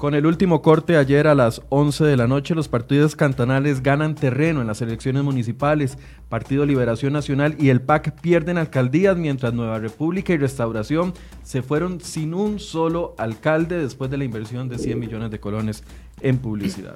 Con 0.00 0.14
el 0.14 0.24
último 0.24 0.62
corte 0.62 0.96
ayer 0.96 1.26
a 1.26 1.34
las 1.34 1.60
11 1.68 2.04
de 2.04 2.16
la 2.16 2.26
noche, 2.26 2.54
los 2.54 2.68
partidos 2.68 3.16
cantonales 3.16 3.82
ganan 3.82 4.14
terreno 4.14 4.62
en 4.62 4.66
las 4.66 4.80
elecciones 4.80 5.22
municipales. 5.24 5.98
Partido 6.30 6.64
Liberación 6.64 7.12
Nacional 7.12 7.54
y 7.58 7.68
el 7.68 7.82
PAC 7.82 8.18
pierden 8.22 8.56
alcaldías, 8.56 9.18
mientras 9.18 9.52
Nueva 9.52 9.78
República 9.78 10.32
y 10.32 10.38
Restauración 10.38 11.12
se 11.42 11.60
fueron 11.60 12.00
sin 12.00 12.32
un 12.32 12.60
solo 12.60 13.14
alcalde 13.18 13.76
después 13.76 14.10
de 14.10 14.16
la 14.16 14.24
inversión 14.24 14.70
de 14.70 14.78
100 14.78 14.98
millones 14.98 15.30
de 15.30 15.38
colones 15.38 15.84
en 16.22 16.38
publicidad. 16.38 16.94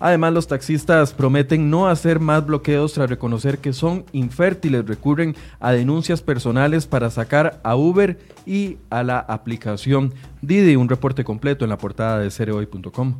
Además, 0.00 0.32
los 0.32 0.46
taxistas 0.46 1.12
prometen 1.12 1.70
no 1.70 1.88
hacer 1.88 2.20
más 2.20 2.46
bloqueos 2.46 2.92
tras 2.92 3.10
reconocer 3.10 3.58
que 3.58 3.72
son 3.72 4.04
infértiles. 4.12 4.86
Recurren 4.86 5.34
a 5.60 5.72
denuncias 5.72 6.22
personales 6.22 6.86
para 6.86 7.10
sacar 7.10 7.60
a 7.62 7.76
Uber 7.76 8.18
y 8.46 8.78
a 8.90 9.02
la 9.02 9.18
aplicación 9.18 10.14
Didi. 10.42 10.76
Un 10.76 10.88
reporte 10.88 11.24
completo 11.24 11.64
en 11.64 11.70
la 11.70 11.78
portada 11.78 12.18
de 12.18 12.30
cereoy.com. 12.30 13.14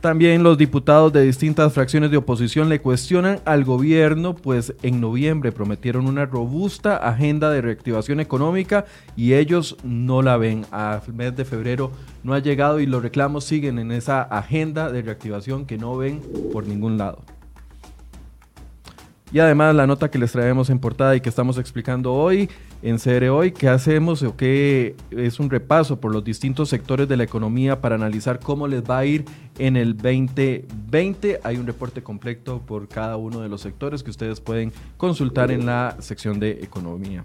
También 0.00 0.44
los 0.44 0.56
diputados 0.56 1.12
de 1.12 1.22
distintas 1.22 1.72
fracciones 1.72 2.12
de 2.12 2.18
oposición 2.18 2.68
le 2.68 2.80
cuestionan 2.80 3.40
al 3.44 3.64
gobierno, 3.64 4.36
pues 4.36 4.72
en 4.82 5.00
noviembre 5.00 5.50
prometieron 5.50 6.06
una 6.06 6.24
robusta 6.24 6.96
agenda 6.96 7.50
de 7.50 7.62
reactivación 7.62 8.20
económica 8.20 8.84
y 9.16 9.34
ellos 9.34 9.76
no 9.82 10.22
la 10.22 10.36
ven. 10.36 10.66
Al 10.70 11.02
mes 11.12 11.34
de 11.34 11.44
febrero 11.44 11.90
no 12.22 12.34
ha 12.34 12.38
llegado 12.38 12.78
y 12.78 12.86
los 12.86 13.02
reclamos 13.02 13.42
siguen 13.42 13.80
en 13.80 13.90
esa 13.90 14.22
agenda 14.22 14.92
de 14.92 15.02
reactivación 15.02 15.66
que 15.66 15.78
no 15.78 15.96
ven 15.96 16.22
por 16.52 16.64
ningún 16.64 16.96
lado. 16.96 17.24
Y 19.30 19.40
además 19.40 19.74
la 19.74 19.86
nota 19.86 20.10
que 20.10 20.18
les 20.18 20.32
traemos 20.32 20.70
en 20.70 20.78
portada 20.78 21.14
y 21.14 21.20
que 21.20 21.28
estamos 21.28 21.58
explicando 21.58 22.14
hoy 22.14 22.48
en 22.82 22.98
CR 22.98 23.28
Hoy, 23.28 23.52
qué 23.52 23.68
hacemos 23.68 24.22
o 24.22 24.36
qué 24.36 24.94
es 25.10 25.40
un 25.40 25.50
repaso 25.50 26.00
por 26.00 26.12
los 26.12 26.24
distintos 26.24 26.68
sectores 26.68 27.08
de 27.08 27.16
la 27.16 27.24
economía 27.24 27.80
para 27.80 27.96
analizar 27.96 28.38
cómo 28.38 28.66
les 28.68 28.82
va 28.82 28.98
a 28.98 29.04
ir 29.04 29.24
en 29.58 29.76
el 29.76 29.96
2020. 29.96 31.40
Hay 31.42 31.56
un 31.56 31.66
reporte 31.66 32.02
completo 32.02 32.62
por 32.64 32.88
cada 32.88 33.16
uno 33.16 33.40
de 33.40 33.48
los 33.48 33.60
sectores 33.60 34.02
que 34.02 34.10
ustedes 34.10 34.40
pueden 34.40 34.72
consultar 34.96 35.50
en 35.50 35.66
la 35.66 35.96
sección 35.98 36.40
de 36.40 36.52
economía. 36.62 37.24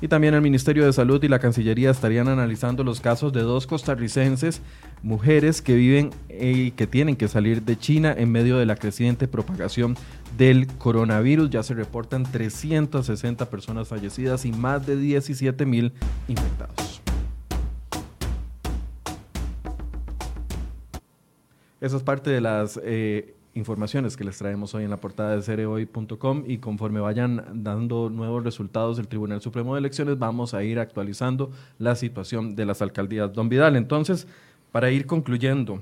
Y 0.00 0.08
también 0.08 0.34
el 0.34 0.42
Ministerio 0.42 0.84
de 0.84 0.92
Salud 0.92 1.22
y 1.24 1.28
la 1.28 1.38
Cancillería 1.38 1.90
estarían 1.90 2.28
analizando 2.28 2.84
los 2.84 3.00
casos 3.00 3.32
de 3.32 3.40
dos 3.40 3.66
costarricenses, 3.66 4.60
mujeres 5.02 5.62
que 5.62 5.74
viven 5.74 6.10
y 6.28 6.72
que 6.72 6.86
tienen 6.86 7.16
que 7.16 7.28
salir 7.28 7.62
de 7.62 7.78
China 7.78 8.14
en 8.16 8.30
medio 8.30 8.58
de 8.58 8.66
la 8.66 8.76
creciente 8.76 9.26
propagación 9.26 9.96
del 10.36 10.66
coronavirus. 10.66 11.48
Ya 11.48 11.62
se 11.62 11.72
reportan 11.72 12.24
360 12.24 13.48
personas 13.48 13.88
fallecidas 13.88 14.44
y 14.44 14.52
más 14.52 14.86
de 14.86 14.96
17 14.96 15.64
mil 15.64 15.94
infectados. 16.28 17.00
Esa 21.80 21.96
es 21.96 22.02
parte 22.02 22.30
de 22.30 22.40
las 22.42 22.78
eh, 22.82 23.34
informaciones 23.56 24.16
que 24.16 24.24
les 24.24 24.38
traemos 24.38 24.74
hoy 24.74 24.84
en 24.84 24.90
la 24.90 24.98
portada 24.98 25.34
de 25.34 25.42
cereoy.com 25.42 26.44
y 26.46 26.58
conforme 26.58 27.00
vayan 27.00 27.62
dando 27.64 28.10
nuevos 28.10 28.44
resultados 28.44 28.96
del 28.96 29.08
Tribunal 29.08 29.40
Supremo 29.40 29.74
de 29.74 29.80
Elecciones 29.80 30.18
vamos 30.18 30.54
a 30.54 30.62
ir 30.62 30.78
actualizando 30.78 31.50
la 31.78 31.94
situación 31.94 32.54
de 32.54 32.66
las 32.66 32.82
alcaldías. 32.82 33.32
Don 33.32 33.48
Vidal, 33.48 33.76
entonces, 33.76 34.26
para 34.72 34.90
ir 34.90 35.06
concluyendo, 35.06 35.80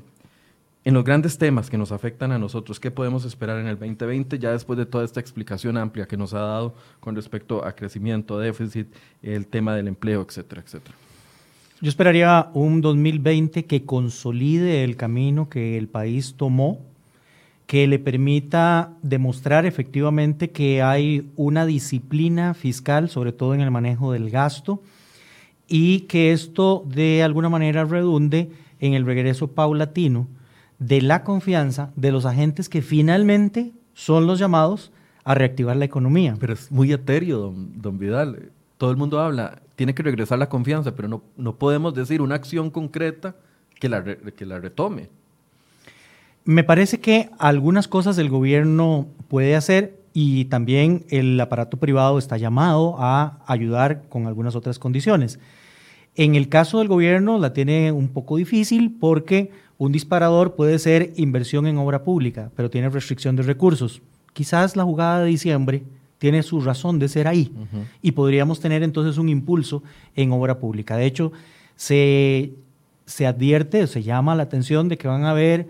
en 0.84 0.92
los 0.92 1.02
grandes 1.02 1.38
temas 1.38 1.70
que 1.70 1.78
nos 1.78 1.92
afectan 1.92 2.30
a 2.30 2.38
nosotros, 2.38 2.78
¿qué 2.78 2.90
podemos 2.90 3.24
esperar 3.24 3.58
en 3.58 3.66
el 3.66 3.78
2020 3.78 4.38
ya 4.38 4.52
después 4.52 4.78
de 4.78 4.84
toda 4.84 5.04
esta 5.04 5.18
explicación 5.18 5.78
amplia 5.78 6.06
que 6.06 6.16
nos 6.16 6.34
ha 6.34 6.40
dado 6.40 6.74
con 7.00 7.16
respecto 7.16 7.64
a 7.64 7.72
crecimiento, 7.72 8.38
déficit, 8.38 8.88
el 9.22 9.46
tema 9.46 9.74
del 9.74 9.88
empleo, 9.88 10.20
etcétera, 10.28 10.62
etcétera? 10.62 10.94
Yo 11.80 11.88
esperaría 11.88 12.50
un 12.52 12.82
2020 12.82 13.64
que 13.64 13.84
consolide 13.84 14.84
el 14.84 14.96
camino 14.96 15.48
que 15.48 15.76
el 15.78 15.88
país 15.88 16.34
tomó 16.36 16.93
que 17.66 17.86
le 17.86 17.98
permita 17.98 18.92
demostrar 19.02 19.64
efectivamente 19.66 20.50
que 20.50 20.82
hay 20.82 21.30
una 21.36 21.64
disciplina 21.66 22.54
fiscal, 22.54 23.08
sobre 23.08 23.32
todo 23.32 23.54
en 23.54 23.60
el 23.60 23.70
manejo 23.70 24.12
del 24.12 24.30
gasto, 24.30 24.82
y 25.66 26.00
que 26.00 26.32
esto 26.32 26.84
de 26.86 27.22
alguna 27.22 27.48
manera 27.48 27.84
redunde 27.84 28.50
en 28.80 28.92
el 28.94 29.06
regreso 29.06 29.48
paulatino 29.48 30.28
de 30.78 31.00
la 31.00 31.24
confianza 31.24 31.90
de 31.96 32.12
los 32.12 32.26
agentes 32.26 32.68
que 32.68 32.82
finalmente 32.82 33.72
son 33.94 34.26
los 34.26 34.38
llamados 34.38 34.92
a 35.24 35.34
reactivar 35.34 35.76
la 35.76 35.86
economía. 35.86 36.36
Pero 36.38 36.52
es 36.52 36.70
muy 36.70 36.92
etéreo, 36.92 37.54
don, 37.56 37.98
Vidal. 37.98 38.50
Todo 38.76 38.90
el 38.90 38.96
mundo 38.96 39.20
habla, 39.20 39.62
tiene 39.76 39.94
que 39.94 40.02
regresar 40.02 40.38
la 40.38 40.50
confianza, 40.50 40.94
pero 40.94 41.08
no, 41.08 41.22
no 41.36 41.56
podemos 41.56 41.94
decir 41.94 42.20
una 42.20 42.34
acción 42.34 42.70
concreta 42.70 43.36
que 43.80 43.88
la, 43.88 44.04
que 44.04 44.44
la 44.44 44.58
retome. 44.58 45.08
Me 46.44 46.62
parece 46.62 47.00
que 47.00 47.30
algunas 47.38 47.88
cosas 47.88 48.18
el 48.18 48.28
gobierno 48.28 49.08
puede 49.28 49.56
hacer 49.56 49.98
y 50.12 50.44
también 50.46 51.06
el 51.08 51.40
aparato 51.40 51.78
privado 51.78 52.18
está 52.18 52.36
llamado 52.36 52.96
a 52.98 53.38
ayudar 53.46 54.08
con 54.10 54.26
algunas 54.26 54.54
otras 54.54 54.78
condiciones. 54.78 55.38
En 56.16 56.34
el 56.34 56.50
caso 56.50 56.78
del 56.78 56.88
gobierno 56.88 57.38
la 57.38 57.54
tiene 57.54 57.92
un 57.92 58.08
poco 58.08 58.36
difícil 58.36 58.94
porque 59.00 59.52
un 59.78 59.90
disparador 59.90 60.54
puede 60.54 60.78
ser 60.78 61.14
inversión 61.16 61.66
en 61.66 61.78
obra 61.78 62.04
pública, 62.04 62.50
pero 62.54 62.70
tiene 62.70 62.90
restricción 62.90 63.36
de 63.36 63.42
recursos. 63.42 64.02
Quizás 64.34 64.76
la 64.76 64.84
jugada 64.84 65.20
de 65.20 65.30
diciembre 65.30 65.82
tiene 66.18 66.42
su 66.42 66.60
razón 66.60 66.98
de 66.98 67.08
ser 67.08 67.26
ahí 67.26 67.52
y 68.02 68.12
podríamos 68.12 68.60
tener 68.60 68.82
entonces 68.82 69.16
un 69.16 69.30
impulso 69.30 69.82
en 70.14 70.30
obra 70.30 70.58
pública. 70.58 70.96
De 70.96 71.06
hecho, 71.06 71.32
se, 71.74 72.52
se 73.06 73.26
advierte, 73.26 73.86
se 73.86 74.02
llama 74.02 74.34
la 74.34 74.44
atención 74.44 74.90
de 74.90 74.98
que 74.98 75.08
van 75.08 75.24
a 75.24 75.30
haber 75.30 75.68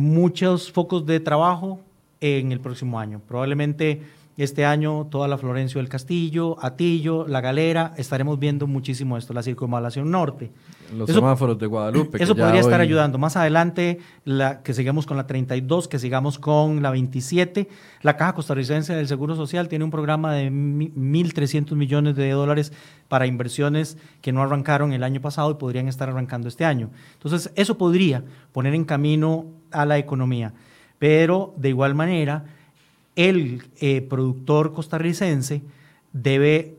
muchos 0.00 0.72
focos 0.72 1.06
de 1.06 1.20
trabajo 1.20 1.80
en 2.20 2.52
el 2.52 2.60
próximo 2.60 2.98
año. 2.98 3.20
Probablemente 3.26 4.02
este 4.36 4.64
año 4.64 5.06
toda 5.10 5.28
la 5.28 5.36
Florencio 5.38 5.80
del 5.80 5.88
Castillo, 5.88 6.56
Atillo, 6.64 7.26
La 7.26 7.40
Galera, 7.40 7.92
estaremos 7.96 8.38
viendo 8.38 8.66
muchísimo 8.66 9.16
esto, 9.16 9.34
la 9.34 9.42
circunvalación 9.42 10.10
norte. 10.10 10.50
Los 10.96 11.10
semáforos 11.10 11.58
de 11.58 11.66
Guadalupe. 11.66 12.22
Eso 12.22 12.34
podría 12.34 12.60
estar 12.60 12.80
ayudando. 12.80 13.18
Más 13.18 13.36
adelante, 13.36 13.98
la, 14.24 14.62
que 14.62 14.74
sigamos 14.74 15.06
con 15.06 15.16
la 15.16 15.26
32, 15.26 15.88
que 15.88 15.98
sigamos 15.98 16.38
con 16.38 16.82
la 16.82 16.90
27. 16.90 17.68
La 18.02 18.16
Caja 18.16 18.34
Costarricense 18.34 18.94
del 18.94 19.06
Seguro 19.06 19.36
Social 19.36 19.68
tiene 19.68 19.84
un 19.84 19.90
programa 19.90 20.34
de 20.34 20.50
1.300 20.50 21.76
millones 21.76 22.16
de 22.16 22.30
dólares 22.30 22.72
para 23.08 23.26
inversiones 23.26 23.98
que 24.20 24.32
no 24.32 24.42
arrancaron 24.42 24.92
el 24.92 25.04
año 25.04 25.20
pasado 25.20 25.50
y 25.50 25.54
podrían 25.54 25.86
estar 25.86 26.08
arrancando 26.08 26.48
este 26.48 26.64
año. 26.64 26.90
Entonces, 27.12 27.52
eso 27.54 27.78
podría 27.78 28.24
poner 28.52 28.74
en 28.74 28.84
camino 28.84 29.46
a 29.70 29.86
la 29.86 29.98
economía. 29.98 30.54
Pero, 30.98 31.54
de 31.56 31.70
igual 31.70 31.94
manera, 31.94 32.44
el 33.16 33.62
eh, 33.80 34.02
productor 34.02 34.72
costarricense 34.72 35.62
debe 36.12 36.76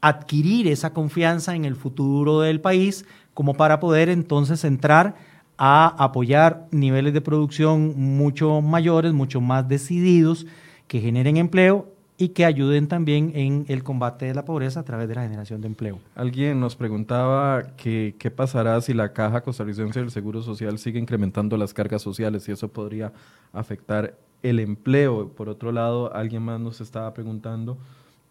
adquirir 0.00 0.68
esa 0.68 0.92
confianza 0.92 1.54
en 1.54 1.64
el 1.64 1.74
futuro 1.76 2.40
del 2.40 2.60
país 2.60 3.04
como 3.34 3.54
para 3.54 3.80
poder 3.80 4.08
entonces 4.08 4.64
entrar 4.64 5.16
a 5.56 5.86
apoyar 6.02 6.66
niveles 6.70 7.12
de 7.12 7.20
producción 7.20 7.94
mucho 7.96 8.60
mayores, 8.60 9.12
mucho 9.12 9.40
más 9.40 9.68
decididos, 9.68 10.46
que 10.86 11.00
generen 11.00 11.36
empleo 11.36 11.92
y 12.16 12.30
que 12.30 12.44
ayuden 12.44 12.88
también 12.88 13.32
en 13.34 13.64
el 13.68 13.84
combate 13.84 14.26
de 14.26 14.34
la 14.34 14.44
pobreza 14.44 14.80
a 14.80 14.82
través 14.84 15.08
de 15.08 15.14
la 15.14 15.22
generación 15.22 15.60
de 15.60 15.68
empleo. 15.68 16.00
Alguien 16.14 16.58
nos 16.58 16.74
preguntaba 16.74 17.62
qué 17.76 18.32
pasará 18.34 18.80
si 18.80 18.94
la 18.94 19.12
Caja 19.12 19.40
Costarricense 19.42 20.00
del 20.00 20.10
Seguro 20.10 20.42
Social 20.42 20.78
sigue 20.78 20.98
incrementando 20.98 21.56
las 21.56 21.74
cargas 21.74 22.02
sociales 22.02 22.48
y 22.48 22.52
eso 22.52 22.68
podría 22.68 23.12
afectar 23.52 24.16
el 24.42 24.60
empleo. 24.60 25.28
Por 25.28 25.48
otro 25.48 25.72
lado, 25.72 26.14
alguien 26.14 26.42
más 26.42 26.60
nos 26.60 26.80
estaba 26.80 27.12
preguntando 27.14 27.78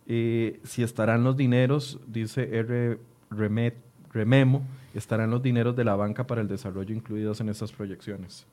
eh, 0.08 0.62
si 0.64 0.84
estarán 0.84 1.24
los 1.24 1.36
dineros, 1.36 1.99
dice 2.08 2.58
R. 2.58 2.97
Rememo, 3.30 4.62
estarán 4.93 5.30
los 5.30 5.43
dineros 5.43 5.76
de 5.76 5.84
la 5.84 5.95
banca 5.95 6.26
para 6.26 6.41
el 6.41 6.47
desarrollo 6.47 6.95
incluidos 6.95 7.41
en 7.41 7.49
estas 7.49 7.74
proyecciones. 7.74 8.45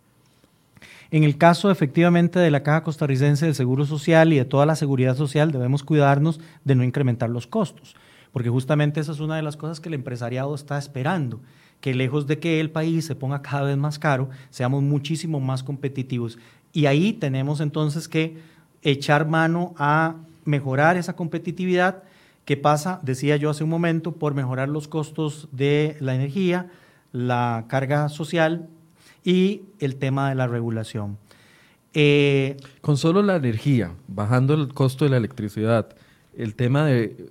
En 1.10 1.22
el 1.22 1.38
caso 1.38 1.70
efectivamente 1.70 2.40
de 2.40 2.50
la 2.50 2.64
Caja 2.64 2.82
Costarricense 2.82 3.46
del 3.46 3.54
Seguro 3.54 3.86
Social 3.86 4.32
y 4.32 4.38
de 4.38 4.44
toda 4.44 4.66
la 4.66 4.74
seguridad 4.74 5.16
social, 5.16 5.52
debemos 5.52 5.84
cuidarnos 5.84 6.40
de 6.64 6.74
no 6.74 6.82
incrementar 6.82 7.30
los 7.30 7.46
costos, 7.46 7.94
porque 8.32 8.50
justamente 8.50 8.98
esa 8.98 9.12
es 9.12 9.20
una 9.20 9.36
de 9.36 9.42
las 9.42 9.56
cosas 9.56 9.80
que 9.80 9.88
el 9.88 9.94
empresariado 9.94 10.54
está 10.56 10.76
esperando, 10.76 11.40
que 11.80 11.94
lejos 11.94 12.26
de 12.26 12.40
que 12.40 12.58
el 12.58 12.70
país 12.70 13.06
se 13.06 13.14
ponga 13.14 13.42
cada 13.42 13.62
vez 13.62 13.76
más 13.76 14.00
caro, 14.00 14.28
seamos 14.50 14.82
muchísimo 14.82 15.38
más 15.38 15.62
competitivos. 15.62 16.36
Y 16.74 16.86
ahí 16.86 17.12
tenemos 17.12 17.60
entonces 17.60 18.08
que 18.08 18.36
echar 18.82 19.26
mano 19.26 19.74
a 19.78 20.16
mejorar 20.44 20.98
esa 20.98 21.16
competitividad 21.16 22.02
que 22.44 22.58
pasa, 22.58 23.00
decía 23.02 23.36
yo 23.36 23.48
hace 23.48 23.64
un 23.64 23.70
momento, 23.70 24.12
por 24.12 24.34
mejorar 24.34 24.68
los 24.68 24.88
costos 24.88 25.48
de 25.52 25.96
la 26.00 26.14
energía, 26.14 26.70
la 27.12 27.64
carga 27.68 28.08
social 28.10 28.68
y 29.24 29.62
el 29.78 29.96
tema 29.96 30.28
de 30.28 30.34
la 30.34 30.48
regulación. 30.48 31.16
Eh, 31.94 32.56
Con 32.80 32.96
solo 32.96 33.22
la 33.22 33.36
energía, 33.36 33.92
bajando 34.08 34.52
el 34.54 34.74
costo 34.74 35.04
de 35.04 35.12
la 35.12 35.16
electricidad, 35.16 35.94
el 36.36 36.56
tema 36.56 36.84
de 36.84 37.30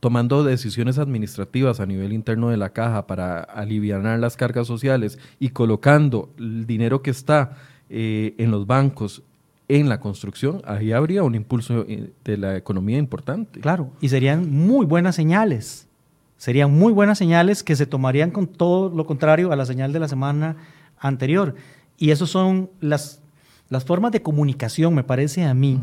tomando 0.00 0.44
decisiones 0.44 0.98
administrativas 0.98 1.80
a 1.80 1.86
nivel 1.86 2.12
interno 2.12 2.50
de 2.50 2.58
la 2.58 2.74
caja 2.74 3.06
para 3.06 3.40
aliviar 3.40 4.02
las 4.18 4.36
cargas 4.36 4.66
sociales 4.66 5.18
y 5.38 5.50
colocando 5.50 6.28
el 6.36 6.66
dinero 6.66 7.00
que 7.00 7.10
está 7.10 7.56
eh, 7.90 8.34
en 8.38 8.50
los 8.50 8.66
bancos, 8.66 9.22
en 9.68 9.88
la 9.88 10.00
construcción, 10.00 10.62
ahí 10.66 10.92
habría 10.92 11.22
un 11.22 11.34
impulso 11.34 11.84
eh, 11.88 12.10
de 12.24 12.36
la 12.36 12.56
economía 12.56 12.98
importante. 12.98 13.60
Claro, 13.60 13.90
y 14.00 14.08
serían 14.08 14.50
muy 14.50 14.86
buenas 14.86 15.14
señales. 15.14 15.88
Serían 16.36 16.72
muy 16.72 16.92
buenas 16.92 17.16
señales 17.18 17.62
que 17.62 17.76
se 17.76 17.86
tomarían 17.86 18.30
con 18.30 18.46
todo 18.46 18.94
lo 18.94 19.06
contrario 19.06 19.52
a 19.52 19.56
la 19.56 19.64
señal 19.64 19.92
de 19.92 20.00
la 20.00 20.08
semana 20.08 20.56
anterior. 20.98 21.54
Y 21.96 22.10
esas 22.10 22.28
son 22.28 22.70
las, 22.80 23.22
las 23.68 23.84
formas 23.84 24.12
de 24.12 24.20
comunicación, 24.20 24.94
me 24.94 25.04
parece 25.04 25.44
a 25.44 25.54
mí, 25.54 25.80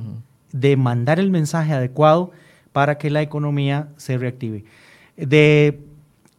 de 0.52 0.78
mandar 0.78 1.20
el 1.20 1.32
mensaje 1.32 1.74
adecuado 1.74 2.32
para 2.74 2.98
que 2.98 3.10
la 3.10 3.22
economía 3.22 3.90
se 3.98 4.18
reactive. 4.18 4.66
De 5.18 5.80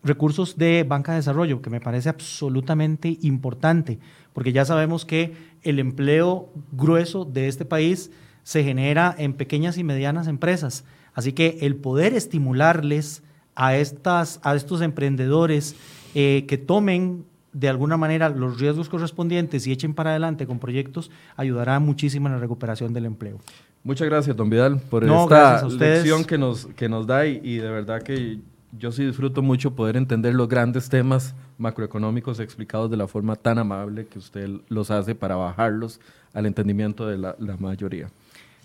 recursos 0.05 0.57
de 0.57 0.84
banca 0.84 1.12
de 1.12 1.18
desarrollo, 1.18 1.62
que 1.62 1.70
me 1.70 1.80
parece 1.80 2.09
absolutamente 2.09 3.18
importante, 3.22 3.98
porque 4.32 4.53
ya 4.53 4.64
sabemos 4.64 5.05
que 5.05 5.34
el 5.62 5.78
empleo 5.78 6.48
grueso 6.72 7.24
de 7.24 7.48
este 7.48 7.64
país 7.64 8.11
se 8.42 8.64
genera 8.64 9.14
en 9.16 9.34
pequeñas 9.34 9.78
y 9.78 9.84
medianas 9.84 10.26
empresas. 10.26 10.84
Así 11.14 11.32
que 11.32 11.59
el 11.62 11.76
poder 11.76 12.14
estimularles 12.14 13.22
a, 13.55 13.76
estas, 13.76 14.40
a 14.42 14.55
estos 14.55 14.80
emprendedores 14.80 15.76
eh, 16.14 16.44
que 16.48 16.59
tomen 16.59 17.24
de 17.53 17.68
alguna 17.68 17.96
manera 17.96 18.30
los 18.30 18.59
riesgos 18.59 18.88
correspondientes 18.88 19.66
y 19.66 19.72
echen 19.72 19.94
para 19.94 20.11
adelante 20.11 20.46
con 20.46 20.59
proyectos 20.59 21.11
ayudará 21.36 21.78
muchísimo 21.80 22.28
en 22.28 22.34
la 22.34 22.40
recuperación 22.40 22.94
del 22.94 23.05
empleo. 23.05 23.38
Muchas 23.84 24.09
gracias, 24.09 24.36
don 24.36 24.48
Vidal, 24.48 24.80
por 24.80 25.05
esta 25.05 25.66
lección 25.68 26.24
que 26.24 26.38
nos, 26.38 26.66
que 26.66 26.88
nos 26.88 27.07
da 27.07 27.26
y, 27.26 27.57
de 27.57 27.68
verdad 27.68 28.03
que 28.03 28.38
yo 28.73 28.91
sí 28.91 29.05
disfruto 29.05 29.43
mucho 29.43 29.75
poder 29.75 29.97
entender 29.97 30.35
los 30.35 30.49
grandes 30.49 30.89
temas 30.89 31.35
macroeconómicos 31.59 32.41
explicados 32.41 32.91
de 32.91 32.97
la 32.97 33.07
forma 33.07 33.37
tan 33.37 33.59
amable 33.59 34.07
que 34.07 34.18
usted 34.18 34.49
los 34.68 34.91
hace 34.91 35.14
para 35.14 35.37
bajarlos 35.37 36.01
al 36.33 36.47
entendimiento 36.47 37.07
de 37.07 37.18
la, 37.18 37.37
mayoría. 37.59 38.09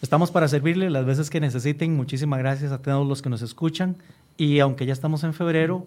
Estamos 0.02 0.32
para 0.32 0.48
servirle 0.48 0.90
las 0.90 1.06
veces 1.06 1.30
que 1.30 1.42
necesiten. 1.42 1.96
Muchísimas 1.96 2.40
gracias 2.40 2.72
a 2.72 2.82
todos 2.82 3.06
los 3.06 3.22
que 3.22 3.30
nos 3.30 3.42
escuchan. 3.42 3.98
Y 4.38 4.60
aunque 4.60 4.86
ya 4.86 4.94
estamos 4.94 5.24
en 5.24 5.34
febrero, 5.34 5.86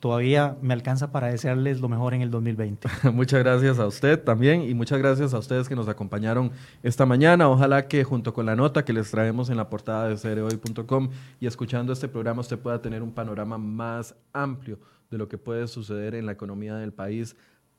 todavía 0.00 0.56
me 0.60 0.74
alcanza 0.74 1.10
para 1.10 1.28
desearles 1.28 1.80
lo 1.80 1.88
mejor 1.88 2.14
en 2.14 2.22
el 2.22 2.30
2020. 2.30 2.88
muchas 3.12 3.40
gracias 3.40 3.78
a 3.78 3.86
usted 3.86 4.22
también 4.22 4.62
y 4.62 4.74
muchas 4.74 4.98
gracias 4.98 5.34
a 5.34 5.38
ustedes 5.38 5.68
que 5.68 5.76
nos 5.76 5.88
acompañaron 5.88 6.52
esta 6.82 7.06
mañana. 7.06 7.48
Ojalá 7.48 7.88
que 7.88 8.04
junto 8.04 8.34
con 8.34 8.46
la 8.46 8.56
nota 8.56 8.84
que 8.84 8.92
les 8.92 9.10
traemos 9.10 9.50
en 9.50 9.56
la 9.56 9.68
portada 9.68 10.08
de 10.08 10.16
cereoy.com 10.16 11.10
y 11.40 11.46
escuchando 11.46 11.92
este 11.92 12.08
programa 12.08 12.40
usted 12.40 12.58
pueda 12.58 12.80
tener 12.80 13.02
un 13.02 13.12
panorama 13.12 13.58
más 13.58 14.14
amplio 14.32 14.78
de 15.10 15.18
lo 15.18 15.28
que 15.28 15.38
puede 15.38 15.68
suceder 15.68 16.14
en 16.14 16.26
la 16.26 16.32
economía 16.32 16.74
del 16.76 16.92
país 16.92 17.36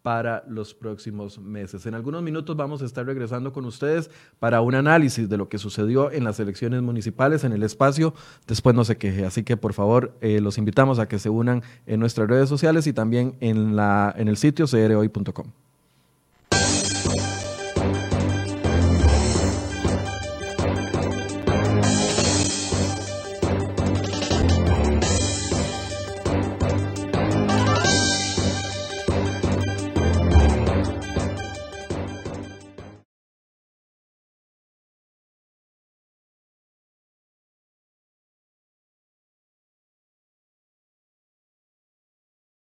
para 0.07 0.45
los 0.47 0.73
próximos 0.73 1.37
meses. 1.37 1.85
En 1.85 1.93
algunos 1.93 2.23
minutos 2.23 2.55
vamos 2.55 2.81
a 2.81 2.85
estar 2.85 3.05
regresando 3.05 3.51
con 3.51 3.65
ustedes 3.65 4.09
para 4.39 4.61
un 4.61 4.73
análisis 4.73 5.27
de 5.27 5.35
lo 5.35 5.49
que 5.49 5.57
sucedió 5.57 6.13
en 6.13 6.23
las 6.23 6.39
elecciones 6.39 6.81
municipales 6.81 7.43
en 7.43 7.51
el 7.51 7.61
espacio. 7.61 8.13
Después 8.47 8.73
no 8.73 8.85
se 8.85 8.95
queje. 8.95 9.25
Así 9.25 9.43
que 9.43 9.57
por 9.57 9.73
favor 9.73 10.17
eh, 10.21 10.39
los 10.39 10.57
invitamos 10.57 10.99
a 10.99 11.09
que 11.09 11.19
se 11.19 11.29
unan 11.29 11.61
en 11.87 11.99
nuestras 11.99 12.29
redes 12.29 12.47
sociales 12.47 12.87
y 12.87 12.93
también 12.93 13.35
en, 13.41 13.75
la, 13.75 14.15
en 14.17 14.29
el 14.29 14.37
sitio 14.37 14.65
crhoy.com. 14.65 15.66